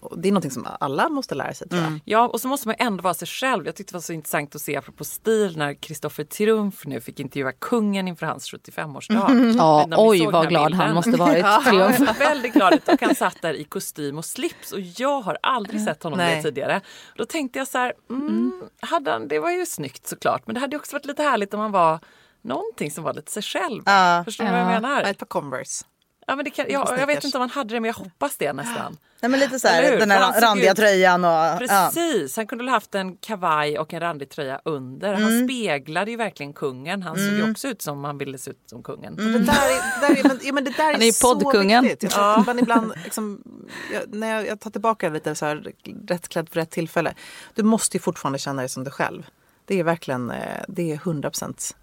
Och 0.00 0.18
det 0.18 0.28
är 0.28 0.32
någonting 0.32 0.50
som 0.50 0.66
alla 0.80 1.08
måste 1.08 1.34
lära 1.34 1.54
sig 1.54 1.68
tror 1.68 1.82
jag. 1.82 2.00
Ja, 2.04 2.28
och 2.28 2.40
så 2.40 2.48
måste 2.48 2.68
man 2.68 2.74
ändå 2.78 3.02
vara 3.02 3.14
sig 3.14 3.28
själv. 3.28 3.66
Jag 3.66 3.76
tyckte 3.76 3.92
det 3.92 3.96
var 3.96 4.00
så 4.02 4.12
intressant 4.12 4.54
att 4.54 4.60
se 4.60 4.76
apropå 4.76 5.04
stil 5.04 5.56
när 5.58 5.74
Kristoffer 5.74 6.24
Triumf 6.24 6.86
nu 6.86 7.00
fick 7.00 7.20
intervjua 7.20 7.52
kungen 7.52 8.08
inför 8.08 8.26
hans 8.26 8.52
75-årsdag. 8.52 9.14
Ja, 9.14 9.26
Vet 9.28 9.36
ni 9.54 9.60
om 9.60 9.90
ni 9.90 9.96
oj 9.98 10.26
vad 10.32 10.48
glad 10.48 10.64
bilden? 10.64 10.72
han 10.86 10.94
måste 10.94 11.10
varit. 11.10 11.44
Ja, 11.44 11.62
Triumf. 11.66 11.96
han 11.96 12.06
var 12.06 12.14
väldigt 12.14 12.52
glad 12.52 12.74
och 12.86 13.00
han 13.02 13.14
satt 13.14 13.42
där 13.42 13.54
i 13.54 13.64
kostym 13.64 14.18
och 14.18 14.24
slips 14.24 14.72
och 14.72 14.80
jag 14.80 15.20
har 15.20 15.38
aldrig 15.42 15.80
sett 15.84 16.02
honom 16.02 16.18
det 16.18 16.42
tidigare. 16.42 16.80
Då 17.16 17.24
tänkte 17.24 17.58
jag 17.58 17.68
så 17.68 17.78
här, 17.78 17.92
mm, 18.10 18.62
hade 18.80 19.10
han, 19.10 19.28
det 19.28 19.38
var 19.38 19.50
ju 19.50 19.66
snyggt 19.66 20.06
såklart 20.06 20.42
men 20.46 20.54
det 20.54 20.60
hade 20.60 20.76
ju 20.76 20.80
också 20.80 20.96
varit 20.96 21.06
lite 21.06 21.22
härligt 21.22 21.54
om 21.54 21.60
han 21.60 21.72
var 21.72 22.00
någonting 22.42 22.90
som 22.90 23.04
var 23.04 23.14
lite 23.14 23.32
sig 23.32 23.42
själv. 23.42 23.82
Ja. 23.86 24.22
Förstår 24.24 24.44
du 24.44 24.50
vad 24.50 24.60
jag 24.60 24.66
Ja. 24.66 24.80
menar? 24.80 25.02
Ett 25.02 25.18
par 25.18 25.26
Converse. 25.26 25.84
Ja, 26.28 26.36
men 26.36 26.44
det 26.44 26.50
kan, 26.50 26.66
jag, 26.68 26.98
jag 26.98 27.06
vet 27.06 27.24
inte 27.24 27.38
om 27.38 27.40
han 27.40 27.50
hade 27.50 27.74
det 27.74 27.80
men 27.80 27.88
jag 27.88 27.94
hoppas 27.94 28.36
det 28.36 28.52
nästan. 28.52 28.96
Nej, 29.20 29.30
men 29.30 29.40
lite 29.40 29.58
så 29.60 29.68
här, 29.68 29.96
den 29.98 30.10
här 30.10 30.40
randiga 30.40 30.70
ut- 30.70 30.76
tröjan 30.76 31.24
och... 31.24 31.30
Ja. 31.30 31.56
Precis, 31.58 32.36
han 32.36 32.46
kunde 32.46 32.64
väl 32.64 32.70
haft 32.72 32.94
en 32.94 33.16
kavaj 33.16 33.78
och 33.78 33.94
en 33.94 34.00
randig 34.00 34.30
tröja 34.30 34.60
under. 34.64 35.14
Han 35.14 35.22
Mm. 35.22 35.46
speglade 35.48 36.10
ju 36.10 36.16
verkligen 36.16 36.52
kungen. 36.52 37.02
Han 37.02 37.16
såg 37.16 37.24
ju 37.24 37.50
också 37.50 37.68
ut 37.68 37.82
som 37.82 38.04
han 38.04 38.18
ville 38.18 38.38
se 38.38 38.50
ut 38.50 38.62
som 38.66 38.82
kungen. 38.82 39.18
Mm. 39.18 39.32
Det 39.32 39.38
där 39.38 39.52
är, 39.52 40.00
där 40.00 40.20
är, 40.20 40.28
men, 40.28 40.38
ja, 40.42 40.52
men 40.52 40.64
det 40.64 40.70
där 40.76 40.84
Han 40.92 41.02
är 41.02 41.06
ju 41.06 41.12
så 41.12 41.34
poddkungen. 41.34 41.84
viktigt. 41.84 42.12
Jag 42.16 42.38
att 42.40 42.46
man 42.46 42.58
ibland, 42.58 42.92
liksom, 43.04 43.42
jag, 43.92 44.14
när 44.14 44.34
jag, 44.34 44.46
jag 44.46 44.60
tar 44.60 44.70
tillbaka 44.70 45.08
lite 45.08 45.34
så 45.34 45.46
här, 45.46 45.72
rätt 46.08 46.28
klädd 46.28 46.48
för 46.48 46.54
rätt 46.60 46.70
tillfälle. 46.70 47.14
Du 47.54 47.62
måste 47.62 47.96
ju 47.96 48.00
fortfarande 48.00 48.38
känna 48.38 48.62
dig 48.62 48.68
som 48.68 48.84
dig 48.84 48.92
själv. 48.92 49.26
Det 49.64 49.80
är 49.80 49.84
verkligen 49.84 50.30
eh, 50.30 50.62
det 50.68 50.92
är 50.92 50.96
100% 50.96 51.74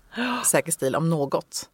säker 0.45 0.71
stil 0.71 0.95
om 0.95 1.09
något. 1.09 1.69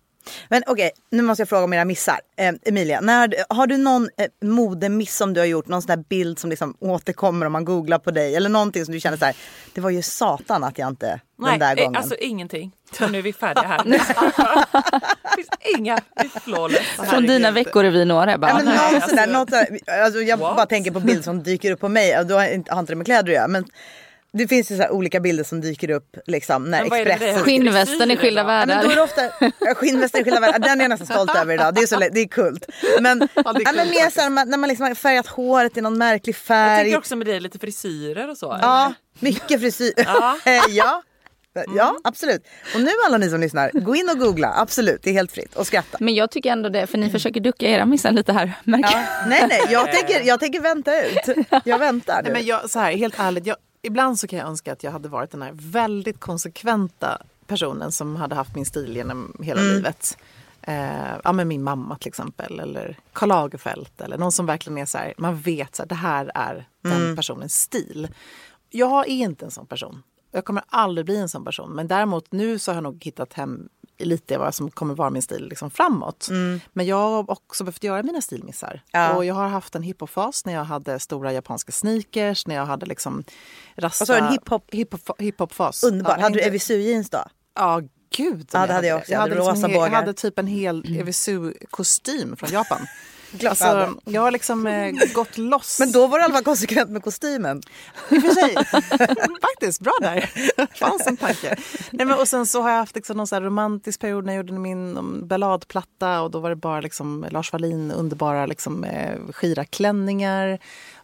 Men 0.50 0.64
okej, 0.68 0.92
nu 1.10 1.24
måste 1.24 1.42
jag 1.42 1.50
fråga 1.50 1.64
om 1.64 1.74
era 1.74 1.86
missar. 1.86 2.20
Eh, 2.38 2.54
Emilia, 2.66 3.02
när, 3.02 3.36
har 3.50 3.68
du 3.68 3.78
någon 3.78 4.10
eh, 4.18 4.48
modemiss 4.48 5.16
som 5.18 5.34
du 5.34 5.40
har 5.42 5.46
gjort? 5.46 5.68
Någon 5.68 5.82
sån 5.82 5.88
där 5.88 6.04
bild 6.10 6.40
som 6.40 6.50
liksom 6.50 6.76
återkommer 6.80 7.46
om 7.46 7.52
man 7.52 7.66
googlar 7.66 8.00
på 8.00 8.12
dig? 8.12 8.36
Eller 8.36 8.50
någonting 8.50 8.86
som 8.86 8.94
du 8.94 9.00
känner 9.00 9.18
så 9.18 9.26
här, 9.26 9.36
det 9.74 9.82
var 9.82 9.90
ju 9.90 10.02
satan 10.02 10.64
att 10.64 10.78
jag 10.78 10.88
inte 10.88 11.20
den 11.38 11.60
där 11.60 11.78
eh, 11.78 11.84
gången. 11.84 11.96
alltså 11.96 12.16
ingenting. 12.16 12.72
Och 13.02 13.12
nu 13.12 13.18
är 13.18 13.22
vi 13.22 13.34
färdiga 13.34 13.68
här. 13.68 13.84
det 13.86 15.36
finns 15.36 15.78
inga, 15.78 16.00
flawless. 16.44 16.82
Från 17.10 17.28
dina 17.28 17.52
veckorevyn 17.52 18.12
år 18.12 18.28
Ja, 18.28 18.38
men 18.38 18.56
Nej, 18.56 18.66
någon 18.66 18.78
alltså- 18.78 19.08
sån 19.10 19.16
där, 19.16 19.28
något 19.28 19.52
där, 19.52 19.80
alltså 20.04 20.20
jag 20.22 20.38
What? 20.38 20.56
bara 20.56 20.66
tänker 20.66 20.92
på 20.92 21.00
bild 21.00 21.24
som 21.24 21.44
dyker 21.44 21.72
upp 21.72 21.80
på 21.80 21.90
mig. 21.90 22.20
och 22.20 22.26
Då 22.26 22.36
har 22.36 22.48
inte, 22.48 22.74
har 22.74 22.80
inte 22.80 22.92
det 22.92 22.96
med 22.98 23.06
kläder 23.06 23.30
att 23.30 23.36
göra. 23.36 23.48
Men 23.48 23.66
det 24.34 24.48
finns 24.48 24.72
ju 24.72 24.76
så 24.76 24.82
här 24.82 24.92
olika 24.92 25.20
bilder 25.20 25.44
som 25.44 25.62
dyker 25.62 25.90
upp 25.90 26.18
liksom, 26.28 26.72
när 26.72 26.84
Expressen... 26.84 27.40
Skinnvästen 27.44 28.12
i 28.12 28.18
skilda 28.18 28.42
Ja, 28.42 28.48
men 28.48 28.68
världar. 28.68 28.96
då 28.96 29.04
ofta 29.04 29.22
ja, 29.60 29.76
skinnvästen 29.76 30.22
i 30.22 30.24
skilda 30.24 30.40
världar. 30.40 30.60
Den 30.60 30.80
är 30.80 30.84
jag 30.84 30.90
nästan 30.90 31.08
stolt 31.08 31.36
över 31.36 31.54
idag. 31.54 31.76
Det 31.76 31.82
är, 31.82 31.88
så, 31.88 32.00
det 32.00 32.20
är 32.20 32.28
kult. 32.28 32.66
Men, 33.02 33.20
det 33.20 33.26
är 33.36 33.62
ja, 33.66 33.72
men 33.76 33.90
mer 33.90 34.10
så 34.10 34.22
här, 34.22 34.46
när 34.46 34.58
man 34.58 34.70
liksom 34.70 34.88
har 34.88 34.96
färgat 34.96 35.28
håret 35.28 35.78
i 35.78 35.82
någon 35.82 35.98
märklig 35.98 36.34
Jag 36.34 36.38
färg. 36.42 36.84
tänker 36.84 36.98
också 36.98 37.16
med 37.16 37.28
dig 37.28 37.40
lite 37.40 37.60
frisyrer 37.60 38.30
och 38.30 38.38
så. 38.38 38.58
Ja, 38.62 38.94
mycket 39.20 39.62
frisyr. 39.62 39.94
Ja. 39.98 40.38
ja. 40.70 41.04
Ja, 41.76 41.96
absolut. 42.04 42.48
Och 42.76 42.82
nu 42.82 42.90
alla 43.06 43.18
ni 43.18 43.30
som 43.30 43.40
lyssnar, 43.42 43.72
gå 43.74 43.96
in 43.96 44.10
och 44.10 44.18
googla. 44.20 44.54
Absolut, 44.58 45.00
det 45.04 45.10
är 45.10 45.14
helt 45.14 45.32
fritt. 45.32 45.56
Och 45.56 45.68
skratta. 45.68 45.98
Men 46.00 46.16
jag 46.16 46.32
tycker 46.32 46.52
ändå 46.52 46.70
det, 46.70 46.88
för 46.88 46.98
ni 46.98 47.10
försöker 47.10 47.40
ducka 47.40 47.66
era 47.68 47.86
missar 47.86 48.12
lite 48.12 48.34
här. 48.34 48.54
Märker 48.64 48.90
jag. 48.92 49.02
Ja. 49.02 49.08
Nej, 49.28 49.46
nej, 49.50 49.62
jag 49.70 49.92
tänker, 49.96 50.22
jag 50.28 50.40
tänker 50.40 50.60
vänta 50.60 51.06
ut. 51.06 51.48
Jag 51.66 51.80
väntar 51.80 52.14
Nej, 52.14 52.24
nu. 52.26 52.32
men 52.32 52.46
jag, 52.46 52.70
så 52.70 52.80
här, 52.80 52.92
helt 52.92 53.20
ärligt, 53.20 53.46
jag, 53.46 53.58
ibland 53.82 54.20
så 54.20 54.28
kan 54.28 54.40
jag 54.40 54.48
önska 54.48 54.74
att 54.74 54.84
jag 54.84 54.92
hade 54.92 55.10
varit 55.10 55.32
den 55.32 55.42
här 55.42 55.52
väldigt 55.54 56.20
konsekventa 56.20 57.22
personen 57.48 57.92
som 57.92 58.16
hade 58.16 58.36
haft 58.36 58.56
min 58.56 58.66
stil 58.66 58.96
genom 58.96 59.36
hela 59.44 59.62
livet. 59.62 60.18
Eh, 60.62 61.18
ja, 61.24 61.32
men 61.32 61.48
min 61.48 61.64
mamma 61.64 61.98
till 61.98 62.08
exempel 62.08 62.60
eller 62.60 62.98
Karl 63.14 63.30
Lagerfeld 63.30 63.90
eller 63.98 64.18
någon 64.18 64.32
som 64.32 64.46
verkligen 64.46 64.78
är 64.78 64.86
så 64.86 64.98
här, 64.98 65.14
man 65.18 65.40
vet 65.40 65.78
här, 65.78 65.86
det 65.86 65.96
här 65.96 66.32
är 66.36 66.68
den 66.82 67.16
personens 67.16 67.62
stil. 67.62 68.08
Jag 68.70 69.08
är 69.08 69.14
inte 69.14 69.46
en 69.46 69.52
sån 69.52 69.66
person. 69.66 70.04
Jag 70.32 70.46
kommer 70.46 70.64
aldrig 70.68 71.06
bli 71.06 71.18
en 71.18 71.30
sån 71.30 71.46
person. 71.46 71.72
Men 71.72 71.88
däremot 71.88 72.32
nu 72.32 72.60
så 72.60 72.72
har 72.72 72.76
jag 72.76 72.84
nog 72.84 73.06
hittat 73.06 73.34
hem 73.34 73.70
lite 74.06 74.38
vad 74.38 74.56
som 74.56 74.72
kommer 74.72 74.96
vara 74.96 75.10
min 75.10 75.22
stil 75.22 75.48
liksom 75.50 75.72
framåt. 75.72 76.28
Men 76.74 76.86
jag 76.86 76.96
har 76.96 77.32
också 77.32 77.64
behövt 77.64 77.84
göra 77.84 78.04
mina 78.04 78.22
stilmissar. 78.22 78.82
Ja. 78.92 79.14
Och 79.14 79.26
jag 79.26 79.36
har 79.36 79.48
haft 79.48 79.76
en 79.76 79.84
hiphop-fas 79.84 80.46
när 80.46 80.54
jag 80.54 80.64
hade 80.64 81.00
stora 81.00 81.34
japanska 81.34 81.72
sneakers, 81.72 82.48
när 82.48 82.56
jag 82.56 82.66
hade 82.66 82.86
liksom 82.86 83.24
rasta... 83.78 84.06
Vad 84.08 84.18
en 84.24 84.32
hiphop? 84.32 84.70
Hiphop- 84.74 85.20
hiphop-fas. 85.22 85.84
Underbart. 85.84 86.18
Ja, 86.18 86.24
hade 86.24 86.36
du 86.36 86.42
hängde- 86.42 86.56
EVSU-jeans 86.56 87.10
då? 87.10 87.24
Ja, 87.56 87.82
gud. 88.18 88.50
Ja, 88.54 88.68
det 88.68 88.74
hade 88.74 88.88
jag 88.88 88.98
också. 89.00 89.12
Jag 89.12 89.20
hade 89.20 89.36
rosa 89.36 89.52
liksom, 89.52 89.72
he- 89.72 89.74
bågar. 89.74 89.88
jag 89.90 89.96
hade 89.96 90.14
typ 90.14 90.40
en 90.40 90.48
hel 90.48 90.84
Evisu-kostym 91.00 92.36
från 92.36 92.50
Japan. 92.50 92.88
Alltså, 93.50 93.94
jag 94.06 94.22
har 94.22 94.32
liksom 94.32 94.68
eh, 94.68 94.92
gått 95.14 95.38
loss. 95.38 95.80
Men 95.80 95.92
då 95.92 96.08
var 96.08 96.20
fall 96.30 96.44
konsekvent 96.44 96.90
med 96.90 97.04
kostymen. 97.04 97.62
I 98.10 98.18
och 98.18 98.22
för 98.22 98.30
sig. 98.30 98.56
Faktiskt, 99.42 99.82
bra 99.82 99.94
där. 100.02 100.32
fanns 100.80 101.08
en 101.08 101.18
tanke. 101.18 101.56
Nej, 101.92 102.06
men, 102.06 102.20
och 102.20 102.28
sen 102.28 102.46
så 102.46 102.62
har 102.62 102.70
jag 102.70 102.78
haft 102.78 102.96
liksom 102.96 103.18
någon 103.18 103.28
så 103.28 103.40
romantisk 103.40 104.00
period 104.00 104.26
när 104.26 104.34
jag 104.34 104.38
gjorde 104.38 104.54
min 104.60 105.28
balladplatta 105.28 106.22
och 106.22 106.32
då 106.32 106.40
var 106.40 106.50
det 106.50 106.56
bara 106.56 106.82
liksom 106.82 107.26
Lars 107.32 107.54
Wallin, 107.54 107.92
underbara 107.92 108.46
liksom, 108.46 108.84
eh, 108.84 109.18
skiraklänningar. 109.32 110.60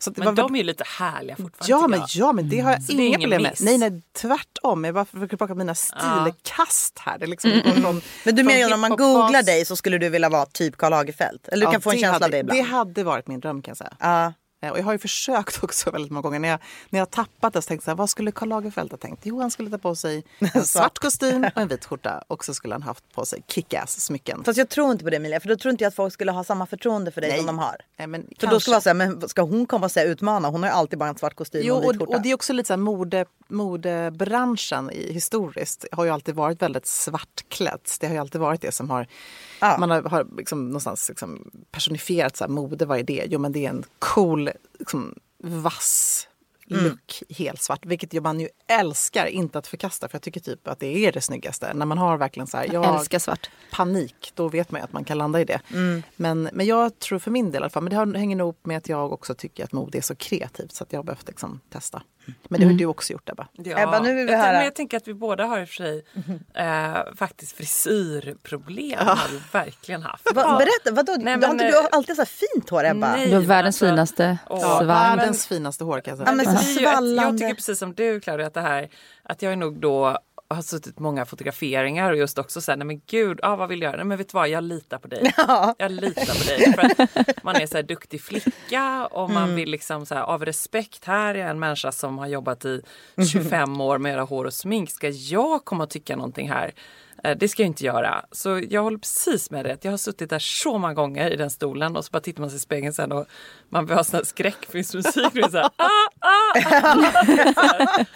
Så 0.05 0.09
att 0.09 0.15
det 0.15 0.23
Men 0.23 0.35
var 0.35 0.43
de 0.43 0.55
är 0.55 0.59
ju 0.59 0.63
lite 0.63 0.83
härliga 0.87 1.35
fortfarande. 1.35 1.71
Ja 1.71 1.87
men, 1.97 2.07
ja, 2.09 2.31
men 2.33 2.49
det 2.49 2.59
har 2.59 2.71
jag 2.71 2.89
är 2.89 2.99
inga 2.99 3.17
problem 3.17 3.41
med. 3.41 3.51
miss. 3.51 3.61
Nej, 3.61 3.77
nej, 3.77 4.01
tvärtom. 4.21 4.83
Jag 4.83 4.93
bara 4.93 5.05
försöker 5.05 5.37
plocka 5.37 5.55
mina 5.55 5.75
stilkast 5.75 6.99
här. 6.99 7.17
Det 7.17 7.25
är 7.25 7.27
liksom 7.27 7.51
från, 7.63 7.85
Mm. 7.85 8.01
Men 8.25 8.35
du 8.35 8.43
från 8.43 8.53
menar 8.53 8.73
om 8.73 8.81
man 8.81 8.89
googlar 8.91 9.43
dig 9.43 9.65
så 9.65 9.75
skulle 9.75 9.97
du 9.97 10.09
vilja 10.09 10.29
vara 10.29 10.45
typ 10.45 10.77
Karl 10.77 10.91
Lagerfeld? 10.91 11.39
Eller 11.47 11.65
du 11.65 11.67
Ja, 11.67 11.71
kan 11.71 11.81
få 11.81 11.89
en 11.91 11.97
känsla 11.97 12.11
hade, 12.13 12.25
av 12.25 12.31
det 12.31 12.37
ibland? 12.37 12.59
Det 12.59 12.63
hade 12.63 13.03
varit 13.03 13.27
min 13.27 13.39
dröm 13.39 13.61
kan 13.61 13.69
jag 13.71 13.77
säga. 13.77 14.33
Eh, 14.61 14.71
Och 14.71 14.79
jag 14.79 14.83
har 14.83 14.91
ju 14.93 14.99
försökt 15.07 15.63
också 15.63 15.91
väldigt 15.91 16.11
många 16.11 16.21
gånger. 16.21 16.39
När 16.39 16.49
jag, 16.49 16.59
när 16.89 16.99
jag 16.99 17.09
tappat 17.11 17.53
det 17.53 17.61
så 17.61 17.67
tänkte 17.67 17.81
jag 17.81 17.83
så 17.83 17.91
här, 17.91 17.95
vad 17.97 18.09
skulle 18.09 18.31
Karl 18.31 18.49
Lagerfeld 18.49 18.91
ha 18.91 18.97
tänkt? 18.97 19.21
Jo, 19.25 19.41
han 19.41 19.51
skulle 19.51 19.69
ta 19.69 19.77
på 19.77 19.95
sig 19.95 20.23
en 20.53 20.65
svart 20.65 20.99
kostym 20.99 21.43
och 21.55 21.61
en 21.61 21.67
vit 21.67 21.85
skjorta. 21.89 22.23
Och 22.27 22.45
så 22.45 22.53
skulle 22.53 22.73
han 22.75 22.81
haft 22.83 23.13
på 23.13 23.25
sig 23.25 23.43
kick-ass 23.47 23.99
smycken. 23.99 24.43
Fast 24.43 24.57
jag 24.57 24.69
tror 24.69 24.91
inte 24.91 25.03
på 25.03 25.09
det 25.09 25.15
Emilia, 25.17 25.39
för 25.39 25.49
då 25.49 25.55
tror 25.55 25.71
inte 25.71 25.83
jag 25.83 25.89
att 25.89 25.95
folk 25.95 26.13
skulle 26.13 26.31
ha 26.31 26.43
samma 26.43 26.65
förtroende 26.65 27.11
för 27.11 27.21
dig 27.21 27.29
Nej. 27.29 27.37
som 27.39 27.47
de 27.47 27.59
har. 27.59 27.75
Nej, 27.97 28.07
men 28.07 28.21
För 28.39 28.47
då 28.47 28.51
kanske. 28.51 28.59
ska 28.59 28.71
vara 28.71 28.81
så 28.81 28.89
här, 28.89 28.93
men 28.93 29.29
ska 29.29 29.41
hon 29.41 29.65
komma 29.65 29.85
och 29.85 29.91
säga 29.91 30.05
utmana? 30.11 30.47
Hon 30.49 30.63
har 30.63 30.69
ju 30.69 30.75
alltid 30.75 30.99
bara 30.99 31.09
en 31.09 31.17
svart 31.17 31.35
kostym 31.35 31.61
Jo, 31.65 31.75
och 31.75 31.83
en 31.83 31.91
vit 31.91 32.01
och, 32.01 32.07
skjorta. 32.07 32.17
och 32.17 32.23
det 32.23 32.29
är 32.29 32.33
också 32.35 32.53
lite 32.53 32.67
så 32.67 32.73
här 32.73 32.77
mode, 32.77 33.25
modebranschen 33.47 34.91
i, 34.91 35.13
historiskt 35.13 35.85
har 35.91 36.05
ju 36.05 36.09
alltid 36.11 36.35
varit 36.35 36.61
väldigt 36.61 36.85
svartklätt. 36.87 37.97
Det 37.99 38.07
har 38.07 38.13
ju 38.13 38.19
alltid 38.19 38.41
varit 38.41 38.61
det 38.61 38.71
som 38.71 38.89
har... 38.89 39.07
Ja. 39.59 39.77
Man 39.79 39.89
har, 39.89 40.01
har 40.01 40.27
liksom 40.37 40.65
någonstans 40.65 41.09
liksom 41.09 41.51
personifierat 41.71 42.37
så 42.37 42.43
här, 42.43 42.51
mode, 42.51 42.85
vad 42.85 42.99
är 42.99 43.03
det? 43.03 43.25
Jo 43.29 43.39
men 43.39 43.51
det 43.51 43.65
är 43.65 43.69
en 43.69 43.83
cool, 43.99 44.49
liksom, 44.79 45.15
vass 45.43 46.27
Mm. 46.71 46.83
look, 46.83 47.23
helt 47.29 47.61
svart. 47.61 47.85
Vilket 47.85 48.23
man 48.23 48.39
ju 48.39 48.49
älskar, 48.67 49.25
inte 49.25 49.57
att 49.59 49.67
förkasta. 49.67 50.07
För 50.09 50.15
jag 50.15 50.21
tycker 50.21 50.39
typ 50.39 50.67
att 50.67 50.79
det 50.79 51.05
är 51.05 51.11
det 51.11 51.21
snyggaste. 51.21 51.73
När 51.73 51.85
man 51.85 51.97
har 51.97 52.17
verkligen 52.17 52.47
så 52.47 52.57
här, 52.57 52.69
jag 52.73 52.95
Älskar 52.99 53.19
svart. 53.19 53.49
panik, 53.71 54.31
då 54.35 54.47
vet 54.49 54.71
man 54.71 54.81
ju 54.81 54.85
att 54.85 54.93
man 54.93 55.03
kan 55.03 55.17
landa 55.17 55.41
i 55.41 55.45
det. 55.45 55.61
Mm. 55.73 56.03
Men, 56.15 56.49
men 56.53 56.65
jag 56.65 56.99
tror 56.99 57.19
för 57.19 57.31
min 57.31 57.45
del 57.51 57.53
i 57.55 57.57
alla 57.57 57.69
fall, 57.69 57.83
men 57.83 58.11
det 58.11 58.19
hänger 58.19 58.35
nog 58.35 58.55
med 58.63 58.77
att 58.77 58.89
jag 58.89 59.13
också 59.13 59.35
tycker 59.35 59.63
att 59.63 59.71
mode 59.71 59.97
är 59.97 60.01
så 60.01 60.15
kreativt 60.15 60.71
så 60.71 60.83
att 60.83 60.93
jag 60.93 60.99
har 60.99 61.03
behövt 61.03 61.27
liksom 61.27 61.59
testa. 61.69 62.01
Men 62.49 62.59
det 62.59 62.65
har 62.65 62.73
du 62.73 62.85
också 62.85 63.13
gjort 63.13 63.29
Ebba. 63.29 63.47
Ja. 63.53 63.79
Ebba, 63.79 63.99
nu 63.99 64.13
vill 64.13 64.25
vi 64.25 64.31
jag, 64.31 64.39
höra. 64.39 64.51
Men 64.51 64.63
jag 64.63 64.75
tänker 64.75 64.97
att 64.97 65.07
vi 65.07 65.13
båda 65.13 65.45
har 65.45 65.59
i 65.59 65.63
och 65.63 65.69
för 65.69 65.75
sig 65.75 66.05
eh, 66.53 67.15
faktiskt 67.15 67.57
frisyrproblem. 67.57 69.07
har 69.07 69.29
vi 69.31 69.41
verkligen 69.51 70.01
haft. 70.01 70.35
Va, 70.35 70.57
berätta, 70.57 70.91
vadå? 70.91 71.15
Nej, 71.19 71.33
har 71.33 71.39
men, 71.39 71.51
inte 71.51 71.63
du 71.63 71.77
eh, 71.77 71.81
har 71.81 71.89
alltid 71.91 72.15
så 72.15 72.21
här 72.21 72.25
fint 72.25 72.69
hår 72.69 72.85
Ebba? 72.85 73.11
nej. 73.11 73.29
Du 73.29 73.35
har 73.35 73.41
världens 73.41 73.75
alltså, 73.75 73.85
finaste 73.85 74.37
åh, 74.49 74.59
svall. 74.59 74.87
Världens 74.87 75.47
finaste 75.47 75.83
hår 75.83 76.01
kan 76.01 76.11
jag 76.11 76.17
säga. 76.17 76.29
Ja, 76.29 76.53
men 76.53 76.65
ju 76.65 77.15
ett, 77.15 77.23
jag 77.23 77.37
tycker 77.37 77.55
precis 77.55 77.79
som 77.79 77.93
du 77.93 78.19
Claudia 78.19 78.47
att 78.47 78.53
det 78.53 78.61
här 78.61 78.89
att 79.23 79.41
jag 79.41 79.51
är 79.51 79.55
nog 79.55 79.79
då 79.79 80.19
har 80.47 80.61
suttit 80.61 80.99
många 80.99 81.25
fotograferingar 81.25 82.11
och 82.11 82.17
just 82.17 82.37
också 82.37 82.61
säga 82.61 82.75
nej 82.75 82.87
men 82.87 83.01
gud, 83.07 83.39
ah, 83.43 83.55
vad 83.55 83.69
vill 83.69 83.81
jag 83.81 83.89
göra? 83.89 83.95
Nej 83.97 84.05
men 84.05 84.17
vet 84.17 84.29
du 84.29 84.35
vad, 84.35 84.49
jag 84.49 84.63
litar 84.63 84.97
på 84.97 85.07
dig. 85.07 85.33
Jag 85.77 85.91
litar 85.91 86.25
på 86.39 86.43
dig. 86.43 86.73
För 86.73 86.81
att 87.31 87.43
man 87.43 87.55
är 87.55 87.65
så 87.67 87.75
här 87.77 87.83
duktig 87.83 88.21
flicka 88.21 89.07
och 89.11 89.29
man 89.29 89.43
Mm. 89.43 89.55
vill 89.55 89.69
liksom 89.71 90.05
så 90.05 90.15
här, 90.15 90.21
av 90.21 90.45
respekt, 90.45 91.05
här 91.05 91.35
är 91.35 91.47
en 91.47 91.59
människa 91.59 91.91
som 91.91 92.17
har 92.17 92.27
jobbat 92.27 92.65
i 92.65 92.81
25 93.31 93.81
år 93.81 93.97
med 93.97 94.09
att 94.09 94.15
göra 94.15 94.23
hår 94.25 94.45
och 94.45 94.53
smink. 94.53 94.89
Ska 94.89 95.09
jag 95.09 95.65
komma 95.65 95.83
och 95.83 95.89
tycka 95.89 96.15
någonting 96.15 96.49
här? 96.49 96.73
Eh, 97.23 97.37
Det 97.37 97.47
ska 97.47 97.63
jag 97.63 97.67
inte 97.67 97.85
göra. 97.85 98.25
Så 98.31 98.61
jag 98.69 98.83
håller 98.83 98.97
precis 98.97 99.51
med 99.51 99.65
dig. 99.65 99.77
Jag 99.81 99.91
har 99.91 99.97
suttit 99.97 100.29
där 100.29 100.39
så 100.39 100.77
många 100.77 100.93
gånger 100.93 101.31
i 101.31 101.35
den 101.35 101.49
stolen 101.49 101.95
och 101.95 102.05
så 102.05 102.09
bara 102.11 102.19
tittar 102.19 102.41
man 102.41 102.49
sig 102.49 102.57
i 102.57 102.59
spegeln 102.59 102.93
sen 102.93 103.11
och 103.11 103.25
man 103.69 103.85
vill 103.85 103.95
ha 103.95 104.03
sån 104.03 104.17
här 104.17 104.23
skräckfilmsmusik. 104.23 105.25
Och 105.25 105.31
det 105.33 105.39
är 105.41 105.49
så 105.49 105.57
här, 105.57 105.69
ah, 105.77 105.89
ah! 106.19 107.05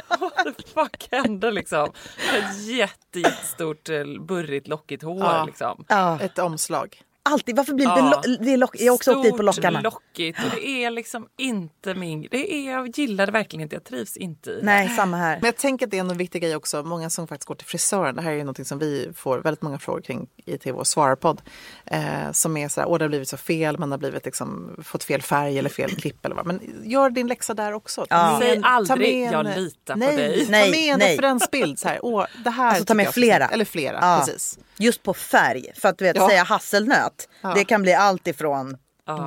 What 0.19 0.57
the 0.57 0.63
fuck 0.73 1.07
hände 1.11 1.51
liksom? 1.51 1.91
Ett 2.37 2.57
jätte, 2.67 3.19
jättestort 3.19 3.89
eh, 3.89 4.03
burrigt 4.21 4.67
lockigt 4.67 5.03
hår 5.03 5.19
Ja. 5.23 5.43
liksom. 5.45 5.85
Ja, 5.87 6.19
Ett 6.21 6.39
omslag. 6.39 7.01
Alltid. 7.23 7.55
Varför 7.55 7.73
blir 7.73 7.85
det, 7.87 7.91
Ja. 7.99 8.21
lo- 8.25 8.35
det 8.39 8.53
är 8.53 8.57
lock, 8.57 8.75
Jag 8.79 8.91
har 8.91 8.95
också 8.95 9.11
åkt 9.15 9.23
dit 9.23 9.31
på 9.31 9.37
Stort, 9.37 9.45
lockarna. 9.45 9.81
lockigt 9.81 10.39
och 10.43 10.49
det 10.55 10.83
är 10.83 10.91
liksom 10.91 11.27
inte 11.37 11.93
min... 11.95 12.27
Det 12.31 12.53
är, 12.53 12.71
jag 12.71 12.97
gillar 12.97 13.25
det 13.25 13.31
verkligen 13.31 13.63
inte. 13.63 13.75
Jag 13.75 13.83
trivs 13.83 14.17
inte 14.17 14.49
i. 14.51 14.59
Nej, 14.63 14.89
samma 14.89 15.17
här. 15.17 15.35
Men 15.41 15.45
jag 15.45 15.55
tänker 15.57 15.85
att 15.85 15.91
det 15.91 15.97
är 15.97 16.01
en 16.01 16.17
viktig 16.17 16.41
grej 16.41 16.55
också. 16.55 16.83
Många 16.83 17.09
som 17.09 17.27
faktiskt 17.27 17.47
går 17.47 17.55
till 17.55 17.67
frisören. 17.67 18.15
Det 18.15 18.21
här 18.21 18.31
är 18.31 18.35
ju 18.35 18.43
något 18.43 18.67
som 18.67 18.79
vi 18.79 19.09
får 19.15 19.39
väldigt 19.39 19.61
många 19.61 19.79
frågor 19.79 20.01
kring 20.01 20.27
i 20.45 20.57
till 20.57 20.73
vår 20.73 20.83
svararpodd. 20.83 21.41
Eh, 21.85 22.31
som 22.31 22.57
är 22.57 22.67
så 22.67 22.81
här, 22.81 22.87
åh 22.89 22.97
det 22.97 23.03
har 23.03 23.09
blivit 23.09 23.29
så 23.29 23.37
fel, 23.37 23.77
man 23.77 23.91
har 23.91 23.97
blivit 23.97 24.25
liksom, 24.25 24.75
fått 24.83 25.03
fel 25.03 25.21
färg 25.21 25.59
eller 25.59 25.69
fel 25.69 25.89
klipp 25.95 26.25
eller 26.25 26.35
vad. 26.35 26.45
Men 26.45 26.61
gör 26.83 27.09
din 27.09 27.27
läxa 27.27 27.53
där 27.53 27.73
också. 27.73 28.01
Ta 28.05 28.15
Ja. 28.15 28.37
Säg 28.41 28.55
en- 28.55 28.61
ta 28.61 28.67
aldrig, 28.69 28.99
med 29.17 29.27
en- 29.27 29.33
"Jag 29.47 29.57
litar 29.59 29.93
på 29.93 29.99
nej, 29.99 30.15
dig." 30.17 30.45
Ta 30.45 30.51
Nej, 30.51 30.71
med 30.71 30.93
en 30.93 30.99
nej. 30.99 31.13
referensbild. 31.13 31.79
Så 31.79 31.87
här, 31.87 31.99
åh, 32.01 32.25
det 32.43 32.49
här 32.49 32.69
Alltså 32.69 32.85
ta 32.85 32.93
med 32.93 33.07
flera. 33.13 33.47
Eller 33.47 33.65
flera, 33.65 33.97
Ja. 34.01 34.23
precis. 34.25 34.59
Just 34.79 35.03
på 35.03 35.13
färg. 35.13 35.65
För 35.75 35.89
att 35.89 35.97
du 35.97 36.05
vet, 36.05 36.15
Ja. 36.15 36.29
säga 36.29 36.43
hasselnöt, 36.43 37.29
Ja. 37.41 37.53
det 37.55 37.65
kan 37.65 37.81
bli 37.81 37.93
allt 37.93 38.27
ifrån 38.27 38.77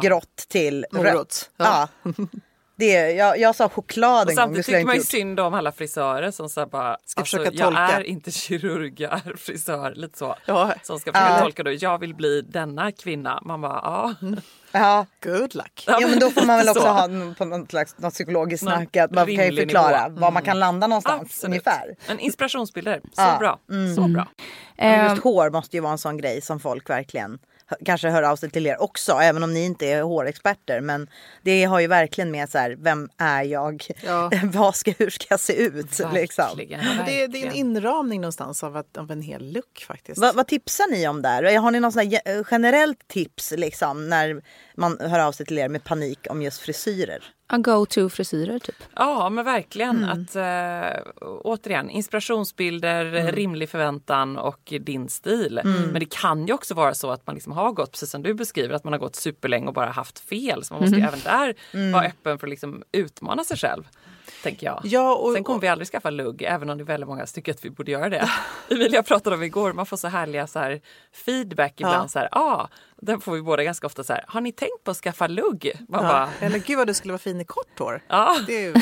grått 0.03 0.37
till 0.49 0.87
Morot. 0.93 1.15
rött. 1.15 1.51
Ja. 1.57 1.89
Ja. 2.03 2.13
Det, 2.77 2.93
jag, 3.13 3.39
jag 3.39 3.55
sa 3.57 3.69
choklad 3.69 4.31
en 4.31 4.37
gång, 4.37 4.53
det 4.53 4.59
jag 4.59 4.65
tycker 4.67 4.85
man 4.85 4.95
ju 4.97 5.03
synd 5.03 5.41
om 5.41 5.55
alla 5.55 5.73
frisörer 5.73 6.31
som 6.31 6.49
så 6.49 6.67
bara, 6.67 6.97
Ska 7.05 7.21
alltså, 7.21 7.37
försöka 7.37 7.57
jag 7.57 7.67
tolka. 7.67 7.81
är 7.83 8.03
inte 8.03 8.31
kirurg, 8.31 9.01
jag 9.01 9.13
är 9.13 9.37
frisör, 9.37 9.93
lite 9.97 10.19
så. 10.19 10.37
Ja. 10.47 10.75
Som 10.83 10.99
ska 11.01 11.13
försöka 11.13 11.33
Ja. 11.35 11.41
tolka 11.41 11.63
då, 11.63 11.73
jag 11.73 11.99
vill 11.99 12.15
bli 12.15 12.41
denna 12.43 12.93
kvinna. 12.93 13.41
Man 13.45 13.61
bara, 13.61 13.81
ja. 13.85 14.15
Ja. 14.73 15.07
Good 15.23 15.55
luck. 15.55 15.85
Ja 15.87 16.01
men 16.01 16.19
då 16.19 16.31
får 16.31 16.47
man 16.47 16.57
väl 16.59 16.69
också 16.69 16.83
Så. 16.83 16.89
ha 16.89 17.09
på 17.39 17.45
något 17.45 17.71
slags 17.71 17.99
något 17.99 18.15
psykologiskt 18.15 18.65
Någon 18.65 18.75
snack 18.77 18.97
att 18.97 19.11
man 19.11 19.27
kan 19.27 19.35
ju 19.47 19.57
förklara 19.57 20.09
nivå. 20.09 20.21
var 20.21 20.31
man 20.31 20.43
kan 20.43 20.59
landa 20.59 20.87
någonstans 20.87 21.23
Absolut. 21.23 21.45
ungefär. 21.45 21.97
Men 22.09 22.19
inspirationsbilder, 22.19 23.01
så 23.13 23.23
Ja. 23.23 23.37
bra. 23.39 23.59
Så 23.97 24.09
bra. 24.09 24.29
Eh, 24.77 25.05
just 25.11 25.23
hår 25.23 25.51
måste 25.51 25.77
ju 25.77 25.81
vara 25.81 25.93
en 25.93 25.99
sån 25.99 26.17
grej 26.17 26.41
som 26.41 26.61
folk 26.61 26.91
verkligen 26.91 27.39
kanske 27.85 28.09
hör 28.09 28.23
av 28.23 28.37
sig 28.37 28.51
till 28.51 28.67
er 28.67 28.83
också, 28.83 29.13
även 29.13 29.43
om 29.43 29.55
ni 29.55 29.65
inte 29.65 29.87
är 29.87 30.03
hårexperter. 30.03 30.81
Men 30.81 31.11
det 31.43 31.65
har 31.65 31.81
ju 31.81 31.87
verkligen 31.87 32.31
med 32.31 32.49
så 32.51 32.59
här, 32.59 32.77
vem 32.79 33.09
är 33.19 33.43
jag? 33.43 33.87
Ja. 34.05 34.31
Vad 34.45 34.77
ska, 34.77 34.93
hur 34.99 35.11
ska 35.11 35.27
jag 35.31 35.41
se 35.41 35.53
ut? 35.63 35.99
Liksom. 36.13 36.45
Verkligen, 36.47 36.81
det, 37.07 37.23
är- 37.23 37.29
det 37.29 37.43
är 37.43 37.47
en 37.47 37.53
inramning 37.53 38.21
någonstans 38.21 38.65
av, 38.65 38.77
att, 38.77 38.97
av 38.97 39.11
en 39.11 39.23
hel 39.23 39.53
look 39.53 39.85
faktiskt. 39.89 40.19
Vad, 40.21 40.35
vad 40.35 40.47
tipsar 40.47 40.91
ni 40.91 41.09
om 41.09 41.23
där? 41.23 41.59
Har 41.59 41.71
ni 41.71 41.81
här 41.81 42.03
ge- 42.03 42.45
generellt 42.51 43.09
tips 43.09 43.53
liksom, 43.57 44.09
när 44.09 44.43
man 44.75 44.99
hör 45.01 45.19
av 45.21 45.33
sig 45.33 45.47
till 45.47 45.59
er 45.59 45.69
med 45.69 45.85
panik 45.85 46.19
om 46.31 46.43
just 46.43 46.61
frisyrer? 46.61 47.25
En 47.53 47.63
go-to 47.63 48.09
frisyrer 48.09 48.59
typ. 48.59 48.75
Ja, 48.97 49.29
men 49.31 49.45
verkligen. 49.45 50.05
Mm. 50.05 50.11
Att, 50.11 50.37
äh, 50.37 51.03
återigen, 51.21 51.91
inspirationsbilder, 51.91 53.05
Mm. 53.15 53.33
rimlig 53.33 53.69
förväntan 53.69 54.39
och 54.39 54.73
din 54.81 55.09
stil. 55.09 55.61
Men 55.65 55.95
det 55.95 56.11
kan 56.11 56.47
ju 56.47 56.53
också 56.53 56.75
vara 56.75 56.95
så 56.95 57.11
att 57.11 57.27
man 57.27 57.35
liksom 57.35 57.53
har 57.53 57.73
gått, 57.73 57.91
precis 57.93 58.11
som 58.11 58.23
du 58.23 58.35
beskriver, 58.35 58.75
att 58.75 58.85
man 58.85 58.93
har 58.93 59.01
gått 59.01 59.17
superlänge 59.17 59.67
och 59.67 59.75
bara 59.75 59.91
haft 59.91 60.19
fel. 60.19 60.65
Så 60.65 60.75
man 60.75 60.81
måste 60.83 60.97
ju 60.97 61.03
även 61.07 61.21
där 61.21 61.55
Mm. 61.75 61.93
vara 61.93 62.05
öppen 62.07 62.39
för 62.39 62.47
att 62.47 62.51
liksom 62.51 62.83
utmana 62.93 63.45
sig 63.45 63.57
själv. 63.57 63.89
Tänker 64.43 64.67
jag. 64.67 64.81
Ja, 64.85 65.15
och, 65.15 65.33
Sen 65.33 65.45
kommer 65.45 65.61
vi 65.61 65.69
aldrig 65.69 65.89
skaffa 65.89 66.11
lugg, 66.11 66.43
även 66.43 66.71
om 66.71 66.79
det 66.79 66.83
är 66.83 66.87
väldigt 66.87 67.09
många 67.09 67.27
som 67.27 67.35
tycker 67.35 67.53
att 67.53 67.65
vi 67.65 67.71
borde 67.71 67.91
göra 67.93 68.09
det. 68.09 68.29
Emilia 68.71 69.03
pratade 69.03 69.37
om 69.37 69.43
igår, 69.43 69.73
man 69.73 69.87
får 69.87 69.97
så 69.97 70.09
härliga 70.09 70.47
så 70.47 70.59
här, 70.59 70.81
feedback 71.13 71.73
ibland. 71.81 72.05
Ja. 72.05 72.09
Så 72.09 72.19
här, 72.19 72.29
ah, 72.33 72.69
den 73.05 73.21
får 73.21 73.33
vi 73.35 73.43
båda 73.43 73.63
ganska 73.65 73.87
ofta 73.87 74.05
så 74.05 74.13
här, 74.13 74.25
har 74.29 74.41
ni 74.41 74.53
tänkt 74.53 74.85
på 74.85 74.91
att 74.91 74.97
skaffa 74.97 75.27
lugg? 75.27 75.73
Man 75.89 76.05
Ja. 76.05 76.09
bara, 76.09 76.31
Eller 76.41 76.59
gud 76.59 76.77
vad 76.79 76.87
du 76.87 76.95
skulle 76.95 77.13
vara 77.13 77.19
fin 77.19 77.41
i 77.41 77.45
kort 77.45 77.79
hår. 77.79 78.03
ja. 78.09 78.37
Det, 78.47 78.57
är 78.57 78.61
ju, 78.63 78.73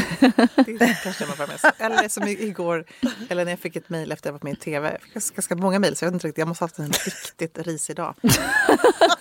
det 0.78 0.98
kanske 1.02 1.26
man 1.26 1.34
bara 1.38 1.46
mest. 1.46 1.64
Eller 1.78 2.08
som 2.08 2.26
igår, 2.28 2.84
eller 3.28 3.44
när 3.44 3.52
jag 3.52 3.58
fick 3.58 3.76
ett 3.76 3.88
mejl 3.88 4.12
efter 4.12 4.22
att 4.22 4.26
jag 4.28 4.32
varit 4.32 4.42
med 4.42 4.52
i 4.52 4.56
tv. 4.56 4.98
Jag 5.14 5.22
fick 5.22 5.34
ganska- 5.36 5.56
många 5.56 5.78
mejl 5.78 5.96
så 5.96 6.04
jag 6.04 6.10
vet 6.10 6.14
inte 6.14 6.26
riktigt, 6.26 6.38
jag 6.38 6.48
måste 6.48 6.62
ha 6.64 6.66
haft 6.66 6.78
en 6.78 6.86
riktigt 6.92 7.58
risig 7.66 7.96
dag. 7.96 8.14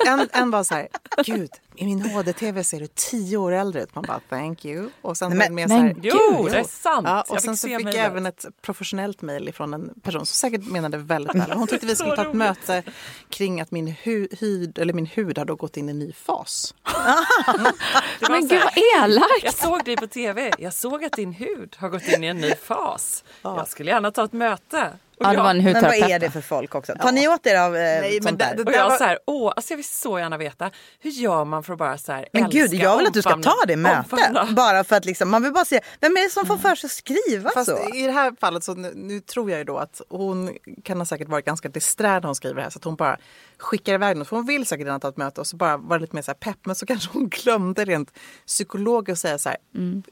En, 0.08 0.28
en 0.32 0.52
var 0.52 0.64
så 0.64 0.74
här, 0.76 0.88
gud, 1.26 1.50
i 1.76 1.86
min 1.86 2.02
HD-tv 2.02 2.64
ser 2.64 2.80
du 2.80 2.88
tio 2.88 3.38
år 3.38 3.52
äldre 3.52 3.84
ut. 3.84 3.96
Man 3.96 4.04
bara 4.08 4.20
thank 4.30 4.66
you. 4.66 4.90
Och 5.02 5.18
sen 5.18 5.30
Men- 5.38 5.38
med 5.56 5.70
men 5.70 5.70
så 5.70 5.76
här, 5.76 5.96
Jo, 6.04 6.48
det 6.52 6.58
är 6.60 6.64
sant. 6.64 7.08
Ja, 7.08 7.24
Jag 7.28 7.36
och 7.36 7.42
sen 7.42 7.58
så 7.58 7.68
se 7.68 7.78
fick 7.78 7.88
jag 7.88 7.96
även 7.96 8.26
ett 8.26 8.46
professionellt 8.62 9.22
mejl 9.22 9.54
från 9.54 9.74
en 9.74 9.94
person 10.04 10.26
som 10.26 10.52
säkert 10.52 10.68
menade 10.72 10.98
väldigt 10.98 11.36
väl. 11.36 11.52
Hon 11.54 11.68
tyckte 11.68 11.86
vi 11.88 11.96
skulle 11.96 12.10
Så 12.12 12.16
ta 12.24 12.30
ett 12.30 12.34
möte 12.36 12.84
kring 13.30 13.62
att 13.62 13.72
min, 13.72 13.88
hu 13.88 14.28
hud, 14.40 14.80
eller 14.90 14.96
min 14.96 15.06
hud 15.06 15.38
har 15.38 15.46
då 15.46 15.56
gått 15.56 15.78
in 15.78 15.90
i 15.90 15.92
en 15.92 16.00
ny 16.00 16.14
fas. 16.14 16.74
Men 18.30 18.48
gud 18.48 18.62
vad 18.64 18.84
elakt! 19.04 19.44
Jag 19.44 19.54
såg 19.54 19.84
dig 19.84 19.96
på 19.96 20.08
tv. 20.08 20.52
Jag 20.60 20.74
såg 20.74 21.04
att 21.04 21.12
din 21.12 21.34
hud 21.34 21.76
har 21.80 21.90
gått 21.90 22.08
in 22.08 22.24
i 22.24 22.28
en 22.28 22.38
ny 22.38 22.52
fas. 22.56 23.24
Jag 23.42 23.68
skulle 23.68 23.92
gärna 23.92 24.12
ta 24.12 24.24
ett 24.24 24.34
möte. 24.34 24.92
Ja, 25.20 25.32
det 25.32 25.38
var 25.38 25.50
en 25.50 25.64
Men 25.64 25.74
vad 25.84 25.94
är 25.96 26.20
det 26.20 26.32
för 26.32 26.42
folk 26.42 26.76
också? 26.76 26.94
Tar 27.02 27.12
ni 27.12 27.28
åt 27.28 27.48
er 27.48 27.56
av 27.60 27.76
eh, 27.76 27.82
Nej, 27.82 28.20
sånt 28.24 28.40
det- 28.40 28.46
där? 28.46 28.56
det- 28.56 28.60
och 28.60 28.66
där 28.66 28.74
jag 28.74 28.90
var- 28.90 28.98
så 28.98 29.04
här, 29.04 29.20
åh, 29.26 29.54
alltså 29.56 29.72
jag 29.72 29.78
vill 29.78 29.86
så 29.86 30.20
gärna 30.20 30.38
veta. 30.38 30.72
Hur 31.00 31.12
gör 31.12 31.46
man 31.46 31.64
för 31.64 31.74
att 31.74 31.80
bara 31.80 31.98
så 31.98 32.12
här 32.12 32.28
Men 32.34 32.44
älska, 32.46 32.60
gud, 32.60 32.74
jag 32.74 32.98
vill 32.98 33.08
att 33.08 33.14
du 33.14 33.22
ska 33.22 33.38
ta 33.42 33.56
det 33.68 33.76
mötet. 33.76 34.20
Bara 34.56 34.84
för 34.84 34.96
att 34.96 35.06
liksom, 35.06 35.30
man 35.30 35.44
vill 35.44 35.54
bara 35.54 35.66
se, 35.66 35.80
vem 36.00 36.18
är 36.18 36.24
det 36.24 36.30
som 36.30 36.46
får 36.46 36.58
för 36.58 36.76
sig 36.76 36.88
att 36.88 36.92
skriva 36.92 37.50
Fast 37.50 37.70
så? 37.70 37.96
i 37.96 38.02
det 38.06 38.12
här 38.12 38.36
fallet 38.40 38.64
så 38.64 38.74
nu, 38.74 38.92
nu 38.96 39.20
tror 39.20 39.50
jag 39.52 39.58
ju 39.58 39.64
då 39.64 39.78
att 39.78 40.02
hon 40.10 40.58
kan 40.84 40.98
ha 40.98 41.06
säkert 41.06 41.28
varit 41.28 41.46
ganska 41.46 41.70
disträ 41.70 42.08
när 42.14 42.22
hon 42.24 42.36
skriver 42.36 42.56
det 42.56 42.62
här 42.62 42.70
så 42.70 42.80
att 42.80 42.84
hon 42.84 42.96
bara 42.96 43.18
skickar 43.58 43.94
iväg 43.94 44.18
något. 44.18 44.28
För 44.28 44.36
hon 44.36 44.46
vill 44.46 44.66
säkert 44.66 44.86
gärna 44.86 45.00
ta 45.00 45.10
ett 45.10 45.18
möte 45.18 45.42
och 45.42 45.48
så 45.48 45.56
bara 45.56 45.78
var 45.78 45.98
det 45.98 46.02
lite 46.02 46.16
mer 46.16 46.22
så 46.24 46.32
här 46.32 46.36
pepp 46.36 46.66
men 46.66 46.76
så 46.76 46.86
kanske 46.86 47.10
hon 47.14 47.30
glömde 47.30 47.86
rent 47.86 48.14
psykologiskt 48.48 49.22
säga 49.22 49.38
så 49.38 49.50
här 49.50 49.58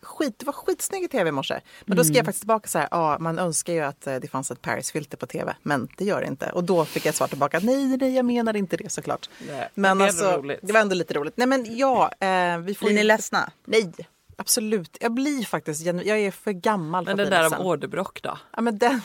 skit, 0.02 0.36
det 0.40 0.46
var 0.46 0.54
skitsnygg 0.54 1.04
i 1.04 1.08
tv 1.08 1.30
i 1.30 1.32
morse. 1.32 1.60
Men 1.86 1.98
då 1.98 2.04
skrev 2.04 2.16
jag 2.18 2.26
faktiskt 2.26 2.42
tillbaka 2.42 2.68
så 2.68 2.80
här, 2.80 2.88
ja 2.92 3.18
man 3.20 3.40
önskar 3.40 3.74
ju 3.74 3.80
att 3.82 4.08
eh, 4.08 4.16
det 4.16 4.28
fanns 4.28 4.52
ett 4.52 4.62
Paris-filter 4.98 5.18
på 5.18 5.26
tv 5.26 5.56
men 5.64 5.88
det 5.98 6.06
gör 6.06 6.22
det 6.22 6.28
inte. 6.28 6.50
Och 6.54 6.64
då 6.64 6.86
fick 6.86 7.06
jag 7.06 7.16
svar 7.16 7.28
tillbaka, 7.28 7.60
nej, 7.64 7.98
nej 7.98 8.16
jag 8.16 8.26
menar 8.26 8.56
inte 8.56 8.78
det 8.78 8.92
såklart. 8.92 9.30
Nej, 9.48 9.70
men 9.74 9.98
det 9.98 10.04
är 10.04 10.08
alltså, 10.08 10.42
det 10.62 10.74
var 10.74 10.80
ändå 10.80 10.96
lite 10.96 11.14
roligt. 11.14 11.38
Nej 11.38 11.48
men 11.48 11.78
ja, 11.78 12.12
eh, 12.20 12.58
vi 12.58 12.76
får 12.76 12.86
Blir 12.86 12.96
ju... 12.96 13.02
ni 13.02 13.04
ledsna? 13.04 13.50
Nej, 13.66 13.92
absolut. 14.38 14.98
Jag 15.02 15.14
blir 15.14 15.46
faktiskt, 15.46 15.86
jag 15.86 16.08
är 16.08 16.32
för 16.32 16.52
gammal 16.52 17.06
för 17.06 17.16
Men 17.16 17.26
att 17.26 17.32
den 17.32 17.42
bli 17.42 17.50
där 17.50 17.60
om 17.60 17.66
åderbråck 17.66 18.22
då? 18.22 18.38
Ja, 18.56 18.62
men 18.62 18.78
den... 18.78 19.02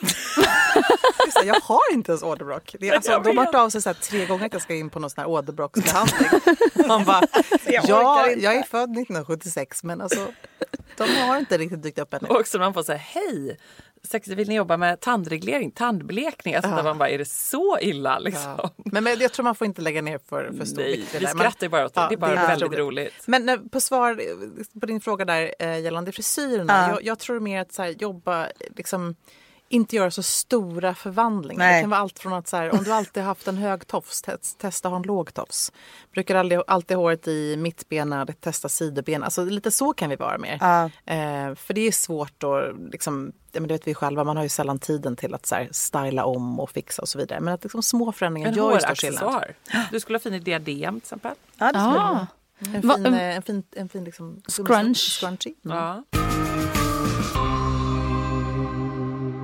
Just 1.26 1.40
det, 1.40 1.46
jag 1.46 1.60
har 1.60 1.92
inte 1.92 2.12
ens 2.12 2.22
åderbråck. 2.22 2.76
Det 2.80 2.88
är, 2.88 2.94
alltså, 2.94 3.20
de 3.24 3.38
har 3.38 3.44
hört 3.44 3.54
av 3.54 3.70
sig 3.70 3.82
så 3.82 3.94
tre 3.94 4.26
gånger 4.26 4.46
att 4.46 4.52
jag 4.52 4.62
ska 4.62 4.74
in 4.74 4.90
på 4.90 4.98
någon 4.98 5.10
sån 5.10 5.22
här 5.22 5.28
åderbråcksbehandling. 5.28 6.28
Man 6.88 7.04
bara, 7.04 7.22
jag 7.64 7.84
ja, 7.88 8.20
orkar 8.20 8.32
inte." 8.32 8.44
jag 8.44 8.54
är 8.54 8.62
född 8.62 8.90
1976 8.90 9.84
men 9.84 10.00
alltså 10.00 10.26
de 10.96 11.04
har 11.04 11.38
inte 11.38 11.58
riktigt 11.58 11.82
dykt 11.82 11.98
upp 11.98 12.14
ännu. 12.14 12.28
Och 12.28 12.40
också 12.40 12.58
man 12.58 12.74
får 12.74 12.82
säga 12.82 12.98
hej, 12.98 13.58
vill 14.26 14.48
ni 14.48 14.54
jobba 14.54 14.76
med 14.76 15.00
tandreglering, 15.00 15.70
tandblekning? 15.70 16.54
Alltså 16.54 16.70
där 16.70 16.82
man 16.82 16.98
bara, 16.98 17.08
är 17.08 17.18
det 17.18 17.28
så 17.28 17.78
illa 17.80 18.18
liksom? 18.18 18.54
Ja. 18.58 18.70
Men, 18.76 19.04
men 19.04 19.18
jag 19.20 19.32
tror 19.32 19.44
man 19.44 19.54
får 19.54 19.66
inte 19.66 19.82
lägga 19.82 20.02
ner 20.02 20.20
för, 20.28 20.52
för 20.58 20.64
stor 20.64 20.82
Nej, 20.82 20.96
vikt 20.96 21.14
vi 21.14 21.26
skrattar 21.26 21.68
bara 21.68 21.86
åt 21.86 21.94
det. 21.94 22.00
Ja, 22.00 22.08
det 22.08 22.14
är 22.14 22.16
bara 22.16 22.30
det 22.30 22.36
är 22.36 22.48
väldigt 22.48 22.68
roligt. 22.68 22.78
roligt. 22.78 23.26
Men 23.26 23.48
eh, 23.48 23.56
på 23.56 23.80
svar 23.80 24.20
på 24.80 24.86
din 24.86 25.00
fråga 25.00 25.24
där 25.24 25.54
eh, 25.58 25.80
gällande 25.80 26.12
frisyrerna. 26.12 26.72
Ja. 26.72 26.88
Jag, 26.88 27.04
jag 27.04 27.18
tror 27.18 27.40
mer 27.40 27.60
att 27.60 27.72
så 27.72 27.82
här, 27.82 27.90
jobba, 27.90 28.48
liksom, 28.76 29.14
inte 29.72 29.96
göra 29.96 30.10
så 30.10 30.22
stora 30.22 30.94
förvandlingar. 30.94 31.64
Nej. 31.64 31.74
Det 31.74 31.80
kan 31.80 31.90
vara 31.90 32.00
allt 32.00 32.18
från 32.18 32.32
att 32.32 32.48
så 32.48 32.56
här, 32.56 32.74
om 32.74 32.84
du 32.84 32.92
alltid 32.92 33.22
haft 33.22 33.48
en 33.48 33.56
hög 33.56 33.86
tofs, 33.86 34.22
test, 34.22 34.58
testa 34.58 34.88
att 34.88 34.92
ha 34.92 34.96
en 34.96 35.02
låg 35.02 35.34
tofs. 35.34 35.72
Brukar 36.12 36.34
aldrig, 36.34 36.60
alltid 36.66 36.96
ha 36.96 37.04
håret 37.04 37.28
i 37.28 37.56
mittbena, 37.56 38.26
testa 38.26 38.68
sidobena. 38.68 39.24
Alltså 39.24 39.44
lite 39.44 39.70
så 39.70 39.92
kan 39.92 40.10
vi 40.10 40.16
vara 40.16 40.38
mer. 40.38 40.58
Ja. 40.60 40.84
Eh, 40.84 41.54
för 41.54 41.74
det 41.74 41.80
är 41.80 41.92
svårt 41.92 42.42
att, 42.44 42.92
liksom, 42.92 43.32
men 43.52 43.62
det 43.62 43.74
vet 43.74 43.86
vi 43.86 43.94
själva, 43.94 44.24
man 44.24 44.36
har 44.36 44.42
ju 44.42 44.48
sällan 44.48 44.78
tiden 44.78 45.16
till 45.16 45.34
att 45.34 45.46
så 45.46 45.54
här, 45.54 45.68
styla 45.70 46.24
om 46.24 46.60
och 46.60 46.70
fixa 46.70 47.02
och 47.02 47.08
så 47.08 47.18
vidare. 47.18 47.40
Men 47.40 47.54
att 47.54 47.62
liksom, 47.62 47.82
små 47.82 48.12
förändringar 48.12 48.48
En 48.48 48.54
gör 48.54 48.74
ju 48.74 48.80
stor 48.80 48.94
skillnad. 48.94 49.44
Du 49.90 50.00
skulle 50.00 50.14
ha 50.18 50.20
fin 50.20 50.34
i 50.34 50.40
diadem 50.40 50.94
till 51.00 51.04
exempel. 51.06 51.34
Ja, 51.58 51.72
det 51.72 51.78
skulle 51.80 52.00
Ah. 52.00 52.26
En 52.74 52.82
fin, 52.82 53.06
eh, 53.06 53.36
en 53.36 53.42
fin, 53.42 53.62
en 53.76 53.88
fin 53.88 54.04
liksom, 54.04 54.42
Scrunch. 54.48 55.18
scrunchie. 55.20 55.54
Mm. 55.64 55.76
Ja. 55.76 56.02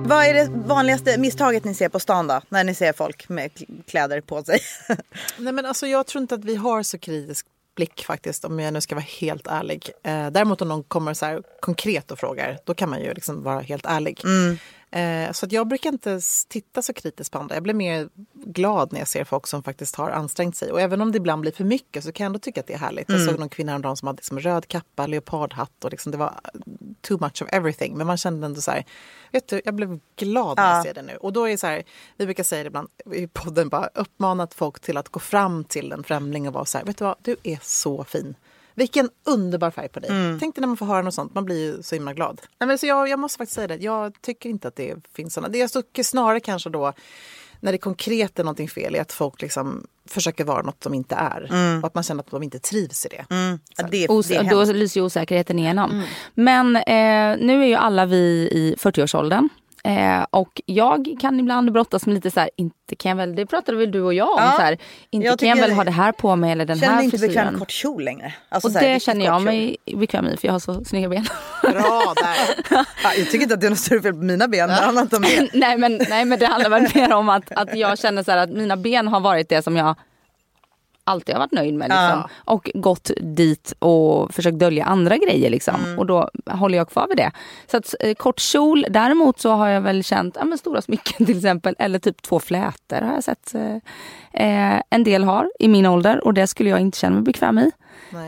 Vad 0.07 0.25
är 0.25 0.33
det 0.33 0.49
vanligaste 0.67 1.17
misstaget 1.17 1.63
ni 1.63 1.73
ser 1.73 1.89
på 1.89 1.99
stan 1.99 2.27
då? 2.27 2.41
När 2.49 2.63
ni 2.63 2.73
ser 2.73 2.93
folk 2.93 3.29
med 3.29 3.51
kl- 3.51 3.83
kläder 3.87 4.21
på 4.21 4.43
sig? 4.43 4.59
Nej, 5.37 5.53
men 5.53 5.65
alltså, 5.65 5.87
jag 5.87 6.07
tror 6.07 6.21
inte 6.21 6.35
att 6.35 6.45
vi 6.45 6.55
har 6.55 6.83
så 6.83 6.97
kritisk 6.97 7.45
blick 7.75 8.05
faktiskt 8.05 8.45
om 8.45 8.59
jag 8.59 8.73
nu 8.73 8.81
ska 8.81 8.95
vara 8.95 9.05
helt 9.19 9.47
ärlig. 9.47 9.89
Eh, 10.03 10.27
däremot 10.27 10.61
om 10.61 10.67
någon 10.67 10.83
kommer 10.83 11.13
så 11.13 11.25
här 11.25 11.41
konkret 11.59 12.11
och 12.11 12.19
frågar 12.19 12.57
då 12.63 12.73
kan 12.73 12.89
man 12.89 13.01
ju 13.01 13.13
liksom 13.13 13.43
vara 13.43 13.59
helt 13.59 13.85
ärlig. 13.85 14.21
Eh, 14.91 15.31
så 15.31 15.45
att 15.45 15.51
jag 15.51 15.67
brukar 15.67 15.91
inte 15.91 16.19
titta 16.47 16.81
så 16.81 16.93
kritiskt 16.93 17.31
på 17.33 17.39
andra. 17.39 17.55
Jag 17.55 17.63
blir 17.63 17.73
mer 17.73 18.09
glad 18.33 18.93
när 18.93 18.99
jag 18.99 19.07
ser 19.07 19.23
folk 19.23 19.47
som 19.47 19.63
faktiskt 19.63 19.95
har 19.95 20.09
ansträngt 20.09 20.55
sig. 20.55 20.71
Och 20.71 20.81
även 20.81 21.01
om 21.01 21.11
det 21.11 21.17
ibland 21.17 21.41
blir 21.41 21.51
för 21.51 21.63
mycket 21.63 22.03
så 22.03 22.11
kan 22.11 22.23
jag 22.23 22.29
ändå 22.29 22.39
tycka 22.39 22.61
att 22.61 22.67
det 22.67 22.73
är 22.73 22.77
härligt. 22.77 23.09
Jag 23.09 23.21
såg 23.21 23.39
någon 23.39 23.49
kvinna 23.49 23.71
häromdagen 23.71 23.97
som 23.97 24.07
hade 24.07 24.17
liksom 24.17 24.39
röd 24.39 24.67
kappa, 24.67 25.07
leopardhatt 25.07 25.83
och 25.83 25.91
liksom 25.91 26.11
det 26.11 26.17
var 26.17 26.39
too 27.01 27.17
much 27.21 27.41
of 27.41 27.47
everything. 27.51 27.97
Men 27.97 28.07
man 28.07 28.17
kände 28.17 28.45
ändå 28.45 28.61
så 28.61 28.71
här, 28.71 28.85
vet 29.31 29.47
du, 29.47 29.61
jag 29.65 29.73
blev 29.75 29.99
glad 30.15 30.57
när 30.57 30.69
Ja. 30.69 30.75
jag 30.75 30.83
ser 30.85 30.93
det 30.93 31.01
nu. 31.01 31.15
Och 31.17 31.33
då 31.33 31.45
är 31.45 31.51
det 31.51 31.57
så 31.57 31.67
här, 31.67 31.83
vi 32.17 32.25
brukar 32.25 32.43
säga 32.43 32.63
det 32.63 32.67
ibland 32.67 32.87
i 33.13 33.27
podden, 33.27 33.69
bara 33.69 33.89
uppmanat 33.93 34.53
folk 34.53 34.79
till 34.79 34.97
att 34.97 35.09
gå 35.09 35.19
fram 35.19 35.63
till 35.63 35.91
en 35.91 36.03
främling 36.03 36.47
och 36.47 36.53
vara 36.53 36.65
så 36.65 36.77
här, 36.77 36.85
vet 36.85 36.97
du 36.97 37.03
vad, 37.05 37.15
du 37.21 37.35
är 37.43 37.59
så 37.61 38.03
fin. 38.03 38.35
Vilken 38.77 39.09
underbar 39.25 39.71
färg 39.71 39.89
på 39.89 39.99
dig. 39.99 40.09
Tänk 40.39 40.55
dig 40.55 40.61
när 40.61 40.67
man 40.67 40.77
får 40.77 40.85
höra 40.85 41.01
något 41.01 41.13
sånt, 41.13 41.33
man 41.35 41.45
blir 41.45 41.65
ju 41.75 41.83
så 41.83 41.95
himla 41.95 42.13
glad. 42.13 42.41
Nej, 42.59 42.67
men 42.67 42.77
så 42.77 42.85
jag, 42.85 43.09
jag 43.09 43.19
måste 43.19 43.37
faktiskt 43.37 43.55
säga 43.55 43.67
det, 43.67 43.75
jag 43.75 44.21
tycker 44.21 44.49
inte 44.49 44.67
att 44.67 44.75
det 44.75 44.95
finns 45.15 45.33
sådana. 45.33 45.51
Det 45.51 45.57
jag 45.57 45.71
tycker 45.71 46.03
snarare 46.03 46.39
kanske 46.39 46.69
då, 46.69 46.93
när 47.59 47.71
det 47.71 47.77
konkret 47.77 48.39
är 48.39 48.43
någonting 48.43 48.69
fel, 48.69 48.95
är 48.95 49.01
att 49.01 49.11
folk 49.11 49.41
liksom 49.41 49.87
försöker 50.09 50.43
vara 50.43 50.61
något 50.61 50.81
de 50.81 50.93
inte 50.93 51.15
är. 51.15 51.47
Och 51.81 51.87
att 51.87 51.95
man 51.95 52.03
känner 52.03 52.23
att 52.23 52.31
de 52.31 52.43
inte 52.43 52.59
trivs 52.59 53.05
i 53.05 53.09
det. 53.09 53.25
Ja, 53.77 53.87
det, 53.91 54.07
Os- 54.09 54.27
det 54.27 54.49
då 54.49 54.63
lyser 54.73 54.99
ju 54.99 55.05
osäkerheten 55.05 55.59
igenom. 55.59 56.03
Men 56.33 56.75
eh, 56.75 57.45
nu 57.45 57.61
är 57.61 57.65
ju 57.67 57.75
alla 57.75 58.05
vi 58.05 58.49
i 58.51 58.75
40-årsåldern. 58.79 59.49
Eh, 59.87 60.25
och 60.29 60.61
jag 60.65 61.15
kan 61.21 61.39
ibland 61.39 61.71
brottas 61.71 62.05
med 62.05 62.15
lite 62.15 62.31
så 62.31 62.39
här, 62.39 62.49
inte 62.57 62.95
kan 62.97 63.09
jag 63.09 63.15
väl, 63.15 63.35
det 63.35 63.45
pratade 63.45 63.77
väl 63.77 63.91
du 63.91 64.01
och 64.01 64.13
jag 64.13 64.29
om, 64.29 64.35
Ja, 64.37 64.51
så 64.51 64.61
här, 64.61 64.77
inte 65.09 65.27
jag 65.27 65.39
kan 65.39 65.49
jag 65.49 65.55
väl 65.57 65.71
ha 65.71 65.83
det 65.83 65.91
här 65.91 66.11
på 66.11 66.35
mig 66.35 66.51
eller 66.51 66.65
den 66.65 66.77
känner 66.79 66.91
mig 66.93 66.97
här 66.97 67.03
inte 67.03 67.17
bekväm 67.17 67.29
frisyren. 67.29 67.51
med 67.53 67.59
kort 67.59 67.71
kjol 67.71 68.03
längre. 68.03 68.33
Alltså, 68.49 68.67
Och 68.67 68.71
så 68.73 68.79
här, 68.79 68.93
det 68.93 68.99
känner 68.99 69.25
jag 69.25 69.41
mig 69.41 69.77
bekväm 69.95 70.27
i 70.27 70.37
för 70.37 70.47
jag 70.47 70.53
har 70.53 70.59
så 70.59 70.85
snygga 70.85 71.09
ben. 71.09 71.25
Bra 71.61 72.13
där! 72.15 72.37
Ja, 73.03 73.13
jag 73.17 73.25
tycker 73.25 73.41
inte 73.43 73.53
att 73.53 73.61
det 73.61 73.67
är 73.67 73.69
något 73.69 73.79
större 73.79 74.01
fel 74.01 74.13
på 74.13 74.19
mina 74.23 74.47
ben. 74.47 74.69
Det 74.69 74.75
handlar 74.75 75.01
inte 75.01 75.15
om 75.15 75.21
det. 75.21 75.49
nej, 75.53 75.77
men, 75.77 75.99
nej 76.09 76.25
men 76.25 76.39
det 76.39 76.45
handlar 76.45 76.69
väl 76.69 76.87
mer 76.95 77.13
om 77.13 77.29
att, 77.29 77.51
att 77.51 77.75
jag 77.75 77.99
känner 77.99 78.23
så 78.23 78.31
här 78.31 78.37
att 78.37 78.49
mina 78.49 78.77
ben 78.77 79.07
har 79.07 79.19
varit 79.19 79.49
det 79.49 79.61
som 79.61 79.75
jag 79.77 79.95
alltid 81.07 81.35
har 81.35 81.39
varit 81.39 81.51
nöjd 81.51 81.73
med. 81.73 81.85
Liksom. 81.85 81.97
Ja. 81.97 82.29
Och 82.45 82.71
gått 82.73 83.11
dit 83.21 83.73
och 83.79 84.33
försökt 84.33 84.59
dölja 84.59 84.85
andra 84.85 85.17
grejer. 85.17 85.49
Liksom. 85.49 85.75
Mm. 85.75 85.99
Och 85.99 86.05
då 86.05 86.29
håller 86.45 86.77
jag 86.77 86.89
kvar 86.89 87.07
vid 87.07 87.17
det. 87.17 87.31
Så 87.71 87.77
att, 87.77 87.95
eh, 87.99 88.13
kort 88.13 88.39
kjol, 88.39 88.85
däremot 88.89 89.39
så 89.39 89.51
har 89.51 89.67
jag 89.67 89.81
väl 89.81 90.03
känt 90.03 90.35
ja, 90.39 90.45
men 90.45 90.57
stora 90.57 90.81
smycken 90.81 91.25
till 91.25 91.37
exempel. 91.37 91.75
Eller 91.79 91.99
typ 91.99 92.21
två 92.21 92.39
flätor 92.39 93.01
har 93.01 93.13
jag 93.13 93.23
sett. 93.23 93.55
Eh, 93.55 93.75
eh, 94.33 94.81
en 94.89 95.03
del 95.03 95.23
har 95.23 95.51
i 95.59 95.67
min 95.67 95.85
ålder 95.85 96.25
och 96.25 96.33
det 96.33 96.47
skulle 96.47 96.69
jag 96.69 96.79
inte 96.79 96.97
känna 96.97 97.15
mig 97.15 97.23
bekväm 97.23 97.59
i. 97.59 97.71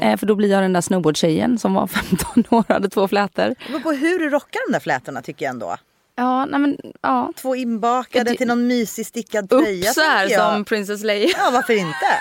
Eh, 0.02 0.18
för 0.18 0.26
då 0.26 0.36
blir 0.36 0.52
jag 0.52 0.64
den 0.64 0.74
där 0.74 0.82
snowboardtjejen 0.82 1.58
som 1.58 1.74
var 1.74 1.88
15 2.38 2.44
år 2.50 2.60
och 2.68 2.74
hade 2.74 2.90
två 2.90 3.08
flätor. 3.08 3.56
Beror 3.68 3.80
på 3.80 3.92
hur 3.92 4.20
du 4.20 4.30
rockar 4.30 4.68
de 4.68 4.74
där 4.74 4.80
flätorna 4.80 5.22
tycker 5.22 5.46
jag 5.46 5.54
ändå. 5.54 5.76
Ja, 6.20 6.46
nej 6.46 6.60
men 6.60 6.78
ja. 7.02 7.32
Två 7.36 7.56
inbakade 7.56 8.32
Det- 8.32 8.38
till 8.38 8.48
någon 8.48 8.68
mysig 8.68 9.06
stickad 9.06 9.50
tröja. 9.50 9.90
Upp 9.90 9.94
så 9.96 10.02
jag. 10.30 10.32
som 10.54 10.66
Princess 10.66 11.04
Leia. 11.04 11.30
Ja, 11.38 11.50
varför 11.54 11.74
inte? 11.74 12.20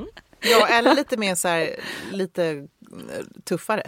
Ja, 0.40 0.66
eller 0.66 0.94
lite 0.94 1.16
mer 1.16 1.34
så 1.34 1.48
här, 1.48 1.70
lite 2.12 2.44
eh, 2.46 2.64
tuffare. 3.44 3.82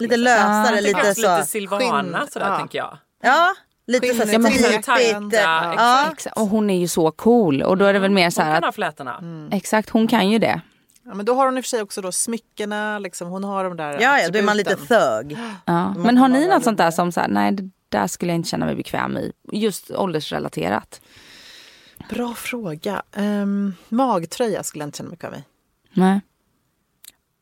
Lite 0.00 0.16
lösare, 0.16 0.74
Ja. 0.74 0.80
lite 0.80 1.00
Kanske 1.00 1.20
lite 1.22 1.42
så. 1.42 1.46
Silvana 1.48 2.26
sådär 2.26 2.46
ja. 2.48 2.58
tänker 2.58 2.78
jag. 2.78 2.98
Ja, 3.22 3.54
lite 3.86 4.06
så 4.14 4.32
Ja, 4.32 4.38
men 4.38 4.42
hon- 4.44 4.52
stripigt. 4.52 4.86
Ja, 4.88 5.74
Ja. 5.76 6.06
Exakt. 6.12 6.38
Och 6.38 6.46
hon 6.46 6.70
är 6.70 6.78
ju 6.78 6.88
så 6.88 7.10
cool. 7.10 7.62
Och 7.62 7.78
då 7.78 7.84
är 7.84 7.92
det 7.92 7.98
väl 7.98 8.10
mer 8.10 8.30
så 8.30 8.40
Hon 8.40 8.46
här 8.46 8.54
kan 8.54 8.58
att, 8.58 8.64
ha 8.64 8.72
flätorna. 8.72 9.48
exakt 9.52 9.90
hon 9.90 10.08
kan 10.08 10.30
ju 10.30 10.38
det. 10.38 10.60
Ja, 11.04 11.14
men 11.14 11.26
då 11.26 11.34
har 11.34 11.44
hon 11.46 11.58
i 11.58 11.60
och 11.60 11.64
för 11.64 11.68
sig 11.68 11.82
också 11.82 12.00
då 12.00 12.12
smyckena, 12.12 12.98
liksom, 12.98 13.28
hon 13.28 13.44
har 13.44 13.64
de 13.64 13.76
där 13.76 14.00
Ja, 14.00 14.18
ja, 14.20 14.28
då 14.28 14.38
är 14.38 14.42
man 14.42 14.56
lite 14.56 14.76
thög. 14.76 15.36
Ja. 15.64 15.94
Men 15.96 16.18
har 16.18 16.28
ni 16.28 16.46
något 16.48 16.64
sånt 16.64 16.78
där 16.78 16.90
som 16.90 17.12
så 17.12 17.20
här, 17.20 17.28
nej 17.28 17.56
där 17.92 18.06
skulle 18.06 18.32
jag 18.32 18.36
inte 18.36 18.48
känna 18.48 18.66
mig 18.66 18.74
bekväm 18.74 19.16
i. 19.16 19.32
Just 19.52 19.90
åldersrelaterat. 19.90 21.00
Bra 22.08 22.34
fråga. 22.34 23.02
Um, 23.16 23.74
magtröja 23.88 24.62
skulle 24.62 24.82
jag 24.82 24.88
inte 24.88 24.98
känna 24.98 25.08
mig 25.08 25.16
bekväm 25.18 25.34
i. 25.34 25.44
Nej. 25.92 26.20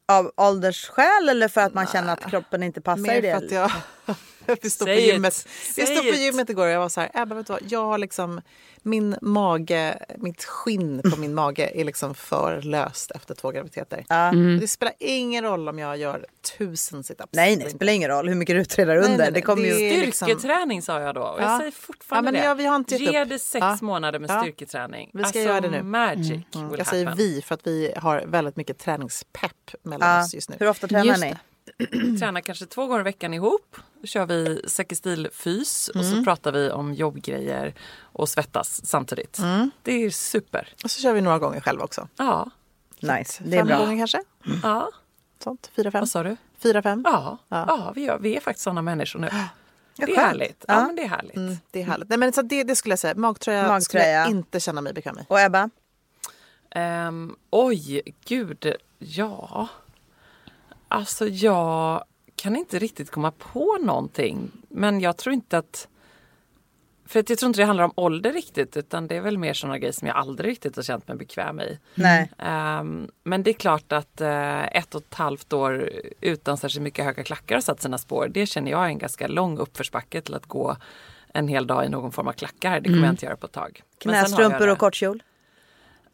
Av 0.08 0.32
åldersskäl 0.36 1.28
eller 1.30 1.48
för 1.48 1.60
att 1.60 1.74
man 1.74 1.86
känner 1.86 2.12
att 2.12 2.30
kroppen 2.30 2.62
inte 2.62 2.80
passar 2.80 2.98
i 2.98 3.06
Mer 3.06 3.22
det? 3.22 3.30
för 3.30 3.46
att 3.46 3.52
jag, 3.52 3.70
vi 4.62 4.70
stod 4.70 4.88
på 4.88 4.94
Say 4.94 5.06
it. 5.06 5.12
gymmet, 5.12 5.46
vi 5.76 5.86
Say 5.86 5.96
stod 5.96 6.08
på 6.08 6.14
it. 6.14 6.20
gymmet 6.20 6.50
igår 6.50 6.66
och 6.66 6.72
jag 6.72 6.80
var 6.80 6.88
så 6.88 7.00
här, 7.00 7.10
Ebba 7.14 7.34
vet 7.34 7.46
du 7.46 7.52
vad, 7.52 7.62
jag 7.68 7.84
har 7.84 7.98
liksom, 7.98 8.40
min 8.82 9.16
mage, 9.22 9.98
mitt 10.18 10.44
skinn 10.44 11.02
på 11.14 11.20
min 11.20 11.34
mage 11.34 11.70
är 11.74 11.84
liksom 11.84 12.14
för 12.14 12.62
löst 12.62 13.10
efter 13.10 13.34
två 13.34 13.50
graviditeter. 13.50 14.04
Ja. 14.08 14.32
Det 14.60 14.68
spelar 14.68 14.94
ingen 14.98 15.44
roll 15.44 15.68
om 15.68 15.78
jag 15.78 15.96
gör 15.96 16.26
tusen 16.58 17.04
situps. 17.04 17.28
Nej, 17.32 17.56
nej, 17.56 17.64
det 17.64 17.70
spelar 17.70 17.92
ingen 17.92 18.08
roll 18.10 18.28
hur 18.28 18.34
mycket 18.34 18.56
du 18.56 18.64
tränar 18.64 18.96
under. 18.96 19.08
nej, 19.08 19.18
nej, 19.18 19.32
det 19.32 19.40
kommer 19.42 19.62
det 19.62 19.68
ju... 19.80 19.86
är- 20.00 20.06
liksom- 20.06 20.26
Styrketräning 20.28 20.82
sa 20.82 21.00
jag 21.00 21.14
då 21.14 21.20
och 21.22 21.40
jag 21.42 21.50
Ja. 21.52 21.58
säger 21.58 21.70
fortfarande 21.72 22.28
Ja, 22.28 22.32
men 22.32 22.40
det. 22.42 22.46
ja, 22.48 22.54
vi 22.54 22.66
har 22.66 22.76
inte 22.76 22.94
gett 22.96 23.12
Ge 23.12 23.24
det 23.24 23.38
sex 23.38 23.60
Ja. 23.60 23.78
månader 23.80 24.18
med 24.18 24.30
Ja. 24.30 24.40
styrketräning. 24.42 25.10
Vi 25.12 25.18
ska 25.18 25.26
alltså, 25.26 25.38
göra 25.40 25.60
det 25.60 25.70
nu. 25.70 25.82
magic 25.82 26.30
will 26.52 26.74
Jag 26.78 26.86
säger 26.86 27.04
happen. 27.06 27.18
vi 27.18 27.42
för 27.42 27.54
att 27.54 27.66
vi 27.66 27.92
har 27.96 28.24
väldigt 28.26 28.56
mycket 28.56 28.78
träningspepp 28.78 29.70
mellan 29.82 30.20
oss 30.24 30.34
just 30.34 30.50
nu. 30.50 30.56
Hur 30.60 30.68
ofta 30.68 30.88
tränar 30.88 31.04
Just 31.04 31.20
ni? 31.20 31.34
Tränar 32.18 32.40
kanske 32.40 32.66
två 32.66 32.86
gånger 32.86 33.00
i 33.00 33.04
veckan 33.04 33.34
ihop. 33.34 33.76
Då 34.00 34.06
kör 34.06 34.26
vi 34.26 34.62
säkerstilfys 34.66 35.88
och 35.88 35.96
Mm. 36.04 36.16
så 36.16 36.24
pratar 36.24 36.52
vi 36.52 36.70
om 36.70 36.94
jobbgrejer 36.94 37.74
och 38.02 38.28
svettas 38.28 38.86
samtidigt. 38.86 39.38
Mm. 39.38 39.70
Det 39.82 39.92
är 39.92 40.10
super. 40.10 40.68
Och 40.84 40.90
så 40.90 41.00
kör 41.02 41.12
vi 41.12 41.20
några 41.20 41.38
gånger 41.38 41.60
själva 41.60 41.84
också. 41.84 42.08
Ja. 42.16 42.50
Nice, 43.00 43.42
det 43.46 43.56
är 43.56 43.60
fem 43.60 43.66
bra. 43.66 43.78
gånger 43.78 43.98
kanske? 43.98 44.22
ja. 44.62 44.90
Sånt. 45.44 45.70
Fyra, 45.76 45.90
fem? 45.90 46.00
Vad 46.00 46.08
sa 46.08 46.22
du? 46.22 46.36
Fyra, 46.58 46.82
fem? 46.82 47.02
Ja, 47.06 47.38
ja. 47.48 47.64
Ja. 47.68 47.92
vi, 47.94 48.04
gör, 48.04 48.18
vi 48.18 48.36
är 48.36 48.40
faktiskt 48.40 48.64
sådana 48.64 48.82
människor 48.82 49.18
nu. 49.20 49.28
Det 49.96 50.02
är 50.12 50.16
härligt. 50.16 50.64
Ja, 50.68 50.74
Ja. 50.74 50.86
men 50.86 50.96
det 50.96 51.02
är 51.02 51.08
härligt. 51.08 51.36
Mm, 51.36 51.56
det 51.70 51.80
är 51.82 51.84
härligt. 51.84 52.08
Nej, 52.08 52.18
men 52.18 52.32
så 52.32 52.42
det, 52.42 52.62
det 52.64 52.76
skulle 52.76 52.92
jag 52.92 52.98
säga. 52.98 53.14
Magtröja, 53.14 53.60
Magtröja. 53.62 53.80
skulle 53.80 54.10
jag 54.10 54.30
inte 54.30 54.60
känna 54.60 54.80
mig 54.80 54.92
bekväm 54.92 55.18
i. 55.18 55.24
Och 55.28 55.40
Ebba? 55.40 55.70
Ehm, 56.70 57.36
oj, 57.50 58.02
gud, 58.24 58.74
ja. 58.98 59.68
Alltså 60.92 61.28
jag 61.28 62.04
kan 62.36 62.56
inte 62.56 62.78
riktigt 62.78 63.10
komma 63.10 63.30
på 63.30 63.78
någonting. 63.80 64.50
Men 64.68 65.00
jag 65.00 65.16
tror 65.16 65.32
inte 65.32 65.58
att... 65.58 65.88
För 67.06 67.20
att 67.20 67.30
jag 67.30 67.38
tror 67.38 67.48
inte 67.48 67.60
det 67.60 67.64
handlar 67.64 67.84
om 67.84 67.92
ålder 67.94 68.32
riktigt 68.32 68.76
utan 68.76 69.06
det 69.06 69.16
är 69.16 69.20
väl 69.20 69.38
mer 69.38 69.54
sådana 69.54 69.78
grejer 69.78 69.92
som 69.92 70.08
jag 70.08 70.16
aldrig 70.16 70.50
riktigt 70.50 70.76
har 70.76 70.82
känt 70.82 71.08
mig 71.08 71.16
bekväm 71.16 71.60
i. 71.60 71.78
Nej. 71.94 72.30
Ehm, 72.38 73.10
men 73.22 73.42
det 73.42 73.50
är 73.50 73.54
klart 73.54 73.92
att 73.92 74.20
eh, 74.20 74.76
ett 74.76 74.94
och 74.94 75.00
ett 75.00 75.14
halvt 75.14 75.52
år 75.52 75.90
utan 76.20 76.56
särskilt 76.56 76.82
mycket 76.82 77.04
höga 77.04 77.22
klackar 77.22 77.56
har 77.56 77.62
satt 77.62 77.82
sina 77.82 77.98
spår. 77.98 78.28
Det 78.28 78.46
känner 78.46 78.70
jag 78.70 78.84
är 78.84 78.88
en 78.88 78.98
ganska 78.98 79.28
lång 79.28 79.58
uppförsbacke 79.58 80.20
till 80.20 80.34
att 80.34 80.46
gå 80.46 80.76
en 81.34 81.48
hel 81.48 81.66
dag 81.66 81.86
i 81.86 81.88
någon 81.88 82.12
form 82.12 82.28
av 82.28 82.32
klackar. 82.32 82.80
Det 82.80 82.88
kommer 82.88 83.04
jag 83.04 83.12
inte 83.12 83.26
göra 83.26 83.36
på 83.36 83.46
ett 83.46 83.52
tag. 83.52 83.82
Knästrumpor 83.98 84.68
och 84.68 84.78
kortkjol? 84.78 85.22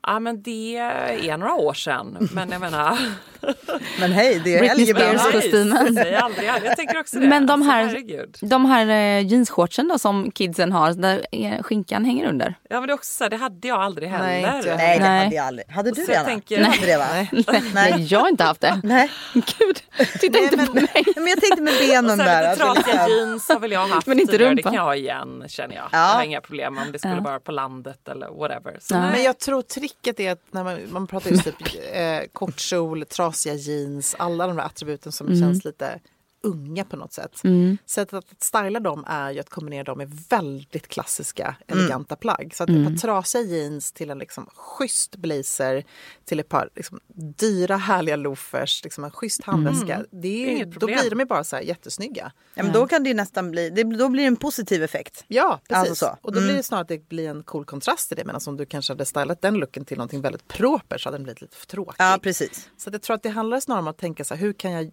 Ja 0.07 0.21
men 0.21 0.43
det 0.43 0.77
är 0.77 1.37
några 1.37 1.55
år 1.55 1.75
sedan. 1.75 2.29
Men 2.33 2.51
jag 2.51 2.61
menar... 2.61 2.99
Men 4.01 4.13
hej, 4.13 4.41
det 4.45 4.55
är 4.57 4.61
Britney. 4.61 4.87
Spears. 4.87 5.33
kostymen. 5.33 5.95
Säg 5.95 6.15
aldrig 6.15 6.49
aldrig. 6.49 6.71
Jag 6.71 6.77
tänker 6.77 7.01
också 7.01 7.19
det. 7.19 7.27
Men 7.29 7.47
de 7.47 7.53
Alltså, 7.53 7.71
här-. 7.73 8.27
De 8.49 8.65
här 8.65 8.87
eh, 8.87 9.27
jeansshortsen 9.27 9.89
då 9.89 9.99
som 9.99 10.31
kidsen 10.31 10.73
har 10.73 10.93
där 10.93 11.27
eh, 11.33 11.63
skinkan 11.63 12.05
hänger 12.05 12.29
under. 12.29 12.55
Ja 12.71 12.81
men 12.81 12.87
det 12.87 12.93
är 12.93 12.95
också 12.95 13.13
så 13.13 13.25
här, 13.25 13.31
det 13.31 13.37
hade 13.37 13.69
jag 13.69 13.81
aldrig 13.83 14.09
heller. 14.09 14.25
Nej, 14.27 14.57
inte 14.57 14.69
jag. 14.69 14.77
Nej, 14.77 14.99
det 14.99 15.05
Nej. 15.05 15.25
hade 15.25 15.37
jag 15.37 15.47
aldrig. 15.47 15.71
Hade 15.71 15.91
du 15.91 16.05
det 16.05 16.13
jag 16.13 16.19
Anna? 16.21 16.29
tänker- 16.29 16.65
hade 16.65 16.87
det 16.87 16.97
va? 16.97 17.07
Nej. 17.53 17.63
Nej. 17.75 18.07
jag 18.11 18.21
har 18.21 18.29
inte 18.29 18.45
haft 18.45 18.61
det. 18.61 18.81
Nej. 18.85 19.11
Gud, 19.35 19.83
titta 20.21 20.39
inte 20.39 20.57
på 20.67 20.75
mig. 20.75 20.89
Men 21.17 21.27
jag 21.27 21.41
tänkte 21.41 21.63
med 21.63 21.73
benen 21.81 22.05
Och 22.05 22.11
sen 22.11 22.19
där. 22.19 22.51
lite 22.51 22.51
det 22.51 22.57
trasiga 22.75 23.07
liksom- 23.07 23.11
jeans 23.27 23.49
har 23.49 23.61
väl 23.61 23.73
jag 23.73 23.87
haft 23.89 24.07
Men 24.07 24.21
inte 24.21 24.33
tidigare. 24.33 24.55
Det 24.55 24.63
kan 24.63 24.75
jag 24.75 24.83
ha 24.83 24.95
igen 24.95 25.45
känner 25.49 25.75
jag. 25.75 25.85
Ja. 25.93 25.99
Jag 25.99 26.15
har 26.15 26.23
inga 26.25 26.41
problem 26.41 26.79
om 26.79 26.93
det 26.93 26.99
skulle 26.99 27.15
Ja. 27.15 27.21
vara 27.21 27.41
på 27.41 27.53
landet 27.53 28.09
eller 28.09 28.29
whatever. 28.29 28.77
Så 28.81 28.99
nej. 28.99 29.11
Men 29.13 29.23
jag 29.23 29.39
tror 29.39 29.63
tricket 30.03 30.21
är 30.21 30.33
att 30.33 30.43
när 30.51 30.65
man, 30.65 30.93
man 30.93 31.07
pratar 31.07 31.31
just 31.31 31.45
typ 31.45 31.57
eh, 31.93 32.21
kortkjol, 32.33 33.05
trasiga 33.05 33.55
jeans, 33.55 34.15
alla 34.19 34.47
de 34.47 34.57
där 34.57 34.63
attributen 34.65 35.13
som 35.13 35.27
Mm. 35.27 35.41
känns 35.41 35.65
lite 35.65 36.01
unga 36.47 36.85
på 36.85 36.97
något 36.97 37.13
sätt. 37.13 37.43
Sättet 37.87 38.15
att 38.15 38.43
styla 38.43 38.81
dem 38.81 39.05
är 39.07 39.31
ju 39.31 39.41
att 39.41 39.51
kombinera 39.51 39.85
dem 39.85 39.99
med 39.99 40.19
väldigt 40.31 40.89
klassiska, 40.89 41.57
eleganta 41.67 42.17
plagg. 42.17 42.53
Så 42.55 42.63
att 42.63 42.71
ett 42.71 42.87
par 42.87 42.97
trasiga 42.97 43.43
jeans 43.43 43.93
till 43.93 44.11
en 44.11 44.19
liksom 44.19 44.49
schysst 44.55 45.17
blazer 45.17 45.85
till 46.25 46.41
ett 46.41 46.49
par 46.49 46.71
liksom 46.75 47.01
dyra 47.15 47.77
härliga 47.77 48.17
loafers, 48.17 48.85
liksom 48.85 49.05
en 49.05 49.11
schysst 49.11 49.43
handväska. 49.43 50.05
Det 50.11 50.45
är, 50.45 50.51
Inget 50.51 50.73
då 50.73 50.81
problem. 50.81 50.99
blir 51.01 51.11
de 51.11 51.19
ju 51.21 51.27
bara 51.27 51.45
så 51.45 51.57
här 51.57 51.63
jättesnygga. 51.63 52.33
Ja, 52.55 52.63
men 52.63 52.73
då 52.73 52.87
kan 52.87 53.03
det 53.03 53.09
ju 53.09 53.15
nästan 53.15 53.51
bli, 53.51 53.71
det, 53.71 53.83
då 53.83 54.09
blir 54.09 54.23
det 54.23 54.27
en 54.27 54.37
positiv 54.37 54.83
effekt. 54.83 55.25
Ja, 55.29 55.61
precis. 55.69 55.91
Alltså 55.91 56.07
så. 56.07 56.19
Och 56.21 56.33
då 56.33 56.41
blir 56.41 56.55
det 56.55 56.63
snarare 56.63 56.83
att 56.83 56.89
det 56.89 57.09
blir 57.09 57.29
en 57.29 57.43
cool 57.43 57.65
kontrast 57.65 58.09
till 58.09 58.17
det. 58.17 58.25
Medan 58.25 58.41
om 58.47 58.57
du 58.57 58.67
kanske 58.67 58.93
hade 58.93 59.05
stylat 59.05 59.43
den 59.43 59.55
looken 59.55 59.85
till 59.85 59.97
någonting 59.97 60.21
väldigt 60.21 60.49
proper 60.49 60.99
så 60.99 61.09
hade 61.09 61.19
den 61.19 61.25
blivit 61.25 61.41
lite 61.41 61.57
för 61.57 61.67
tråkig. 61.67 61.95
Ja, 61.99 62.19
precis. 62.23 62.71
Så 62.77 62.91
att 62.91 62.95
jag 62.95 63.03
tror 63.03 63.17
att 63.17 63.23
det 63.23 63.29
handlar 63.29 63.61
snarare 63.61 63.83
om 63.83 63.89
att 63.89 63.99
tänka 63.99 64.25
så 64.25 64.35
här, 64.35 64.41
hur 64.41 64.53
kan 64.53 64.73
jag, 64.73 64.91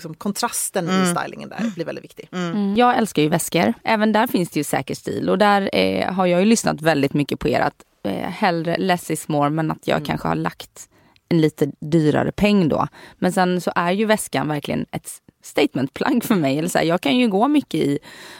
liksom, 0.00 0.14
kontrasten 0.14 0.88
Mm. 0.88 1.02
i 1.02 1.06
stylingen 1.14 1.48
där 1.48 1.74
blir 1.74 1.84
väldigt 1.84 2.04
viktig. 2.04 2.28
Mm. 2.32 2.74
Jag 2.76 2.98
älskar 2.98 3.22
ju 3.22 3.28
väskor. 3.28 3.74
Även 3.84 4.12
där 4.12 4.26
finns 4.26 4.50
det 4.50 4.60
ju 4.60 4.64
säker 4.64 4.94
stil 4.94 5.28
och 5.30 5.38
där 5.38 5.70
eh, 5.72 6.12
har 6.12 6.26
jag 6.26 6.40
ju 6.40 6.46
lyssnat 6.46 6.82
väldigt 6.82 7.14
mycket 7.14 7.38
på 7.38 7.48
er 7.48 7.60
att 7.60 7.84
eh, 8.04 8.12
hellre 8.30 8.76
less 8.78 9.10
is 9.10 9.28
more 9.28 9.50
men 9.50 9.70
att 9.70 9.88
jag 9.88 10.04
kanske 10.06 10.28
har 10.28 10.34
lagt 10.34 10.88
en 11.28 11.40
lite 11.40 11.70
dyrare 11.80 12.32
peng 12.32 12.68
då. 12.68 12.86
Men 13.18 13.32
sen 13.32 13.60
så 13.60 13.72
är 13.74 13.92
ju 13.92 14.04
väskan 14.04 14.48
verkligen 14.48 14.86
ett 14.92 15.08
statementplagg 15.42 16.24
för 16.24 16.34
mig. 16.34 16.58
Eller 16.58 16.68
så 16.68 16.78
här, 16.78 16.84
jag 16.84 17.00
kan 17.00 17.16
ju 17.16 17.28
gå 17.28 17.48
mycket 17.48 17.74
i, 17.80 17.98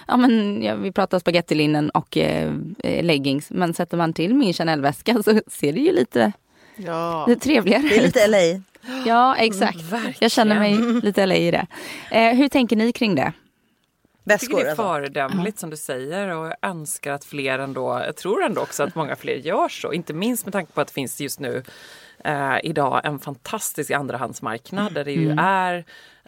ja 0.09 0.17
men 0.17 0.63
ja, 0.63 0.75
vi 0.75 0.93
pratar 0.93 1.19
spagettilinnen 1.19 1.91
och 1.91 2.17
eh, 2.17 2.53
eh, 2.79 3.05
leggings. 3.05 3.51
Men 3.51 3.75
sätter 3.75 3.97
man 3.97 4.13
till 4.13 4.35
min 4.35 4.53
Chanel-väska 4.53 5.15
så 5.25 5.41
ser 5.47 5.73
det 5.73 5.81
ju 5.81 5.93
lite, 5.93 6.33
Ja. 6.77 7.25
lite 7.29 7.41
trevligare 7.41 7.83
Det 7.83 7.99
är 7.99 8.03
lite 8.03 8.27
LA. 8.27 8.63
Ja 9.07 9.37
exakt. 9.39 9.85
Jag 10.19 10.31
känner 10.31 10.59
mig 10.59 10.75
lite 11.03 11.27
LA 11.27 11.35
i 11.35 11.51
det. 11.51 11.67
Eh, 12.11 12.35
hur 12.35 12.49
tänker 12.49 12.77
ni 12.77 12.93
kring 12.93 13.15
det? 13.15 13.33
Jag 14.25 14.41
tycker 14.41 14.55
Väskor 14.55 14.65
det 14.65 14.67
är 14.67 14.71
alltså. 14.71 14.83
föredömligt 14.83 15.59
som 15.59 15.71
du 15.71 15.77
säger 15.77 16.29
och 16.29 16.47
jag 16.47 16.55
önskar 16.63 17.13
att 17.13 17.25
fler 17.25 17.59
ändå, 17.59 18.03
jag 18.07 18.17
tror 18.17 18.45
ändå 18.45 18.61
också 18.61 18.83
att 18.83 18.95
många 18.95 19.17
fler 19.17 19.35
gör 19.35 19.69
så. 19.69 19.93
Inte 19.93 20.13
minst 20.13 20.47
med 20.47 20.53
tanke 20.53 20.73
på 20.73 20.81
att 20.81 20.89
det 20.89 20.95
finns 20.95 21.21
just 21.21 21.41
nu 21.41 21.63
eh, 22.25 22.57
idag 22.63 23.01
en 23.05 23.19
fantastisk 23.19 23.91
andrahandsmarknad 23.91 24.93
där 24.93 25.05
det 25.05 25.13
ju 25.13 25.37
är 25.39 25.85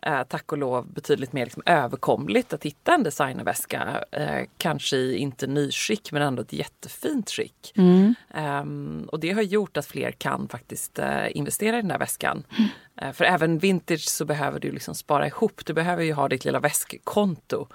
eh, 0.06 0.22
tack 0.22 0.52
och 0.52 0.58
lov 0.58 0.92
betydligt 0.92 1.32
mer 1.32 1.44
liksom, 1.44 1.62
överkomligt 1.66 2.52
att 2.52 2.64
hitta 2.64 2.94
en 2.94 3.02
designerväska. 3.02 4.04
Eh, 4.10 4.46
kanske 4.58 4.96
i 4.96 5.16
inte 5.16 5.46
nyskick 5.46 6.12
men 6.12 6.22
ändå 6.22 6.42
ett 6.42 6.52
jättefint 6.52 7.30
skick. 7.30 7.72
Ehm, 8.34 9.08
och 9.12 9.20
det 9.20 9.30
har 9.30 9.42
gjort 9.42 9.76
att 9.76 9.86
fler 9.86 10.10
kan 10.10 10.48
faktiskt 10.48 10.98
eh, 10.98 11.36
investera 11.36 11.78
i 11.78 11.80
den 11.80 11.88
där 11.88 11.98
väskan. 11.98 12.44
Eh, 13.02 13.12
för 13.12 13.24
även 13.24 13.58
vintage 13.58 14.08
så 14.08 14.24
behöver 14.24 14.60
du 14.60 14.72
liksom 14.72 14.94
spara 14.94 15.26
ihop. 15.26 15.66
Du 15.66 15.72
behöver 15.72 16.02
ju 16.02 16.12
ha 16.12 16.28
ditt 16.28 16.44
lilla 16.44 16.60
väskkonto. 16.60 17.66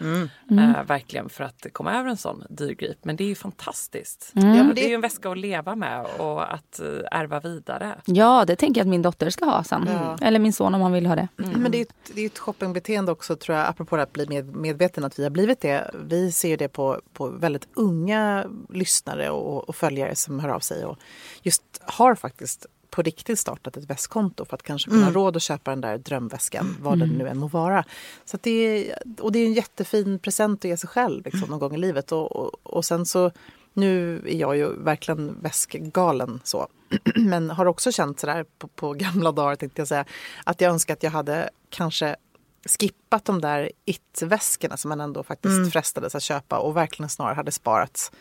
Eh, 0.51 0.83
verkligen 0.83 1.29
för 1.29 1.43
att 1.43 1.65
komma 1.71 1.99
över 1.99 2.09
en 2.09 2.17
sån 2.17 2.43
dyrgrip. 2.49 2.97
Men 3.05 3.15
det 3.15 3.23
är 3.23 3.27
ju 3.27 3.35
fantastiskt. 3.35 4.31
Ja, 4.33 4.41
men 4.41 4.75
Det 4.75 4.85
är 4.85 4.89
ju 4.89 4.95
en 4.95 5.01
väska 5.01 5.31
att 5.31 5.37
leva 5.37 5.75
med 5.75 6.05
och 6.17 6.53
att 6.53 6.79
eh, 6.79 7.19
ärva 7.19 7.39
vidare. 7.39 7.95
Ja, 8.05 8.45
det 8.47 8.55
tänker 8.55 8.81
jag 8.81 8.85
att 8.85 8.89
min 8.89 9.01
dotter 9.01 9.29
ska 9.29 9.45
ha 9.45 9.63
sen. 9.63 9.85
Ja. 9.87 10.17
Eller 10.21 10.39
min 10.39 10.53
son 10.53 10.75
om 10.75 10.81
han 10.81 10.91
vill 10.91 11.05
ha 11.05 11.15
det. 11.15 11.27
Men 11.35 11.71
det 11.71 11.77
är, 11.77 11.81
ett, 11.81 12.11
det 12.15 12.21
är 12.21 12.25
ett 12.25 12.39
shoppingbeteende 12.39 13.11
också 13.11 13.35
tror 13.35 13.57
jag, 13.57 13.67
apropå 13.67 13.95
det 13.95 14.03
att 14.03 14.13
bli 14.13 14.27
med, 14.27 14.55
medveten 14.55 15.03
att 15.03 15.19
vi 15.19 15.23
har 15.23 15.29
blivit 15.29 15.61
det. 15.61 15.91
Vi 16.03 16.31
ser 16.31 16.49
ju 16.49 16.57
det 16.57 16.67
på, 16.67 17.01
på 17.13 17.27
väldigt 17.27 17.67
unga 17.73 18.45
lyssnare 18.69 19.29
och, 19.29 19.69
och 19.69 19.75
följare 19.75 20.15
som 20.15 20.39
hör 20.39 20.49
av 20.49 20.59
sig 20.59 20.85
och 20.85 20.97
just 21.41 21.63
har 21.85 22.15
faktiskt 22.15 22.65
på 22.97 23.01
riktigt 23.01 23.39
startat 23.39 23.77
ett 23.77 23.89
väskkonto 23.89 24.45
för 24.45 24.55
att 24.55 24.63
kanske 24.63 24.89
kunna 24.89 25.05
ha 25.05 25.11
råd 25.11 25.35
att 25.35 25.41
köpa 25.41 25.71
den 25.71 25.81
där 25.81 25.97
drömväskan, 25.97 26.77
vad 26.81 26.99
den 26.99 27.09
nu 27.09 27.27
än 27.27 27.37
må 27.37 27.47
vara. 27.47 27.85
Så 28.25 28.37
det 28.41 28.51
är, 28.51 28.97
och 29.19 29.31
det 29.31 29.39
är 29.39 29.45
en 29.45 29.53
jättefin 29.53 30.19
present 30.19 30.59
att 30.59 30.69
ge 30.69 30.77
sig 30.77 30.89
själv 30.89 31.25
liksom, 31.25 31.49
någon 31.49 31.59
gång 31.59 31.75
i 31.75 31.77
livet. 31.77 32.11
Och, 32.11 32.35
och, 32.35 32.51
och 32.63 32.85
sen 32.85 33.05
så, 33.05 33.31
nu 33.73 34.21
är 34.27 34.35
jag 34.35 34.57
ju 34.57 34.83
verkligen 34.83 35.41
väskgalen 35.41 36.39
så. 36.43 36.67
Men 37.15 37.49
har 37.49 37.65
också 37.65 37.91
känt 37.91 38.19
sådär 38.19 38.45
på, 38.57 38.67
på 38.67 38.93
gamla 38.93 39.31
dagar 39.31 39.55
tänkte 39.55 39.81
jag 39.81 39.87
säga, 39.87 40.05
att 40.43 40.61
jag 40.61 40.71
önskar 40.71 40.93
att 40.93 41.03
jag 41.03 41.11
hade 41.11 41.49
kanske 41.69 42.15
skippat 42.79 43.25
de 43.25 43.41
där 43.41 43.71
it-väskorna 43.85 44.77
som 44.77 44.89
man 44.89 45.01
ändå 45.01 45.23
faktiskt 45.23 45.73
frestades 45.73 46.15
att 46.15 46.23
köpa 46.23 46.59
och 46.59 46.77
verkligen 46.77 47.09
snarare 47.09 47.35
hade 47.35 47.51
sparat 47.51 48.11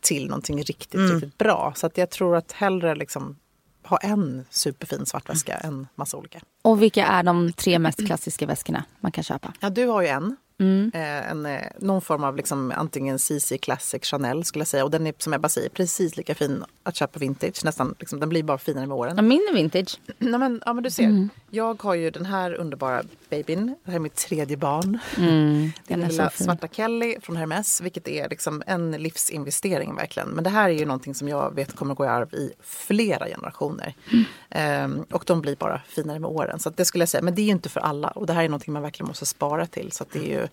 till 0.00 0.26
någonting 0.28 0.62
riktigt, 0.62 1.10
riktigt 1.10 1.38
bra. 1.38 1.72
Så 1.76 1.86
att 1.86 1.98
jag 1.98 2.10
tror 2.10 2.36
att 2.36 2.52
hellre 2.52 2.94
liksom 2.94 3.36
ha 3.84 3.96
en 3.96 4.44
superfin 4.50 5.06
svart 5.06 5.28
väska 5.28 5.56
än 5.56 5.86
massa 5.94 6.16
olika. 6.16 6.40
Och 6.62 6.82
vilka 6.82 7.06
är 7.06 7.22
de 7.22 7.52
tre 7.52 7.78
mest 7.78 8.06
klassiska 8.06 8.46
väskorna 8.46 8.84
man 9.00 9.12
kan 9.12 9.24
köpa? 9.24 9.52
Ja, 9.60 9.70
du 9.70 9.86
har 9.86 10.02
ju 10.02 10.08
en. 10.08 10.36
Mm. 10.58 10.90
Eh, 10.94 11.30
en 11.30 11.46
eh, 11.46 11.60
någon 11.78 12.00
form 12.00 12.24
av 12.24 12.36
liksom, 12.36 12.72
antingen 12.76 13.18
CC 13.18 13.58
Classic 13.62 14.04
Chanel 14.04 14.44
skulle 14.44 14.60
jag 14.60 14.68
säga. 14.68 14.84
Och 14.84 14.90
den 14.90 15.06
är 15.06 15.14
som 15.18 15.34
Ebba 15.34 15.48
säger 15.48 15.68
precis 15.68 16.16
lika 16.16 16.34
fin 16.34 16.64
att 16.82 16.96
köpa 16.96 17.18
vintage. 17.18 17.64
Nästan, 17.64 17.94
liksom, 17.98 18.20
den 18.20 18.28
blir 18.28 18.42
bara 18.42 18.58
finare 18.58 18.86
med 18.86 18.96
åren. 18.96 19.16
Ja, 19.16 19.22
min 19.22 19.46
är 19.50 19.54
vintage. 19.54 20.00
Nej, 20.18 20.38
men, 20.38 20.62
ja, 20.66 20.72
men 20.72 20.84
du 20.84 20.90
ser. 20.90 21.28
Jag 21.54 21.82
har 21.82 21.94
ju 21.94 22.10
den 22.10 22.26
här 22.26 22.54
underbara 22.54 23.02
babyn. 23.30 23.66
Det 23.84 23.90
här 23.90 23.98
är 23.98 24.00
mitt 24.00 24.14
tredje 24.14 24.56
barn. 24.56 24.98
Mm, 25.16 25.72
Den 25.86 26.02
är 26.02 26.08
lilla 26.08 26.30
svarta 26.30 26.68
Kelly 26.68 27.16
från 27.22 27.36
Hermes, 27.36 27.80
vilket 27.80 28.08
är 28.08 28.28
liksom 28.28 28.62
en 28.66 28.92
livsinvestering 28.92 29.94
verkligen. 29.94 30.28
Men 30.28 30.44
det 30.44 30.50
här 30.50 30.68
är 30.68 30.74
ju 30.74 30.86
någonting 30.86 31.14
som 31.14 31.28
jag 31.28 31.54
vet 31.54 31.76
kommer 31.76 31.94
gå 31.94 32.04
i 32.04 32.08
arv 32.08 32.34
i 32.34 32.52
flera 32.62 33.26
generationer. 33.26 33.94
Mm. 34.12 34.24
Ehm, 34.50 35.04
och 35.10 35.24
de 35.26 35.40
blir 35.40 35.56
bara 35.56 35.80
finare 35.88 36.18
med 36.18 36.30
åren. 36.30 36.58
Så 36.58 36.70
det 36.70 36.84
skulle 36.84 37.02
jag 37.02 37.08
säga, 37.08 37.22
men 37.22 37.34
det 37.34 37.42
är 37.42 37.46
ju 37.46 37.52
inte 37.52 37.68
för 37.68 37.80
alla. 37.80 38.08
Och 38.08 38.26
det 38.26 38.32
här 38.32 38.44
är 38.44 38.48
någonting 38.48 38.72
man 38.72 38.82
verkligen 38.82 39.08
måste 39.08 39.26
spara 39.26 39.66
till. 39.66 39.92
Så 39.92 40.04
det 40.12 40.18
är 40.18 40.40
ju... 40.40 40.48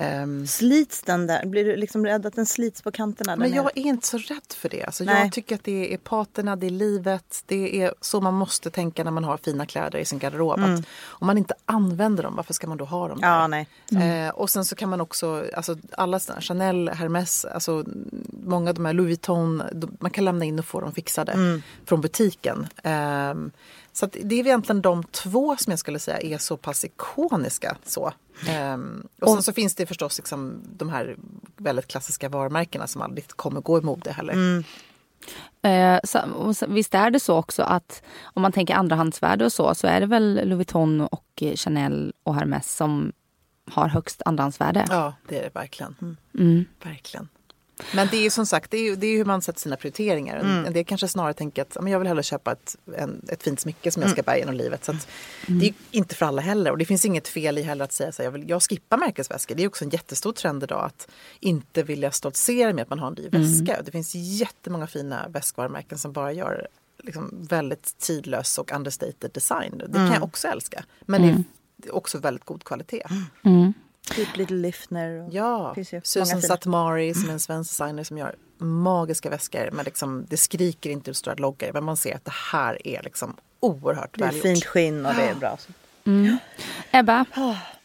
ehm, 0.00 0.46
Slits 0.46 1.02
den 1.02 1.26
där? 1.26 1.46
Blir 1.46 1.64
du 1.64 1.76
liksom 1.76 2.06
rädd 2.06 2.26
att 2.26 2.36
den 2.36 2.46
slits 2.46 2.82
på 2.82 2.90
kanterna? 2.90 3.36
men 3.36 3.52
jag 3.52 3.70
är 3.74 3.82
inte 3.82 4.06
så 4.06 4.18
rädd 4.18 4.52
för 4.56 4.68
det. 4.68 4.84
Alltså 4.84 5.04
Nej. 5.04 5.22
jag 5.22 5.32
tycker 5.32 5.54
att 5.54 5.64
det 5.64 5.94
är 5.94 5.98
paterna, 5.98 6.56
det 6.56 6.66
är 6.66 6.70
livet. 6.70 7.42
Det 7.46 7.82
är 7.82 7.94
så 8.00 8.20
man 8.20 8.34
måste 8.34 8.70
tänka 8.70 9.04
när 9.04 9.10
man 9.10 9.24
har 9.24 9.36
fina 9.36 9.66
kläder 9.66 9.98
i 9.98 10.04
sin 10.04 10.18
garderob. 10.18 10.60
Att 10.60 10.84
om 11.04 11.26
man 11.26 11.38
inte 11.38 11.54
använder 11.64 12.22
dem, 12.22 12.36
varför 12.36 12.54
ska 12.54 12.66
man 12.66 12.76
då 12.76 12.84
ha 12.84 13.08
dem? 13.08 13.18
Ja, 13.22 13.46
nej. 13.46 13.66
Eh, 13.92 14.28
och 14.30 14.50
sen 14.50 14.64
så 14.64 14.76
kan 14.76 14.88
man 14.88 15.00
också, 15.00 15.44
alltså 15.54 15.76
alla 15.92 16.20
Chanel, 16.20 16.88
Hermes, 16.88 17.44
alltså 17.44 17.84
många 18.44 18.70
av 18.70 18.74
de 18.74 18.84
här 18.84 18.92
Louis 18.92 19.08
Vuitton, 19.08 19.62
man 19.98 20.10
kan 20.10 20.24
lämna 20.24 20.44
in 20.44 20.58
och 20.58 20.64
få 20.64 20.80
dem 20.80 20.92
fixade 20.92 21.60
från 21.84 22.00
butiken. 22.00 22.66
Ehm, 22.82 23.50
så 24.00 24.06
det 24.06 24.40
är 24.40 24.46
egentligen 24.46 24.82
de 24.82 25.04
två 25.04 25.56
som 25.56 25.70
jag 25.70 25.78
skulle 25.78 25.98
säga 25.98 26.20
är 26.20 26.38
så 26.38 26.56
pass 26.56 26.84
ikoniska. 26.84 27.76
Så. 27.86 28.12
Ehm, 28.48 29.06
och 29.20 29.28
sen 29.28 29.42
så 29.42 29.52
finns 29.52 29.74
det 29.74 29.86
förstås 29.86 30.18
liksom 30.18 30.62
de 30.76 30.88
här 30.88 31.16
väldigt 31.56 31.86
klassiska 31.86 32.28
varumärkena 32.28 32.86
som 32.86 33.02
aldrig 33.02 33.28
kommer 33.28 33.60
gå 33.60 33.78
i 33.78 33.80
mode 33.80 34.12
heller. 34.12 34.64
Eh, 35.62 36.00
så, 36.04 36.18
så, 36.54 36.66
visst 36.66 36.94
är 36.94 37.10
det 37.10 37.20
så 37.20 37.36
också 37.36 37.62
att 37.62 38.02
om 38.22 38.42
man 38.42 38.52
tänker 38.52 38.74
andrahandsvärde 38.74 39.44
och 39.44 39.52
så, 39.52 39.74
så 39.74 39.86
är 39.86 40.00
det 40.00 40.06
väl 40.06 40.34
Louis 40.34 40.56
Vuitton 40.56 41.00
och 41.00 41.42
Chanel 41.54 42.12
och 42.22 42.34
Hermes 42.34 42.76
som 42.76 43.12
har 43.70 43.88
högst 43.88 44.22
andrahandsvärde. 44.24 44.84
Ja, 44.88 45.14
det 45.28 45.38
är 45.38 45.42
det 45.42 45.54
verkligen. 45.54 46.16
Mm. 46.38 46.64
Verkligen. 46.82 47.28
Men 47.94 48.08
det 48.10 48.16
är 48.16 48.22
ju 48.22 48.30
som 48.30 48.46
sagt, 48.46 48.70
det 48.70 48.78
är, 48.78 48.96
det 48.96 49.06
är 49.06 49.16
hur 49.16 49.24
man 49.24 49.42
sätter 49.42 49.60
sina 49.60 49.76
prioriteringar. 49.76 50.36
En- 50.36 50.66
En 50.66 50.72
del 50.72 50.84
kanske 50.84 51.08
snarare 51.08 51.34
tänker 51.34 51.62
att 51.62 51.76
men 51.80 51.92
jag 51.92 51.98
vill 51.98 52.08
hellre 52.08 52.22
köpa 52.22 52.52
ett, 52.52 52.76
en, 52.96 53.24
ett 53.28 53.42
fint 53.42 53.60
smycke 53.60 53.90
som 53.90 54.02
jag 54.02 54.10
ska 54.10 54.22
bära 54.22 54.38
genom 54.38 54.54
livet. 54.54 54.84
Så 54.84 54.92
att, 54.92 55.08
Det 55.46 55.66
är 55.66 55.74
inte 55.90 56.14
för 56.14 56.26
alla 56.26 56.42
heller. 56.42 56.70
Och 56.70 56.78
det 56.78 56.84
finns 56.84 57.04
inget 57.04 57.28
fel 57.28 57.58
i 57.58 57.62
heller 57.62 57.84
att 57.84 57.92
säga 57.92 58.12
så 58.12 58.22
här, 58.22 58.24
jag, 58.26 58.32
vill, 58.32 58.48
jag 58.48 58.62
skippar 58.62 58.96
märkesväskor. 58.96 59.54
Det 59.54 59.62
är 59.64 59.68
också 59.68 59.84
en 59.84 59.90
jättestor 59.90 60.32
trend 60.32 60.62
idag 60.62 60.84
att 60.84 61.08
inte 61.40 61.82
vilja 61.82 62.10
stoltsera 62.10 62.72
med 62.72 62.82
att 62.82 62.90
man 62.90 62.98
har 62.98 63.08
en 63.08 63.14
dyr 63.14 63.30
väska. 63.30 63.82
Det 63.84 63.90
finns 63.90 64.14
jättemånga 64.14 64.86
fina 64.86 65.28
väskvarumärken 65.28 65.98
som 65.98 66.12
bara 66.12 66.32
gör 66.32 66.68
liksom 67.02 67.46
väldigt 67.50 67.98
tidlös 67.98 68.58
och 68.58 68.72
understated 68.72 69.30
design. 69.34 69.82
Det 69.88 69.92
kan 69.98 70.12
jag 70.12 70.22
också 70.22 70.48
älska. 70.48 70.84
Men 71.00 71.22
det 71.76 71.88
är 71.88 71.94
också 71.94 72.18
väldigt 72.18 72.44
god 72.44 72.64
kvalitet. 72.64 73.02
Typ 74.10 74.36
Little 74.36 74.56
Liftner. 74.56 75.26
Och... 75.26 75.34
Ja, 75.34 75.74
Susan. 76.02 76.42
Satmari 76.42 77.14
som 77.14 77.28
är 77.28 77.32
en 77.32 77.40
svensk 77.40 77.70
designer 77.70 78.04
som 78.04 78.18
gör 78.18 78.34
magiska 78.58 79.30
väskor. 79.30 79.70
Men 79.72 79.84
liksom, 79.84 80.26
det 80.28 80.36
skriker 80.36 80.90
inte 80.90 81.10
ut 81.10 81.16
stora 81.16 81.34
loggor 81.34 81.70
men 81.72 81.84
man 81.84 81.96
ser 81.96 82.14
att 82.14 82.24
det 82.24 82.34
här 82.52 82.86
är 82.86 83.02
liksom 83.02 83.36
oerhört 83.60 84.18
Det 84.18 84.24
är 84.24 84.26
välgjort. 84.26 84.42
fint 84.42 84.64
skinn 84.64 85.06
och 85.06 85.14
det 85.14 85.22
är 85.22 85.34
bra. 85.34 85.58
Ebba, 86.90 87.24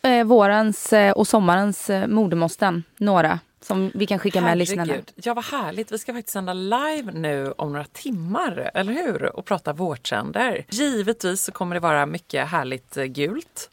eh, 0.01 0.23
vårens 0.23 0.93
eh, 0.93 1.11
och 1.11 1.28
sommarens 1.28 1.89
eh, 1.89 2.07
modemåsten, 2.07 2.84
några 2.97 3.39
som 3.61 3.91
vi 3.93 4.05
kan 4.05 4.19
skicka 4.19 4.41
med 4.41 4.57
lyssnarna. 4.57 4.84
Herregud. 4.84 5.11
Ja, 5.15 5.34
vad 5.34 5.45
härligt. 5.45 5.91
Vi 5.91 5.97
ska 5.97 6.13
faktiskt 6.13 6.34
sända 6.34 6.53
live 6.53 7.11
nu 7.13 7.51
om 7.51 7.71
några 7.71 7.86
timmar, 7.86 8.71
eller 8.73 8.93
hur? 8.93 9.36
Och 9.36 9.45
prata 9.45 9.73
vårtrender. 9.73 10.65
Givetvis 10.69 11.43
så 11.43 11.51
kommer 11.51 11.76
det 11.76 11.80
vara 11.80 12.05
mycket 12.05 12.47
härligt 12.47 12.97
eh, 12.97 13.03
gult. 13.03 13.69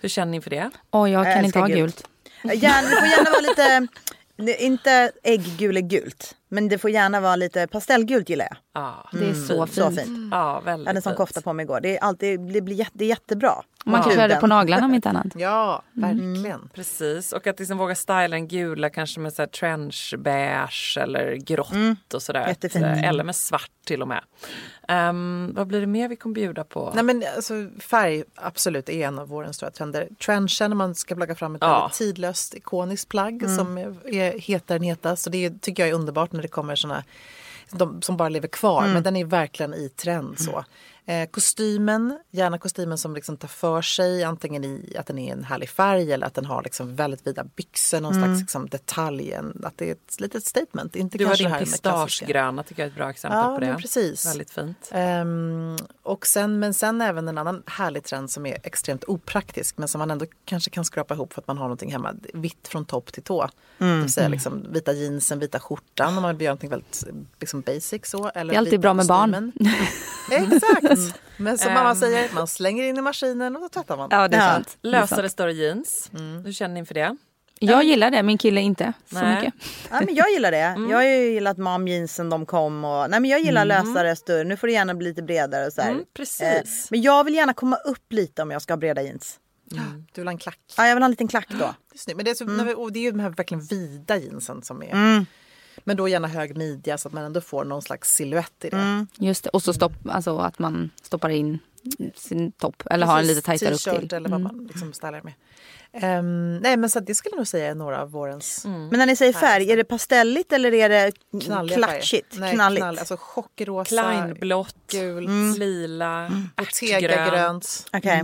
Hur 0.00 0.08
känner 0.08 0.30
ni 0.30 0.40
för 0.40 0.50
det? 0.50 0.70
Åh, 0.90 1.10
jag 1.10 1.26
Jag 1.26 1.34
kan 1.34 1.44
inte 1.44 1.58
älskar 1.58 1.60
ha 1.60 1.66
gult. 1.68 2.06
gult. 2.42 2.62
Gärna, 2.62 2.88
det 2.88 2.96
får 2.96 3.06
gärna 3.06 3.30
vara 3.30 3.40
lite, 3.40 3.86
inte 4.64 5.12
ägggule-gult. 5.22 6.34
Men 6.52 6.68
det 6.68 6.78
får 6.78 6.90
gärna 6.90 7.20
vara 7.20 7.36
lite 7.36 7.66
pastellgult 7.66 8.28
gillar 8.28 8.44
jag. 8.50 8.56
Ja, 8.82 9.08
Det 9.12 9.28
är 9.30 9.34
så 9.34 9.66
fint. 9.66 9.74
Så 9.74 9.90
fint. 9.90 10.28
ja 10.32 10.60
väldigt 10.64 10.84
Jag 10.84 10.88
hade 10.90 10.98
en 10.98 11.02
sån 11.02 11.14
kofta 11.14 11.40
på 11.40 11.52
mig 11.52 11.62
igår. 11.64 11.80
Det 11.80 11.96
är, 11.96 12.02
alltid, 12.02 12.40
det 12.40 12.60
blir 12.60 12.76
jätte, 12.76 12.90
det 12.94 13.04
är 13.04 13.08
jättebra. 13.08 13.52
Man 13.84 14.02
kan 14.02 14.10
Ja. 14.12 14.16
köra 14.16 14.28
det 14.28 14.36
på 14.36 14.46
naglarna 14.46 14.86
om 14.86 14.94
inte 14.94 15.08
annat. 15.08 15.26
Ja, 15.34 15.82
verkligen. 15.92 16.68
Precis, 16.74 17.32
och 17.32 17.46
att 17.46 17.58
liksom 17.58 17.78
våga 17.78 17.94
styla 17.94 18.28
den 18.28 18.48
gula 18.48 18.90
kanske 18.90 19.20
med 19.20 19.32
så 19.32 19.42
här 19.42 19.46
trench 19.46 20.14
beige 20.18 20.98
eller 21.00 21.34
grått 21.36 22.14
och 22.14 22.22
sådär. 22.22 22.48
Jättefint. 22.48 22.84
Eller 23.04 23.24
med 23.24 23.36
svart 23.36 23.70
till 23.86 24.02
och 24.02 24.08
med. 24.08 24.20
Ehm, 24.88 25.52
vad 25.56 25.66
blir 25.66 25.80
det 25.80 25.86
mer 25.86 26.08
vi 26.08 26.16
kommer 26.16 26.34
bjuda 26.34 26.64
på? 26.64 26.92
Nej, 26.94 27.04
men 27.04 27.24
alltså, 27.36 27.54
färg 27.80 28.24
absolut 28.34 28.88
är 28.88 29.06
en 29.06 29.18
av 29.18 29.28
vårens 29.28 29.56
stora 29.56 29.70
trender. 29.70 30.08
Trenchen, 30.26 30.76
man 30.76 30.94
ska 30.94 31.14
plagga 31.14 31.34
fram 31.34 31.54
ett 31.54 31.62
Ja. 31.62 31.90
tidlöst 31.94 32.54
ikoniskt 32.54 33.08
plagg 33.08 33.50
som 33.56 33.78
är 33.78 34.38
hetare 34.38 34.76
än 34.76 34.82
hetast. 34.82 35.32
Det 35.32 35.60
tycker 35.60 35.82
jag 35.82 35.90
är 35.90 35.94
underbart 35.94 36.32
när 36.40 36.42
det 36.42 36.48
kommer 36.48 36.76
såna 36.76 37.04
de 37.70 38.02
som 38.02 38.16
bara 38.16 38.28
lever 38.28 38.48
kvar. 38.48 38.82
Men 38.94 39.02
den 39.02 39.16
är 39.16 39.24
verkligen 39.24 39.74
i 39.74 39.88
trend. 39.88 40.40
så. 40.40 40.64
Eh, 41.06 41.28
kostymen, 41.30 42.18
gärna 42.30 42.58
kostymen 42.58 42.98
som 42.98 43.14
liksom 43.14 43.36
tar 43.36 43.48
för 43.48 43.82
sig 43.82 44.24
antingen 44.24 44.64
i 44.64 44.94
att 44.98 45.06
den 45.06 45.18
är 45.18 45.32
en 45.32 45.44
härlig 45.44 45.68
färg 45.70 46.12
eller 46.12 46.26
att 46.26 46.34
den 46.34 46.44
har 46.44 46.62
liksom 46.62 46.96
väldigt 46.96 47.26
vida 47.26 47.44
byxor, 47.56 48.00
någon 48.00 48.14
slags 48.14 48.40
liksom 48.40 48.68
detalj. 48.68 49.34
Att 49.62 49.78
det 49.78 49.88
är 49.88 49.92
ett 49.92 50.20
litet 50.20 50.46
statement. 50.46 50.96
Inte 50.96 51.18
du 51.18 51.26
har 51.26 51.36
din 51.36 51.52
pistagegröna 51.58 52.62
tycker 52.62 52.82
jag 52.82 52.86
är 52.86 52.90
ett 52.90 52.96
bra 52.96 53.10
exempel 53.10 53.38
Ja, 53.38 53.54
på 53.54 53.60
det. 53.60 53.76
precis. 53.80 54.26
Väldigt 54.26 54.50
fint. 54.50 54.88
Ehm, 54.92 55.76
och 56.02 56.26
sen, 56.26 56.58
men 56.58 56.74
sen 56.74 57.00
även 57.00 57.28
en 57.28 57.38
annan 57.38 57.62
härlig 57.66 58.04
trend 58.04 58.30
som 58.30 58.46
är 58.46 58.58
extremt 58.62 59.04
opraktisk 59.04 59.78
men 59.78 59.88
som 59.88 59.98
man 59.98 60.10
ändå 60.10 60.26
kanske 60.44 60.70
kan 60.70 60.84
skrapa 60.84 61.14
ihop 61.14 61.32
för 61.32 61.40
att 61.40 61.46
man 61.46 61.56
har 61.58 61.64
någonting 61.64 61.92
hemma. 61.92 62.14
Vitt 62.34 62.68
från 62.68 62.84
topp 62.84 63.12
till 63.12 63.22
tå. 63.22 63.48
Det 63.78 63.84
vill 64.00 64.12
säga 64.12 64.28
liksom 64.28 64.66
vita 64.72 64.92
jeansen, 64.92 65.38
vita 65.38 65.60
skjortan 65.60 66.16
om 66.16 66.22
man 66.22 66.36
vill 66.36 66.44
göra 66.44 66.52
någonting 66.52 66.70
väldigt 66.70 67.04
liksom 67.40 67.60
basic 67.60 68.06
så. 68.06 68.28
Eller 68.28 68.52
Det 68.52 68.56
är 68.56 68.58
alltid 68.58 68.80
bra 68.80 68.94
med 68.94 69.06
barn. 69.06 69.52
kostymen. 69.52 69.80
Exakt! 71.06 71.20
Men 71.36 71.58
som 71.58 71.74
mamma 71.74 71.94
säger, 71.96 72.34
man 72.34 72.46
slänger 72.46 72.84
in 72.84 72.96
i 72.98 73.00
maskinen 73.00 73.56
och 73.56 73.62
då 73.62 73.68
tvättar 73.68 73.96
man. 73.96 74.08
Ja, 74.12 74.28
det 74.28 74.36
är 74.36 74.40
Ja. 74.46 74.52
sant. 74.54 74.78
Det 74.82 74.88
är 74.88 74.92
sant. 74.92 75.10
Lösare 75.10 75.28
större 75.28 75.52
jeans. 75.52 76.10
Hur 76.44 76.52
känner 76.52 76.74
ni 76.74 76.86
för 76.86 76.94
det? 76.94 77.16
Jag 77.62 77.84
gillar 77.84 78.10
det, 78.10 78.22
min 78.22 78.38
kille 78.38 78.60
inte 78.60 78.92
så 79.10 79.14
Nej. 79.14 79.34
mycket. 79.34 79.54
Ja, 79.90 80.00
men 80.06 80.14
jag 80.14 80.30
gillar 80.30 80.50
det. 80.50 80.58
Jag 80.90 80.96
har 80.96 81.02
ju 81.04 81.32
gillat 81.32 81.58
mom 81.58 81.88
jeansen 81.88 82.30
de 82.30 82.46
kom. 82.46 82.84
Och, 82.84 83.10
nej, 83.10 83.20
men 83.20 83.30
jag 83.30 83.40
gillar 83.40 83.64
lösare, 83.64 84.16
större. 84.16 84.44
Nu 84.44 84.56
får 84.56 84.66
det 84.66 84.72
gärna 84.72 84.94
bli 84.94 85.08
lite 85.08 85.22
bredare. 85.22 85.66
Och 85.66 85.72
så 85.72 85.82
här. 85.82 85.90
Mm, 85.90 86.04
precis. 86.16 86.42
Eh, 86.42 86.62
men 86.90 87.02
jag 87.02 87.24
vill 87.24 87.34
gärna 87.34 87.52
komma 87.54 87.76
upp 87.76 88.12
lite 88.12 88.42
om 88.42 88.50
jag 88.50 88.62
ska 88.62 88.72
ha 88.72 88.78
breda 88.78 89.02
jeans. 89.02 89.38
Du 90.12 90.20
vill 90.20 90.26
ha 90.26 90.32
en 90.32 90.38
klack. 90.38 90.58
Ja, 90.76 90.86
jag 90.86 90.94
vill 90.94 91.02
ha 91.02 91.04
en 91.06 91.10
liten 91.10 91.28
klack 91.28 91.46
då. 91.48 91.56
Det 91.58 91.64
är, 91.64 91.98
snyggt. 91.98 92.16
Men 92.16 92.24
det, 92.24 92.30
är 92.30 92.34
så, 92.34 92.44
när 92.44 92.64
vi- 92.64 92.74
och 92.74 92.92
det 92.92 92.98
är 92.98 93.02
ju 93.02 93.10
de 93.10 93.20
här 93.20 93.30
verkligen 93.30 93.64
vida 93.64 94.16
jeansen 94.16 94.62
som 94.62 94.82
är 94.82 94.90
Mm. 94.92 95.26
Men 95.84 95.96
då 95.96 96.08
gärna 96.08 96.28
hög 96.28 96.56
midja 96.56 96.98
så 96.98 97.08
att 97.08 97.14
man 97.14 97.24
ändå 97.24 97.40
får 97.40 97.64
någon 97.64 97.82
slags 97.82 98.14
silhuett 98.14 98.64
i 98.64 98.68
det. 98.70 99.06
Just 99.18 99.44
det. 99.44 99.50
Och 99.50 99.62
så 99.62 99.72
stopp, 99.72 99.92
alltså 100.08 100.38
att 100.38 100.58
man 100.58 100.90
stoppar 101.02 101.28
in 101.28 101.58
sin 102.14 102.52
topp 102.52 102.82
eller 102.90 103.06
har 103.06 103.18
en 103.18 103.26
lite 103.26 103.42
Precis, 103.42 103.60
tajtare 103.60 103.74
upp 103.74 103.80
t-shirt 104.00 104.08
till. 104.10 104.16
eller 104.16 104.28
vad 104.28 104.40
man 104.40 104.66
liksom 104.72 104.92
stylar 104.92 105.22
med. 105.22 105.32
Ehm, 105.92 106.56
nej 106.56 106.76
men 106.76 106.90
så 106.90 107.00
det 107.00 107.14
skulle 107.14 107.32
jag 107.32 107.36
nog 107.38 107.46
säga 107.48 107.70
är 107.70 107.74
några 107.74 108.02
av 108.02 108.10
vårens 108.10 108.64
Men 108.64 108.90
när 108.90 109.06
ni 109.06 109.16
säger 109.16 109.32
färg, 109.32 109.72
är 109.72 109.76
det 109.76 109.84
pastelligt 109.84 110.52
eller 110.52 110.74
är 110.74 110.88
det 110.88 111.12
knalliga 111.44 111.76
färger. 111.78 111.88
klatschigt? 111.92 112.36
Nej, 112.38 112.54
Knalligt? 112.54 112.80
knall, 112.82 112.98
alltså 112.98 113.16
chockrosa, 113.20 113.88
Kleinblått, 113.88 114.76
gult, 114.92 115.58
lila, 115.58 116.24
ärtgrönt. 116.24 116.56
bottega-grönt. 116.56 117.86
Okej, 117.92 118.22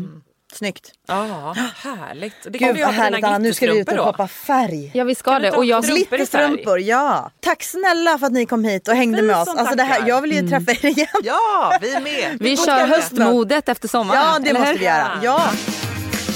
snyggt. 0.55 0.92
Ja, 1.09 1.57
härligt. 1.76 2.34
Det 2.42 2.59
Gud 2.59 2.76
vi 2.76 2.82
vad 2.82 2.94
härligt 2.94 3.24
Anna, 3.24 3.38
nu 3.38 3.55
ska 3.55 3.72
vi 3.72 3.80
ut 3.80 3.88
och 3.92 3.97
poppa 3.97 4.28
färg. 4.28 4.90
Ja 4.94 5.05
vi 5.05 5.14
ska 5.14 5.38
det. 5.38 5.51
Och 5.51 5.64
jag? 5.64 5.84
Glitterstrumpor, 5.84 6.80
ja! 6.80 7.30
Tack 7.40 7.62
snälla 7.62 8.18
för 8.18 8.26
att 8.26 8.32
ni 8.32 8.47
kom 8.47 8.64
hit 8.64 8.88
och 8.88 8.94
hängde 8.94 9.22
Vi 9.22 9.26
med 9.26 9.36
oss. 9.36 9.49
Alltså 9.49 9.76
det 9.76 9.82
här, 9.82 10.09
jag 10.09 10.20
vill 10.22 10.32
ju 10.32 10.49
träffa 10.49 10.70
er 10.70 10.86
igen. 10.86 11.09
Ja, 11.22 11.78
vi 11.80 11.94
är 11.94 12.01
med! 12.01 12.36
vi 12.40 12.57
ska 12.57 12.66
kör 12.66 12.86
höstmodet 12.86 13.68
efter 13.68 13.88
sommaren. 13.88 14.20
Ja, 14.22 14.38
det 14.38 14.59
måste 14.59 14.74
vi 14.74 14.84
göra. 14.84 15.20
Ja. 15.22 15.51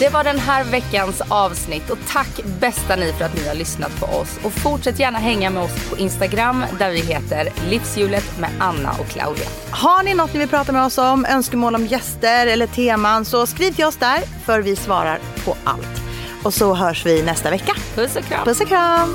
Det 0.01 0.09
var 0.09 0.25
den 0.25 0.39
här 0.39 0.65
veckans 0.65 1.23
avsnitt 1.29 1.91
och 1.91 1.99
tack 2.09 2.41
bästa 2.61 2.97
ni 2.97 3.13
för 3.13 3.25
att 3.25 3.35
ni 3.35 3.49
har 3.49 3.55
lyssnat 3.55 4.01
på 4.01 4.07
oss. 4.07 4.39
Och 4.45 4.53
fortsätt 4.53 4.99
gärna 4.99 5.19
hänga 5.19 5.51
med 5.51 5.63
oss 5.63 5.91
på 5.91 5.99
Instagram 5.99 6.65
där 6.79 6.91
vi 6.91 7.01
heter 7.01 7.49
Livshjulet 7.69 8.39
med 8.39 8.51
Anna 8.59 8.93
och 9.01 9.07
Claudia. 9.07 9.47
Har 9.71 10.03
ni 10.03 10.15
något 10.15 10.33
ni 10.33 10.39
vill 10.39 10.49
prata 10.49 10.73
med 10.73 10.85
oss 10.85 10.99
om, 10.99 11.25
önskemål 11.25 11.75
om 11.75 11.87
gäster 11.87 12.47
eller 12.47 12.67
teman 12.67 13.25
så 13.25 13.47
skriv 13.47 13.73
till 13.73 13.85
oss 13.85 13.97
där 13.97 14.19
för 14.45 14.61
vi 14.61 14.77
svarar 14.77 15.19
på 15.45 15.57
allt. 15.65 16.03
Och 16.45 16.55
så 16.55 16.75
hörs 16.75 17.07
vi 17.07 17.23
nästa 17.23 17.51
vecka. 17.51 17.73
Puss 17.95 18.17
och 18.17 18.25
kram. 18.25 18.45
Puss 18.45 18.61
och 18.61 18.69
kram! 18.69 19.15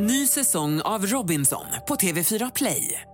Ny 0.00 0.26
säsong 0.26 0.80
av 0.80 1.06
Robinson 1.06 1.66
på 1.88 1.94
TV4 1.94 2.52
Play. 2.54 3.13